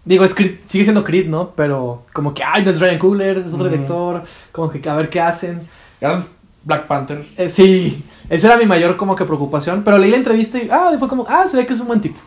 [0.04, 1.50] Digo, es Creed- sigue siendo Creed, ¿no?
[1.54, 4.22] Pero como que, ay, no es Ryan Coogler, es otro director.
[4.52, 5.68] Como que a ver qué hacen.
[6.00, 6.24] Gran
[6.68, 7.24] Black Panther.
[7.38, 9.82] Eh, sí, esa era mi mayor como que preocupación.
[9.84, 12.02] Pero leí la entrevista y, ah, fue como, ah, se ve que es un buen
[12.02, 12.20] tipo.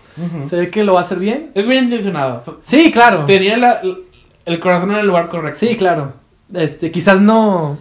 [0.45, 1.51] Se ve que lo va a hacer bien.
[1.53, 2.57] Es bien intencionado.
[2.59, 3.23] Sí, claro.
[3.25, 3.81] Tenía la-
[4.45, 5.59] el corazón en el lugar correcto.
[5.59, 6.13] Sí, claro.
[6.53, 7.77] Este, quizás no.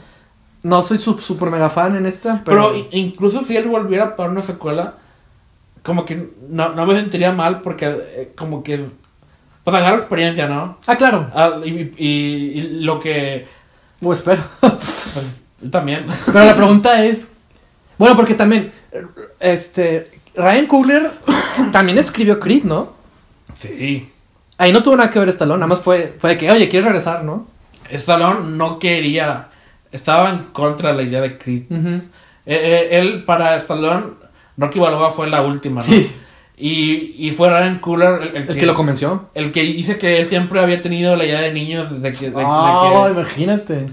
[0.62, 2.74] No soy su- super mega fan en esta, pero.
[2.92, 4.96] Incluso si él volviera para una secuela,
[5.82, 8.84] como que no, no me sentiría mal porque eh, como que...
[9.64, 10.76] Pues agarra experiencia, ¿no?
[10.86, 11.26] Ah, claro.
[11.34, 13.46] Ah, y, y- y lo que...
[14.02, 14.42] O espero.
[14.61, 16.06] Pues, él también.
[16.26, 17.32] Pero la pregunta es.
[17.98, 18.72] Bueno, porque también.
[19.38, 20.11] Este.
[20.34, 21.11] Ryan Coogler
[21.72, 22.92] también escribió Creed, ¿no?
[23.54, 24.08] Sí.
[24.58, 26.84] Ahí no tuvo nada que ver Stallone, nada más fue, fue de que, oye, ¿quieres
[26.86, 27.46] regresar, no?
[27.90, 29.48] Stallone no quería...
[29.90, 31.62] Estaba en contra de la idea de Creed.
[31.72, 32.00] Eh,
[32.46, 34.04] eh, él, para Stallone,
[34.56, 35.82] Rocky Balboa fue la última, ¿no?
[35.82, 36.12] Sí,
[36.56, 39.30] Y, y fue Ryan Cooler el, el el que lo convenció.
[39.34, 42.36] el que dice que él siempre había tenido la idea de niño de que, de,
[42.36, 43.88] de Ah, que- imagínate.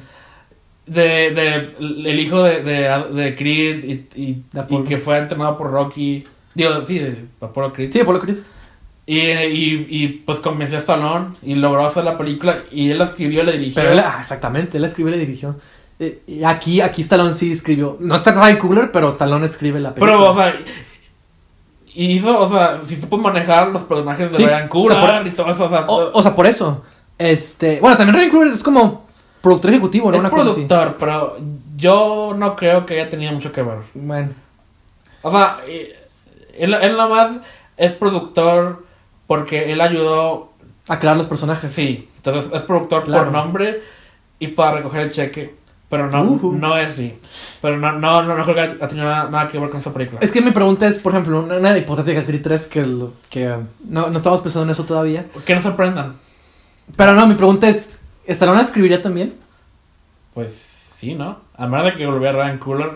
[0.88, 5.70] De, de- el hijo de, de, de Creed y, y, y que fue entrenado por
[5.72, 6.24] Rocky.
[6.56, 7.92] Digo, sí, de Apollo Creed.
[7.92, 8.38] Sí, Apollo Creed.
[9.06, 13.06] Y, y, y pues convenció a Stallone y logró hacer la película y él la
[13.06, 13.76] escribió y la dirigió.
[13.76, 15.56] Pero él, ah, exactamente, él escribió y le dirigió.
[16.00, 17.98] Eh, y aquí, aquí Stallone sí escribió.
[18.00, 20.18] No está Ryan Coogler, pero Stallone escribe la película.
[20.18, 20.54] Pero, o sea,
[21.94, 25.18] y hizo, o sea, si supo manejar los personajes de Sí, Ryan o Coogler sea,
[25.20, 26.84] por- y todo eso, o sea, o, o sea, por eso.
[27.18, 27.80] Este.
[27.80, 29.07] Bueno, también Ryan Coogler es como
[29.42, 30.16] productor ejecutivo, ¿no?
[30.16, 30.66] es Una cosa así.
[30.66, 31.38] productor, pero
[31.76, 33.78] yo no creo que haya tenido mucho que ver.
[33.94, 34.30] Bueno.
[35.22, 37.32] O sea, él, él nada más
[37.76, 38.86] es productor
[39.28, 40.52] porque él ayudó,
[40.88, 41.72] A crear los personajes.
[41.74, 43.26] sí, entonces es productor Claro.
[43.26, 43.82] por nombre
[44.40, 45.56] y para recoger el cheque,
[45.90, 47.18] pero no, no es así.
[47.62, 49.92] Pero no, no, no, no creo que haya tenido nada, nada que ver con esa
[49.94, 50.20] película.
[50.22, 53.50] Es que mi pregunta es, por ejemplo, una, una hipotética Creed 3 que, lo- que
[53.50, 55.26] uh, no, no estamos pensando en eso todavía.
[55.46, 56.14] Que no sorprendan.
[56.96, 57.97] Pero no, mi pregunta es,
[58.28, 59.36] ¿Stallone la escribiría también?
[60.34, 60.52] Pues
[61.00, 61.40] sí, ¿no?
[61.56, 62.92] A menos de que volviera Ryan Cooler.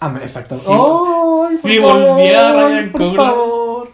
[0.00, 0.54] Ah, exacto.
[0.66, 3.16] ¡Ay, por Si volviera Ryan por Coogler.
[3.20, 3.90] favor!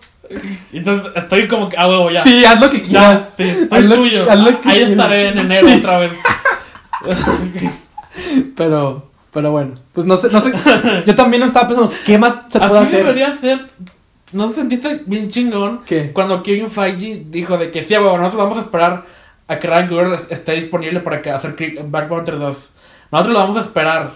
[0.73, 2.21] Entonces estoy como que, ah, huevo, ya.
[2.23, 3.35] Sí, haz lo que Ya, quieras.
[3.37, 4.31] sí, estoy tuyo.
[4.31, 4.91] haz lo que Ahí quieras.
[4.91, 5.75] estaré en enero Sí.
[5.79, 6.13] otra vez.
[8.57, 10.53] Pero, pero bueno, pues no sé, no sé.
[11.07, 12.99] Yo también estaba pensando, ¿qué más se puede Así hacer?
[13.05, 13.67] debería ser.
[14.33, 15.81] ¿No te sentiste bien chingón?
[15.85, 16.13] ¿Qué?
[16.13, 19.05] Cuando Kevin Feige dijo de que sí, huevo, nosotros vamos a esperar
[19.49, 21.55] a que Ryan Coogler es- esté disponible para que hacer
[21.85, 22.57] Black Panther 2.
[23.13, 24.11] Nosotros lo vamos a esperar.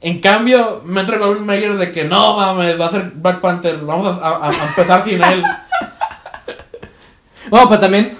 [0.00, 3.78] En cambio, me entregó un mail de que no mames, va a ser Black Panther,
[3.78, 5.42] vamos a, a- a empezar sin él.
[7.48, 8.12] Bueno, pero también.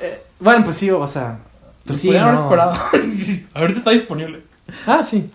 [0.00, 1.38] eh, bueno, pues sí, o sea.
[1.84, 2.16] Pues sí.
[2.16, 2.42] Haber no.
[2.44, 2.72] esperado.
[3.54, 4.42] Ahorita está disponible.
[4.86, 5.30] Ah, sí.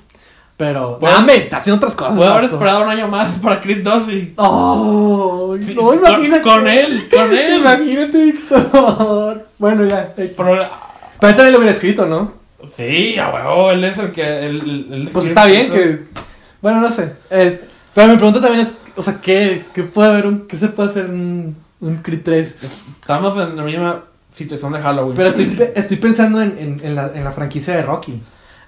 [0.57, 0.97] Pero.
[0.99, 1.35] Bueno, ¡Dame!
[1.35, 2.15] Está haciendo otras cosas.
[2.18, 4.34] Puedo haber esperado un año más para Creed 2 y.
[4.38, 5.55] ¡Oh!
[5.61, 6.41] Sí, no, con- imagínate.
[6.41, 7.59] Con él, con él.
[7.59, 9.47] Imagínate, Víctor.
[9.59, 10.13] Bueno, ya.
[10.17, 10.69] eh, Pero,
[11.19, 12.34] Pero él también lo hubiera escrito, ¿no?
[12.75, 14.45] sí, a huevo, él es el que.
[14.45, 16.03] el- el- el- Pues está bien que.
[16.61, 17.13] Bueno, no sé.
[17.29, 17.61] Es...
[17.93, 20.27] Pero mi pregunta también es: o sea, ¿qué, qué puede haber?
[20.27, 20.47] Un...
[20.47, 22.63] ¿Qué se puede hacer en un Creed 3?
[23.01, 25.15] Estamos en la misma situación de Halloween.
[25.15, 28.21] Pero estoy, estoy pensando en, en, en la, en la franquicia de Rocky.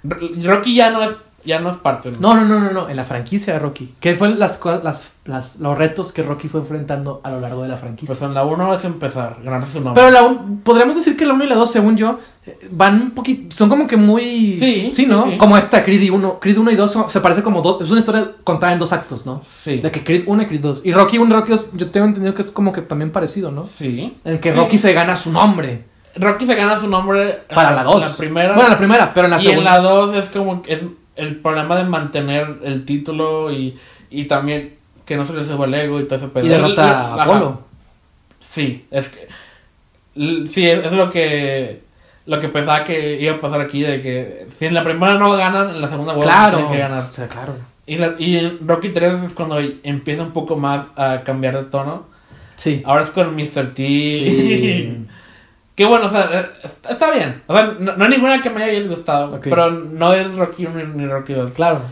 [0.03, 1.11] Rocky ya no es,
[1.45, 2.11] ya no es parte.
[2.19, 3.95] No, no, no, no, no, en la franquicia de Rocky.
[3.99, 7.69] ¿Qué fue las, las, las, los retos que Rocky fue enfrentando a lo largo de
[7.69, 8.07] la franquicia?
[8.15, 10.01] Pues en la 1 es empezar, ganarse su nombre.
[10.01, 12.19] Pero la un- podríamos decir que la 1 y la 2, según yo,
[12.71, 13.55] van un poquito.
[13.55, 14.57] Son como que muy.
[14.57, 15.25] Sí, Sí, ¿no?
[15.25, 15.37] sí, sí.
[15.37, 16.39] Como esta, Creed 1.
[16.39, 17.81] Creed 1 y 2 son- se parece como dos.
[17.81, 19.41] Es una historia contada en dos actos, ¿no?
[19.41, 19.77] Sí.
[19.77, 20.81] De que Creed 1 y Creed 2.
[20.83, 23.51] Y Rocky 1 y Rocky 2, yo tengo entendido que es como que también parecido,
[23.51, 23.65] ¿no?
[23.65, 24.15] Sí.
[24.23, 24.57] En el que Sí.
[24.57, 25.87] Rocky se gana su nombre.
[26.15, 28.01] Rocky se gana su nombre en Para la 2.
[28.01, 28.55] La primera.
[28.55, 29.71] Bueno, la primera, pero en la y en segunda.
[29.77, 30.79] la 2 es como es
[31.19, 33.77] el problema de mantener el título y,
[34.09, 34.75] y también
[35.05, 36.45] que no se le sube el ego y todo ese pedo.
[36.45, 37.23] Y derrota a.
[37.23, 37.61] Apolo.
[38.39, 39.27] Sí, es que.
[40.47, 41.81] Sí, es, lo que.
[42.25, 45.31] Lo que pensaba que iba a pasar aquí, de que si en la primera no
[45.31, 46.57] ganan, en la segunda vuelta Claro.
[46.57, 47.03] tienen que ganar.
[47.29, 47.53] Claro.
[47.87, 51.63] Y, la- y en Rocky 3 es cuando empieza un poco más a cambiar de
[51.71, 52.05] tono.
[52.55, 52.83] Sí.
[52.85, 53.73] Ahora es con Mr.
[53.73, 53.75] T.
[53.77, 54.97] Sí.
[55.79, 56.45] Qué bueno, o sea, eh,
[56.89, 57.41] está bien.
[57.47, 59.35] O sea, no, no hay ninguna que me haya disgustado.
[59.35, 59.43] Ok.
[59.49, 61.53] Pero no es Rocky 1 ni, Rocky 2.
[61.53, 61.83] Claro.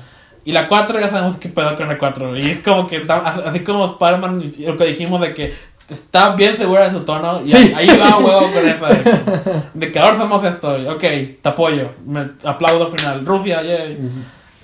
[0.44, 2.36] Y la 4 ya sabemos qué pedo con la 4.
[2.38, 5.54] Y es como que, así como Spider-Man, lo que dijimos de que
[5.88, 7.42] está bien segura de su tono.
[7.42, 7.74] Y Sí.
[7.78, 8.86] ahí va huevo con eso.
[8.88, 10.78] De, que- de que ahora hacemos esto.
[10.78, 11.92] y, Ok, te apoyo.
[12.06, 13.26] Me aplaudo al final.
[13.26, 13.98] Rusia, yay.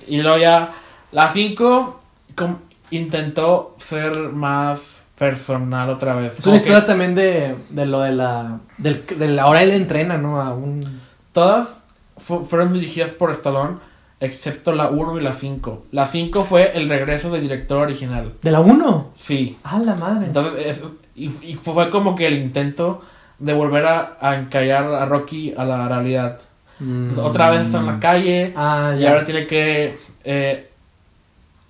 [0.06, 0.68] Y luego ya
[1.12, 1.98] la 5
[2.36, 2.58] com-
[2.90, 6.38] intentó ser más personal otra vez.
[6.38, 8.58] Es una que historia también de, de lo de la.
[8.78, 10.40] Del, del- ahora él entrena, ¿no?
[10.40, 11.00] A un.
[11.32, 11.82] Todas
[12.16, 13.76] fu- fueron dirigidas por Stallone,
[14.20, 15.86] excepto la 1 y la 5.
[15.92, 18.32] La 5 fue el regreso del director original.
[18.42, 19.10] ¿De la 1?
[19.14, 19.56] Sí.
[19.64, 20.26] ¡Ah, la madre!
[20.26, 20.82] Entonces, es-
[21.16, 23.02] y, y fue como que el intento
[23.38, 26.40] de volver a, a encallar a Rocky a la realidad.
[26.80, 27.16] Mm.
[27.20, 30.70] Otra vez está en la calle Ah, y ahora tiene que eh,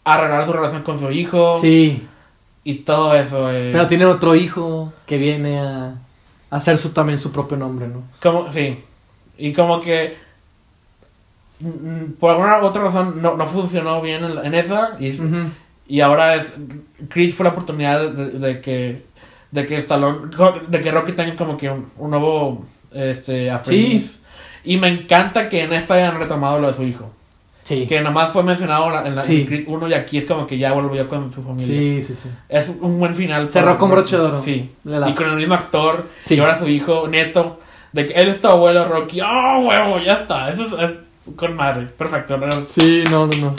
[0.05, 2.07] arreglar su relación con su hijo Sí.
[2.65, 3.51] Y todo eso.
[3.53, 3.70] eh.
[3.73, 5.86] Pero tiene otro hijo que viene a,
[6.51, 8.03] a hacer su, también su propio nombre, ¿no?
[8.23, 8.82] Como, sí.
[9.39, 10.16] Y como que.
[11.61, 14.97] mm, Por alguna otra razón no, no funcionó bien en, esa.
[15.01, 15.19] Y,
[15.86, 16.53] y ahora es.
[17.09, 19.05] Creed fue la oportunidad de, de que.
[19.51, 20.31] De que Stallone.
[20.69, 22.65] De que Rocky tenga como que un, un nuevo.
[22.93, 23.51] Este.
[23.51, 24.20] aprendiz.
[24.65, 27.11] Y me encanta que en esta hayan retomado lo de su hijo.
[27.65, 27.86] Sí.
[27.89, 29.41] Que nomás fue mencionado en la, en la- Sí.
[29.41, 31.66] en Creed 1 y aquí es como que ya volvió con su familia.
[31.66, 32.28] Sí, sí, sí.
[32.49, 33.49] Es un buen final.
[33.51, 34.43] Cerró con broche de oro.
[34.43, 34.70] Sí.
[34.85, 36.07] La- Y con el mismo actor.
[36.19, 36.36] Sí.
[36.36, 37.59] Y ahora su hijo, Neto.
[37.93, 39.20] De que él es tu abuelo, Rocky.
[39.23, 39.99] ¡Oh, huevo!
[39.99, 40.51] Ya está.
[40.51, 41.86] Eso es, es con madre.
[41.86, 42.36] Perfecto.
[42.36, 42.49] ¿no?
[42.66, 43.55] Sí, no, no, no.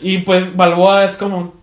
[0.00, 1.54] Y pues Balboa es como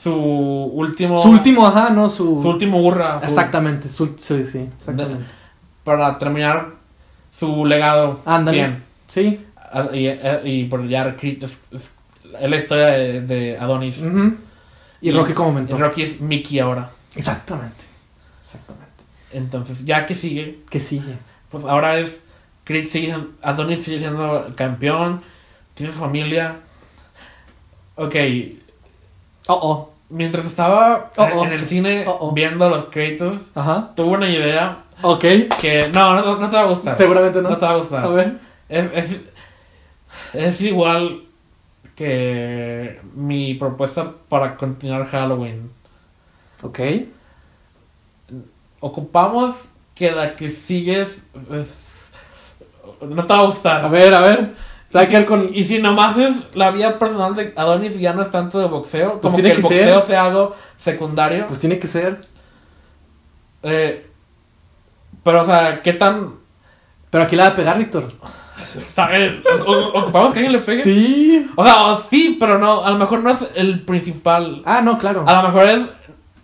[0.00, 1.18] su último.
[1.18, 2.08] Su último, ajá, ¿no?
[2.08, 2.40] Su.
[2.40, 3.18] Su último burra.
[3.20, 5.24] su- Exactamente, su, sí, sí, exactamente.
[5.84, 6.66] Para terminar
[7.36, 8.20] su legado.
[8.24, 8.56] Ándale.
[8.58, 8.84] Bien.
[9.06, 9.40] Sí.
[9.72, 11.04] Ah, Y, eh, y por ya
[12.48, 13.98] la historia de, de Adonis.
[15.00, 15.80] Y, Y- Rocky como Y mentor.
[15.80, 16.90] Rocky es Mickey ahora.
[17.14, 17.84] Exactamente.
[18.42, 18.86] Exactamente.
[19.32, 21.14] Entonces, ya que sigue, ¿Qué sigue?
[21.50, 22.20] pues ahora es
[22.64, 25.22] Creed sigue Adonis sigue siendo campeón,
[25.74, 26.56] tiene familia.
[27.96, 28.14] Ok,
[29.48, 29.92] Oh, oh.
[30.10, 31.44] mientras estaba Oh, en- oh.
[31.44, 32.32] en el cine oh.
[32.32, 33.92] viendo los créditos, Ajá.
[33.96, 35.20] tuve una idea Ok.
[35.60, 36.96] que no, no, no te va a gustar.
[36.96, 37.50] Seguramente no.
[37.50, 38.04] No te va a gustar.
[38.04, 38.38] A ver.
[38.68, 39.16] Es, es,
[40.34, 41.24] es igual
[41.96, 45.70] que mi propuesta para continuar Halloween.
[46.62, 46.78] Ok.
[48.80, 49.56] Ocupamos
[49.94, 51.08] que la que sigues
[51.52, 51.74] es-
[53.06, 53.84] no te va a gustar.
[53.84, 54.54] A ver, a ver.
[54.92, 55.50] Que ver con.
[55.54, 58.66] Y si nomás es la vida personal de Adonis y ya no es tanto de
[58.66, 59.84] boxeo, Pues como tiene que el que ser.
[59.94, 61.46] boxeo sea algo secundario.
[61.46, 62.26] Pues tiene que ser.
[63.62, 64.06] eh,
[65.22, 66.36] pero, o sea, ¿qué tan.
[67.10, 68.08] Pero aquí la va a pegar, Víctor.
[68.92, 69.34] ¿Sabes?
[69.66, 70.82] O- o- ¿Ocupamos que alguien le pegue?
[70.82, 71.50] Sí.
[71.56, 74.62] O sea, o sí, pero no, a lo mejor no es el principal.
[74.64, 75.24] Ah, no, claro.
[75.26, 75.82] A lo mejor es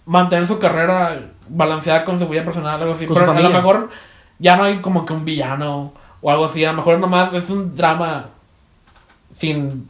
[0.04, 3.06] mantener su carrera balanceada con su vida personal, algo así.
[3.06, 3.90] Con pero a lo mejor
[4.38, 6.64] ya no hay como que un villano o algo así.
[6.64, 8.26] A lo mejor nomás es un drama
[9.36, 9.88] sin.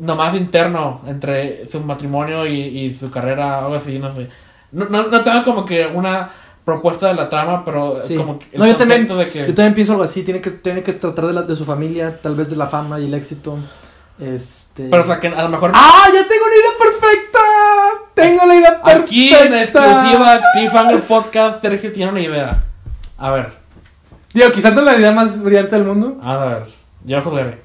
[0.00, 4.28] nomás interno entre su matrimonio y, y su carrera, algo así, no sé.
[4.72, 6.30] No, no, no tengo como que una
[6.74, 8.16] propuesta de la trama, pero Sí.
[8.16, 9.40] como que el No, yo también, de que.
[9.46, 10.22] yo también pienso algo así.
[10.22, 13.00] Tiene que, tiene que tratar de, la, de su familia, tal vez de la fama
[13.00, 13.58] y el éxito.
[14.18, 14.88] Este.
[14.90, 15.72] Pero o sea, que a lo mejor.
[15.74, 16.04] ¡Ah!
[16.12, 17.38] ¡Ya tengo una idea perfecta!
[18.14, 19.04] Tengo la idea perfecta.
[19.04, 22.64] Aquí en exclusiva Cliffhanger Podcast, Sergio tiene una idea.
[23.18, 23.52] A ver,
[24.32, 26.18] Digo, quizás no la idea más brillante del mundo.
[26.22, 26.66] a ver,
[27.04, 27.62] yo lo jugaré.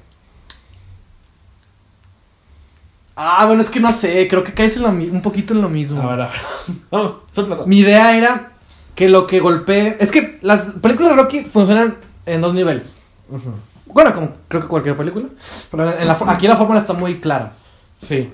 [3.18, 5.68] Ah, bueno, es que no sé, creo que caes en lo un poquito en lo
[5.70, 6.02] mismo.
[6.02, 6.40] A ver, a ver.
[6.90, 7.66] Vamos, suéltalo.
[7.66, 8.52] Mi idea era
[8.96, 9.96] que lo que golpee.
[10.00, 11.96] Es que las películas de Rocky funcionan
[12.26, 12.98] en dos niveles.
[13.86, 15.26] Bueno, como creo que cualquier película.
[15.70, 17.52] Pero en la fo- aquí la fórmula está muy clara.
[18.02, 18.28] Sí.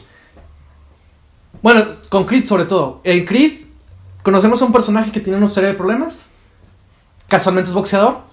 [1.63, 3.01] Bueno, con Creed sobre todo.
[3.05, 3.53] En Creed
[4.23, 6.29] conocemos a un personaje que tiene una serie de problemas.
[7.29, 8.31] Casualmente es boxeador.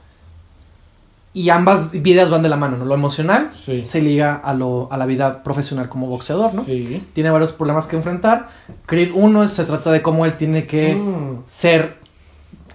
[1.31, 2.85] Y ambas vidas van de la mano, ¿no?
[2.85, 3.83] Lo emocional Sí.
[3.83, 6.63] se liga a, lo, a la vida profesional como boxeador, ¿no?
[6.65, 7.05] Sí.
[7.13, 8.49] Tiene varios problemas que enfrentar.
[8.87, 11.43] Creed 1 se trata de cómo él tiene que Mm.
[11.45, 11.98] ser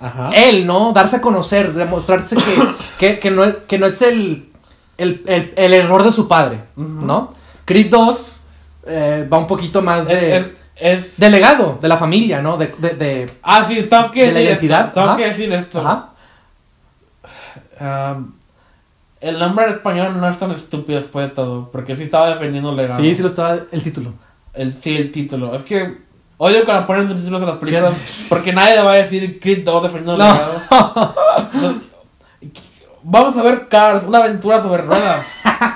[0.00, 0.30] Ajá.
[0.34, 0.92] él, ¿no?
[0.92, 2.42] Darse a conocer, demostrarse que,
[2.98, 4.48] que, que no, es, que no es el,
[4.98, 7.04] el, el- el error de su padre, Ujú.
[7.06, 7.32] ¿no?
[7.64, 8.40] Creed 2
[8.86, 10.46] eh, va un poquito más de, Es,
[10.76, 12.56] es- de legado, de la familia, ¿no?
[12.56, 15.00] De, de, de- Ah, sí, tengo que de la decir identidad, esto.
[15.02, 15.80] Tengo que decir esto.
[15.80, 16.08] Ajá.
[17.80, 18.32] Um,
[19.20, 22.70] el nombre en español no es tan estúpido después de todo, porque sí estaba defendiendo
[22.70, 23.00] el legado.
[23.00, 24.12] Sí, sí lo estaba el título.
[24.52, 25.54] El, sí, el título.
[25.54, 26.03] Es que
[26.36, 29.64] odio cuando ponen los títulos de las películas, porque nadie le va a decir Creed
[29.64, 31.14] 2 defendiendo el No.
[33.06, 35.26] Vamos a ver Cars, una aventura sobre ruedas.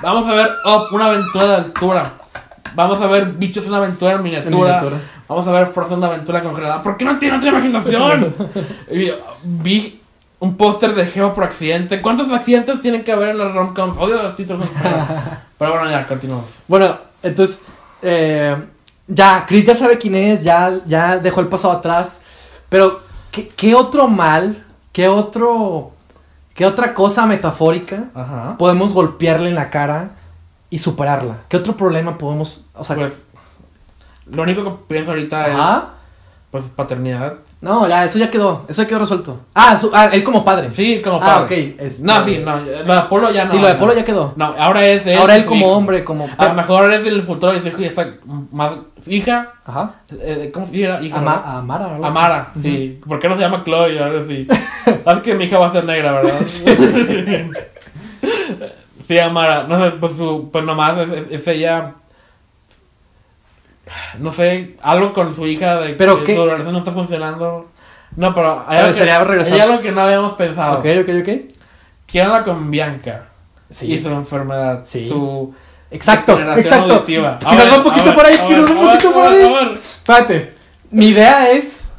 [0.02, 2.12] Vamos a ver Up, una aventura de altura.
[2.74, 4.56] Vamos a ver Bichos, una aventura en miniatura.
[4.56, 4.96] miniatura.
[5.28, 6.82] Vamos a ver Frozen, una aventura congelada.
[6.82, 8.34] ¿Por qué no tiene otra imaginación?
[9.42, 10.00] Vi
[10.40, 12.00] un póster de Geo por accidente.
[12.00, 13.98] ¿Cuántos accidentes tienen que haber en las romcoms?
[13.98, 14.70] Odio los títulos en.
[15.58, 16.46] Pero bueno, ya, continuamos.
[16.66, 17.62] Bueno, entonces,
[18.00, 18.56] eh,
[19.08, 22.22] ya, Creed ya sabe quién es, ya, ya dejó el pasado atrás,
[22.68, 23.00] pero
[23.32, 25.92] ¿qué, qué otro mal, qué otro,
[26.54, 28.56] qué otra cosa metafórica Ajá.
[28.58, 30.10] podemos golpearle en la cara
[30.70, 31.38] y superarla?
[31.48, 33.14] ¿Qué otro problema podemos, o sea, Pues,
[34.26, 35.82] lo único que pienso ahorita es,
[36.50, 37.38] pues, paternidad.
[37.60, 39.40] No, ya, eso ya quedó, eso ya quedó resuelto.
[39.52, 40.70] Ah, su- ah, él como padre.
[40.70, 41.74] Sí, como Ah, padre.
[41.74, 43.50] ok, este- No, sí, no, lo de Apolo ya no.
[43.50, 43.80] Sí, lo de no.
[43.80, 44.32] Polo ya quedó.
[44.36, 45.18] No, ahora es él.
[45.18, 45.72] Ahora él como hijo.
[45.76, 46.28] hombre, como...
[46.38, 48.14] A lo mejor es el futuro y su hijo ya está
[48.52, 48.74] más...
[49.08, 49.94] Hija, Ajá.
[50.10, 51.04] eh, ¿cómo se llama?
[51.04, 51.16] Hija.
[51.18, 51.84] Amara.
[51.86, 52.16] algo así.
[52.16, 53.00] Amara, sí.
[53.08, 53.98] ¿Por qué no se llama Chloe?
[53.98, 54.46] Ahora sí.
[55.04, 56.40] Sabes que mi hija va a ser negra, ¿verdad?
[59.08, 59.18] sí.
[59.18, 59.64] Amara.
[59.64, 61.94] No sé, pues, su, pues nomás es, es- es ella.
[64.18, 66.34] No sé, algo con su hija de ¿Pero que qué?
[66.36, 67.68] su relación no está funcionando.
[68.16, 69.54] No, pero hay algo, sería que, regresar.
[69.54, 70.78] hay algo que no habíamos pensado.
[70.78, 71.52] Ok, ok, ok.
[72.06, 73.26] ¿Qué onda con Bianca?
[73.70, 73.92] Sí.
[73.92, 74.82] Y su enfermedad.
[74.84, 75.08] Sí.
[75.08, 75.54] Su
[75.90, 76.94] Exacto, exacto.
[76.94, 77.38] auditiva.
[77.38, 79.72] Quizás ver, va un poquito por ahí, quizás ver, va un poquito por ahí.
[79.74, 80.54] Espérate.
[80.90, 81.92] Mi idea es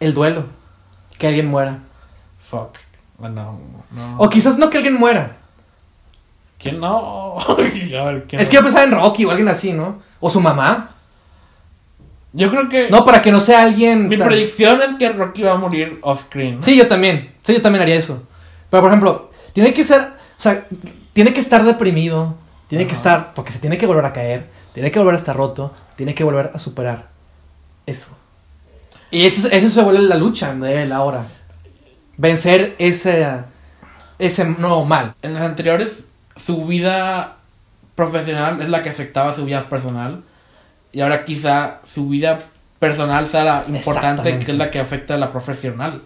[0.00, 0.44] el duelo.
[1.18, 1.78] Que alguien muera.
[2.38, 2.76] Fuck.
[3.22, 3.58] Ah, No.
[4.18, 5.36] O quizás no que alguien muera.
[6.58, 7.38] ¿Quién no?
[7.48, 10.02] a ver, ¿quién Es que yo pensaba en Rocky o alguien así, ¿no?
[10.20, 10.90] O su mamá.
[12.32, 12.88] Yo creo que.
[12.88, 14.08] No, para que no sea alguien.
[14.08, 16.62] Mi tan- predicción es que Rocky va a morir off-screen.
[16.62, 17.32] Sí, yo también.
[17.42, 18.22] Sí, yo también haría eso.
[18.70, 20.00] Pero por ejemplo, tiene que ser.
[20.00, 20.64] O sea,
[21.12, 22.36] tiene que estar deprimido.
[22.68, 23.34] Tiene que estar.
[23.34, 24.48] Porque se tiene que volver a caer.
[24.74, 25.74] Tiene que volver a estar roto.
[25.96, 27.08] Tiene que volver a superar.
[27.86, 28.16] Eso.
[29.10, 31.24] Y eso, eso se vuelve la lucha de él ahora.
[32.16, 33.26] Vencer ese.
[34.20, 35.14] Ese nuevo mal.
[35.22, 36.04] En las anteriores,
[36.36, 37.38] su vida
[37.94, 40.22] profesional es la que afectaba su vida personal.
[40.92, 42.38] Y ahora quizá su vida
[42.78, 46.02] personal sea la importante, que es la que afecta a la profesional.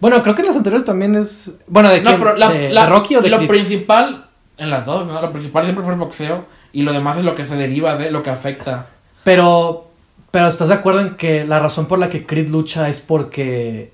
[0.00, 1.52] Bueno, creo que en las anteriores también es.
[1.66, 2.20] Bueno, ¿de No, quién?
[2.22, 3.48] pero la, ¿De, la- de Rocky o de lo Creed?
[3.48, 4.26] principal,
[4.58, 5.20] en las dos, ¿no?
[5.20, 6.44] Lo principal siempre fue el boxeo.
[6.72, 8.86] Y lo demás es lo que se deriva de lo que afecta.
[9.24, 9.90] Pero,
[10.30, 13.92] pero ¿estás de acuerdo en que la razón por la que Creed lucha es porque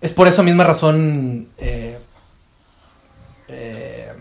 [0.00, 1.98] es por esa misma razón eh,
[3.48, 4.12] eh,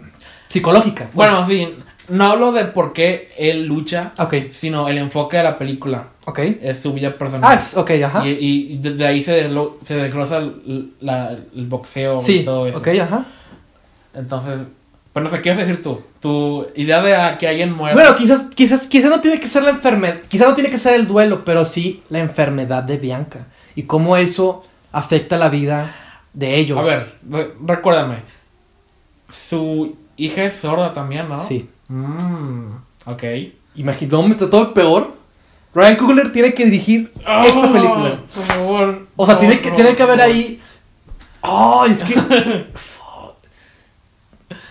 [0.47, 1.05] psicológica?
[1.05, 1.15] pues?
[1.15, 1.75] Bueno, sí,
[2.09, 4.13] no hablo de por qué él lucha,
[4.51, 6.07] sino el enfoque de la película.
[6.25, 6.39] ok.
[6.61, 7.49] Es su vida personal.
[7.51, 8.25] Ah, es- ok, ajá.
[8.27, 12.39] Y, y- y desde ahí se, deslo- se desglosa el, la- el boxeo y sí,
[12.43, 12.77] todo eso.
[12.77, 13.25] ok, ajá.
[14.13, 14.59] Entonces,
[15.13, 16.01] pues no sé, ¿qué vas a decir tú?
[16.19, 17.93] Tu idea de a- que alguien muera.
[17.95, 20.95] Bueno, quizás, quizás, quizás no tiene que ser la enfermedad, quizás no tiene que ser
[20.95, 25.93] el duelo, pero sí la enfermedad de Bianca y cómo eso afecta la vida
[26.33, 26.77] de ellos.
[26.79, 28.17] a ver, re- recuérdame.
[29.29, 31.37] Su hija es sorda también, ¿no?
[31.37, 31.69] Sí.
[31.89, 32.71] Mm,
[33.05, 33.23] ok.
[33.75, 35.15] Imagínate, todo peor.
[35.73, 38.19] Ryan Coogler tiene que dirigir esta Ah, película.
[38.33, 39.07] Por favor.
[39.15, 40.59] O sea, tiene que, tiene que haber ahí.
[41.41, 41.85] ¡Oh!
[41.85, 42.15] Es que.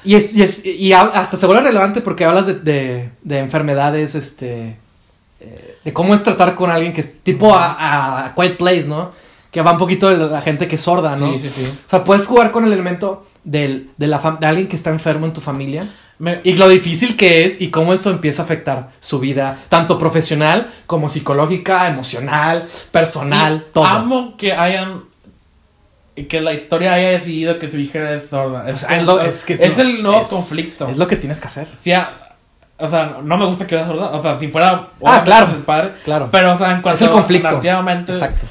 [0.05, 3.39] y, es, y, es- y ha- hasta se vuelve relevante porque hablas de, de, de
[3.39, 4.77] enfermedades, este.
[5.41, 9.13] eh, de cómo es tratar con alguien que es tipo a, a Quiet Place, ¿no?
[9.51, 11.33] Que va un poquito de la gente que es sorda, ¿no?
[11.33, 11.79] Sí, sí, sí.
[11.87, 15.25] O sea, puedes jugar con el elemento del, de, la de alguien que está enfermo
[15.27, 15.89] en tu familia
[16.19, 19.99] Me- y lo difícil que es y cómo eso empieza a afectar su vida, tanto
[19.99, 23.85] profesional como psicológica, emocional, personal, y todo.
[23.85, 25.03] Amo que hayan.
[26.29, 28.67] Que la historia haya decidido que su hija era sorda.
[28.71, 30.89] Es, lo- es que es no, el nuevo es- conflicto.
[30.89, 31.69] Es lo que tienes que hacer.
[31.85, 32.35] Sí, a-
[32.79, 34.07] o sea, no me gusta que era sorda.
[34.13, 34.89] O sea, si fuera.
[35.05, 35.49] Ah, claro.
[35.67, 35.91] padre.
[36.05, 36.29] Claro.
[36.33, 37.61] Pero, o sea, en cuanto es el conflicto.
[37.63, 38.47] Exacto.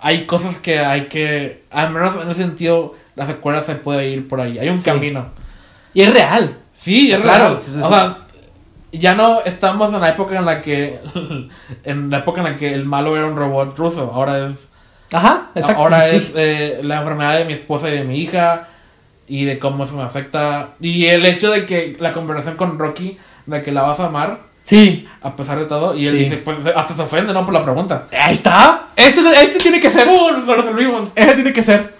[0.00, 1.62] hay cosas que hay que.
[1.70, 4.58] Al menos en ese sentido, la secuela se puede ir por ahí.
[4.58, 4.84] Hay un Sí.
[4.84, 5.26] camino.
[5.94, 6.56] Y es real.
[6.84, 8.18] Sí, es Claro, sí, sí, o sea,
[8.92, 11.00] ya no estamos en la época en la que.
[11.84, 14.10] en la época en la que el malo era un robot ruso.
[14.14, 14.68] Ahora es.
[15.12, 15.80] Ajá, exacto.
[15.82, 18.68] ahora es eh, la enfermedad de mi esposa y de mi hija.
[19.26, 20.70] Y de cómo eso me afecta.
[20.80, 23.16] Y el hecho de que la conversación con Rocky,
[23.46, 25.08] de que la vas a amar, Sí.
[25.22, 25.94] a pesar de todo.
[25.96, 26.24] Y él Sí.
[26.24, 27.44] dice, pues hasta se ofende, ¿no?
[27.46, 28.06] Por la pregunta.
[28.12, 28.88] Ahí está.
[28.96, 30.06] Ese, ese tiene que ser.
[30.06, 30.44] ¡Pum!
[30.46, 31.08] Lo resolvimos.
[31.14, 31.94] Ese tiene que ser.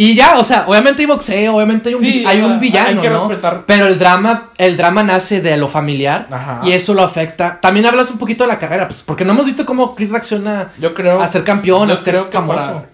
[0.00, 2.96] Y ya, o sea, obviamente hay boxeo, obviamente hay un, Sí, hay un villano, hay
[2.98, 3.26] que ¿no?
[3.28, 3.64] respetar.
[3.66, 6.60] Pero el drama, el drama nace de lo familiar Ajá.
[6.62, 7.58] y eso lo afecta.
[7.60, 10.68] También hablas un poquito de la carrera, pues, porque no hemos visto cómo Chris reacciona
[10.78, 11.20] Yo creo.
[11.20, 12.38] a ser campeón, yo a ser creo que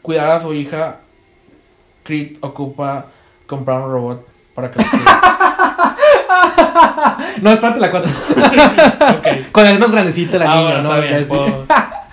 [0.00, 0.96] cuidar a su hija,
[2.04, 3.04] Creed ocupa
[3.46, 4.78] comprar un robot para que
[7.42, 8.10] No, espérate la cuatro.
[8.34, 8.62] cuide.
[9.42, 9.52] ok.
[9.52, 11.00] Cuando es más grandecita la Ah, niña, bueno, ¿no?
[11.02, 11.66] bien, puedo-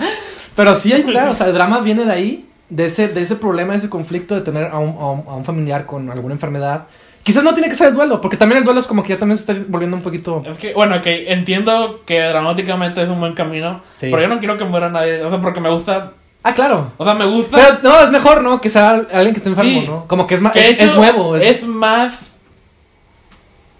[0.55, 3.35] Pero sí, ahí está, o sea, el drama viene de ahí, de ese, de ese
[3.35, 6.33] problema, de ese conflicto de tener a un, a un- a un familiar con alguna
[6.33, 6.87] enfermedad.
[7.21, 9.19] Quizás no tiene que ser el duelo, porque también el duelo es como que ya
[9.19, 10.41] también se está volviendo un poquito...
[10.49, 14.07] Es que, bueno, ok, entiendo que dramáticamente es un buen camino, Sí.
[14.09, 16.93] pero yo no quiero que muera nadie, o sea, porque me gusta, Ah, claro.
[16.97, 17.57] o sea, me gusta...
[17.57, 18.59] Pero no, es mejor, ¿no?
[18.59, 19.85] Que sea alguien que esté enfermo, Sí.
[19.87, 20.07] ¿no?
[20.07, 21.35] Como que es, más, que es, nuevo.
[21.35, 22.13] Es, Es más...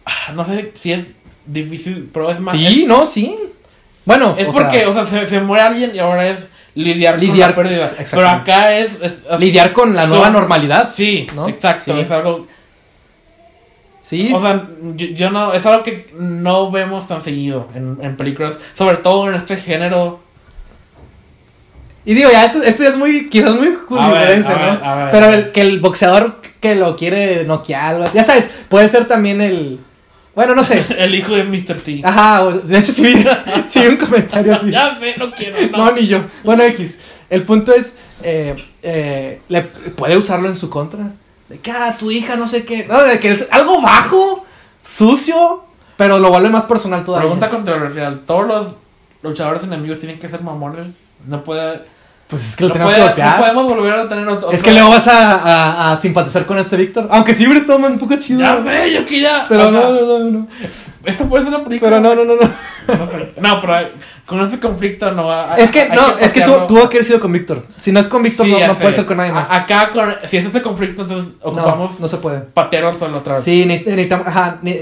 [0.06, 1.06] Ah, No sé si es
[1.46, 2.52] difícil, pero es más...
[2.54, 3.36] sí, no, sí.
[4.06, 7.20] Bueno, Es o porque, sea, o sea, se, se muere alguien y ahora es lidiar,
[7.20, 7.86] Lidiar, con la pérdida.
[8.00, 8.16] exactamente.
[8.16, 8.92] Pero acá es...
[9.02, 10.92] es- lidiar con la nueva normalidad.
[10.96, 11.48] Sí, ¿no?
[11.50, 12.00] exacto, Sí.
[12.00, 12.48] es algo...
[14.02, 14.32] Sí.
[14.34, 15.54] O sea, yo, yo no...
[15.54, 20.20] Es algo que no vemos tan seguido en, en películas, sobre todo en este género...
[22.04, 24.96] Y digo, ya, esto, esto es muy, quizás muy hollywoodense, a ver, ¿no?
[24.98, 25.12] ver.
[25.12, 29.08] Pero el, que el boxeador que lo quiere noquear, algo así, ya sabes, puede ser
[29.08, 29.80] también el...
[30.36, 30.86] Bueno, no sé.
[30.98, 31.78] El hijo de Mr.
[31.78, 32.02] T.
[32.04, 33.26] Ajá, de hecho sí vi,
[33.68, 34.72] sí un comentario así.
[34.72, 35.78] Ya ve, no quiero, no.
[35.78, 36.26] No, ni yo.
[36.44, 37.00] Bueno, X.
[37.30, 41.12] El punto es, eh, eh, le, puede usarlo en su contra.
[41.48, 42.86] De que, ah, tu hija, no sé qué.
[42.86, 44.46] No, de que es algo bajo,
[44.82, 45.64] sucio,
[45.98, 47.28] pero lo vuelve más personal todavía.
[47.28, 48.22] Pregunta controversial.
[48.26, 48.68] ¿Todos los
[49.22, 50.88] luchadores enemigos tienen que ser mamones?
[51.26, 51.82] No puede...
[52.32, 53.32] Pues es que lo no, tenemos puede- que golpear.
[53.36, 54.52] no podemos volver a tener otro...
[54.52, 57.08] Es que luego vas a, a- a simpatizar con este Víctor.
[57.12, 58.40] Aunque sí hubiera estado un poco chido.
[58.40, 59.46] Ya ve, yo que ya...
[59.50, 60.48] Pero no, no, no, no.
[61.04, 61.90] Esto puede ser una película.
[61.92, 62.50] Pero no, no, no, no.
[63.42, 63.88] No, pero hay-
[64.26, 65.56] con este conflicto no va...
[65.58, 67.64] Es que, hay no, es que tú, tuvo que haber sido con Víctor.
[67.78, 69.52] Si no es con Víctor, Sí, no, no puede ser con nadie más.
[69.52, 72.40] Acá, con, si es ese conflicto, entonces no, ocupamos no se puede.
[72.40, 73.44] patearlo otra vez.
[73.44, 74.28] Sí, necesitamos.
[74.28, 74.74] Ajá, ni-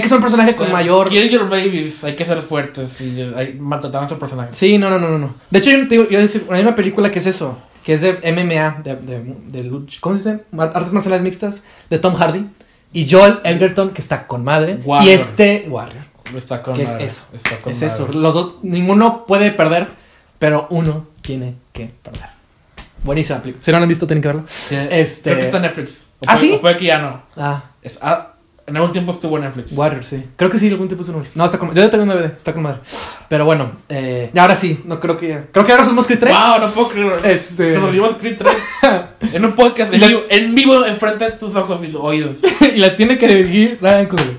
[0.00, 1.08] que ser un personaje con Eh, mayor.
[1.08, 4.48] Kill your babies, hay que ser fuertes y hay maltratar a nuestro personaje.
[4.52, 5.34] Sí, no, no, no, no, no.
[5.50, 8.14] De hecho, yo, digo- yo decir, hay una película que es eso, que es de
[8.32, 9.70] MMA, de, de,
[10.00, 10.44] ¿cómo se dice?
[10.58, 12.46] Artes marciales mixtas, de Tom Hardy.
[12.92, 14.80] Y Joel Edgerton, que está con madre.
[14.84, 15.08] Warrior.
[15.08, 16.02] Y este Warrior,
[16.36, 17.26] Está con que es eso.
[17.34, 17.94] está con Es madre.
[17.94, 18.08] eso.
[18.12, 19.88] Los dos, ninguno puede perder,
[20.38, 22.28] pero uno tiene que perder.
[23.02, 23.64] Buenísima película.
[23.64, 24.42] Si no la han visto, tienen que verla.
[24.46, 25.90] Sí, Este- Creo que está en Netflix.
[25.92, 25.94] O
[26.26, 26.52] ¿Ah, puede- sí?
[26.52, 27.22] o puede que ya no.
[27.36, 28.26] Ah, Es- ah,
[28.66, 29.72] en algún tiempo estuvo en Netflix.
[29.72, 30.22] Warrior, sí.
[30.36, 31.30] Creo que sí, algún tipo de su nombre.
[31.34, 32.80] No, está con Yo ya tengo un DVD, está con madre.
[33.28, 35.44] Pero bueno, eh, ahora sí, no creo que.
[35.50, 36.32] Creo que ahora somos Creed 3.
[36.34, 37.20] Wow, no puedo creer.
[37.24, 37.72] Este.
[37.72, 38.54] Nos volvimos Creed 3
[39.32, 42.36] en un podcast en vivo, en vivo enfrente de tus ojos y tus oídos.
[42.74, 44.36] y la tiene que dirigir Ryan Coogler.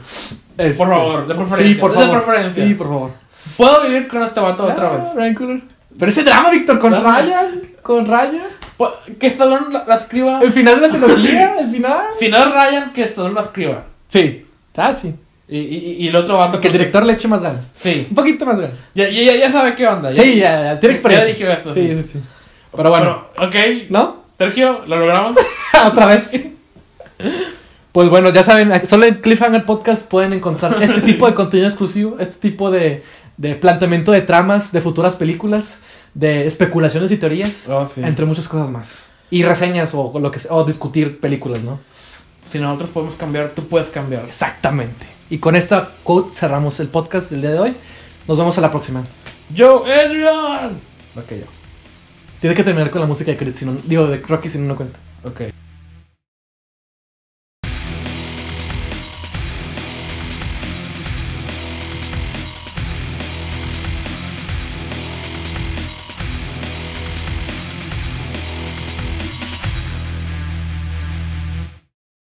[0.68, 2.24] Este, Por favor, de preferencia, Sí, por de favor.
[2.24, 2.66] preferencia.
[2.68, 3.12] Sí, por favor.
[3.58, 5.04] ¿Puedo vivir con este vato otra Ah, vez?
[5.16, 5.62] Ryan Coogler.
[5.98, 7.22] Pero ese drama, Víctor, con Drama.
[7.22, 7.62] Ryan.
[7.82, 8.42] Con Ryan.
[8.78, 10.40] Pu- Que Stallone la, la escriba.
[10.42, 12.02] El final de la trilogía, el final.
[12.20, 13.84] Es Ryan, que Stallone la escriba.
[14.08, 14.46] Sí.
[14.78, 15.14] Ah, sí.
[15.48, 16.62] Y, y, y el otro vato.
[16.62, 17.74] Que el director le eche más ganas.
[17.76, 18.08] Sí.
[18.10, 18.92] Un poquito más ganas.
[18.96, 20.10] Ya, ya, ya sabe qué onda.
[20.12, 20.80] Ya, Sí, ya, ya.
[20.80, 21.28] Tiene experiencia.
[21.34, 21.74] Ya dije esto.
[21.74, 22.24] Sí, sí, sí.
[22.76, 23.26] Pero bueno.
[23.36, 23.56] Pero, ok.
[23.90, 24.24] ¿No?
[24.38, 25.36] Sergio, lo logramos.
[25.86, 26.32] Otra vez.
[27.92, 32.18] Pues bueno, ya saben, solo en Cliffhanger Podcast pueden encontrar este tipo de contenido exclusivo,
[32.20, 33.04] este tipo de,
[33.38, 35.82] de planteamiento de tramas, de futuras películas,
[36.14, 38.02] de especulaciones y teorías, Oh, sí.
[38.04, 39.06] entre muchas cosas más.
[39.30, 41.80] Y reseñas o lo que sea, o discutir películas, ¿no?
[42.50, 44.26] Si nosotros podemos cambiar, tú puedes cambiar.
[44.26, 45.06] Exactamente.
[45.30, 47.74] Y con esta quote cerramos el podcast del día de hoy.
[48.28, 49.04] Nos vemos a la próxima.
[49.54, 50.72] Yo, Adrian.
[51.16, 51.46] Ok, ya.
[52.42, 54.66] Tiene que terminar con la música de Creed, si no, digo, de Rocky si no,
[54.68, 55.00] no cuenta.
[55.24, 55.42] Ok.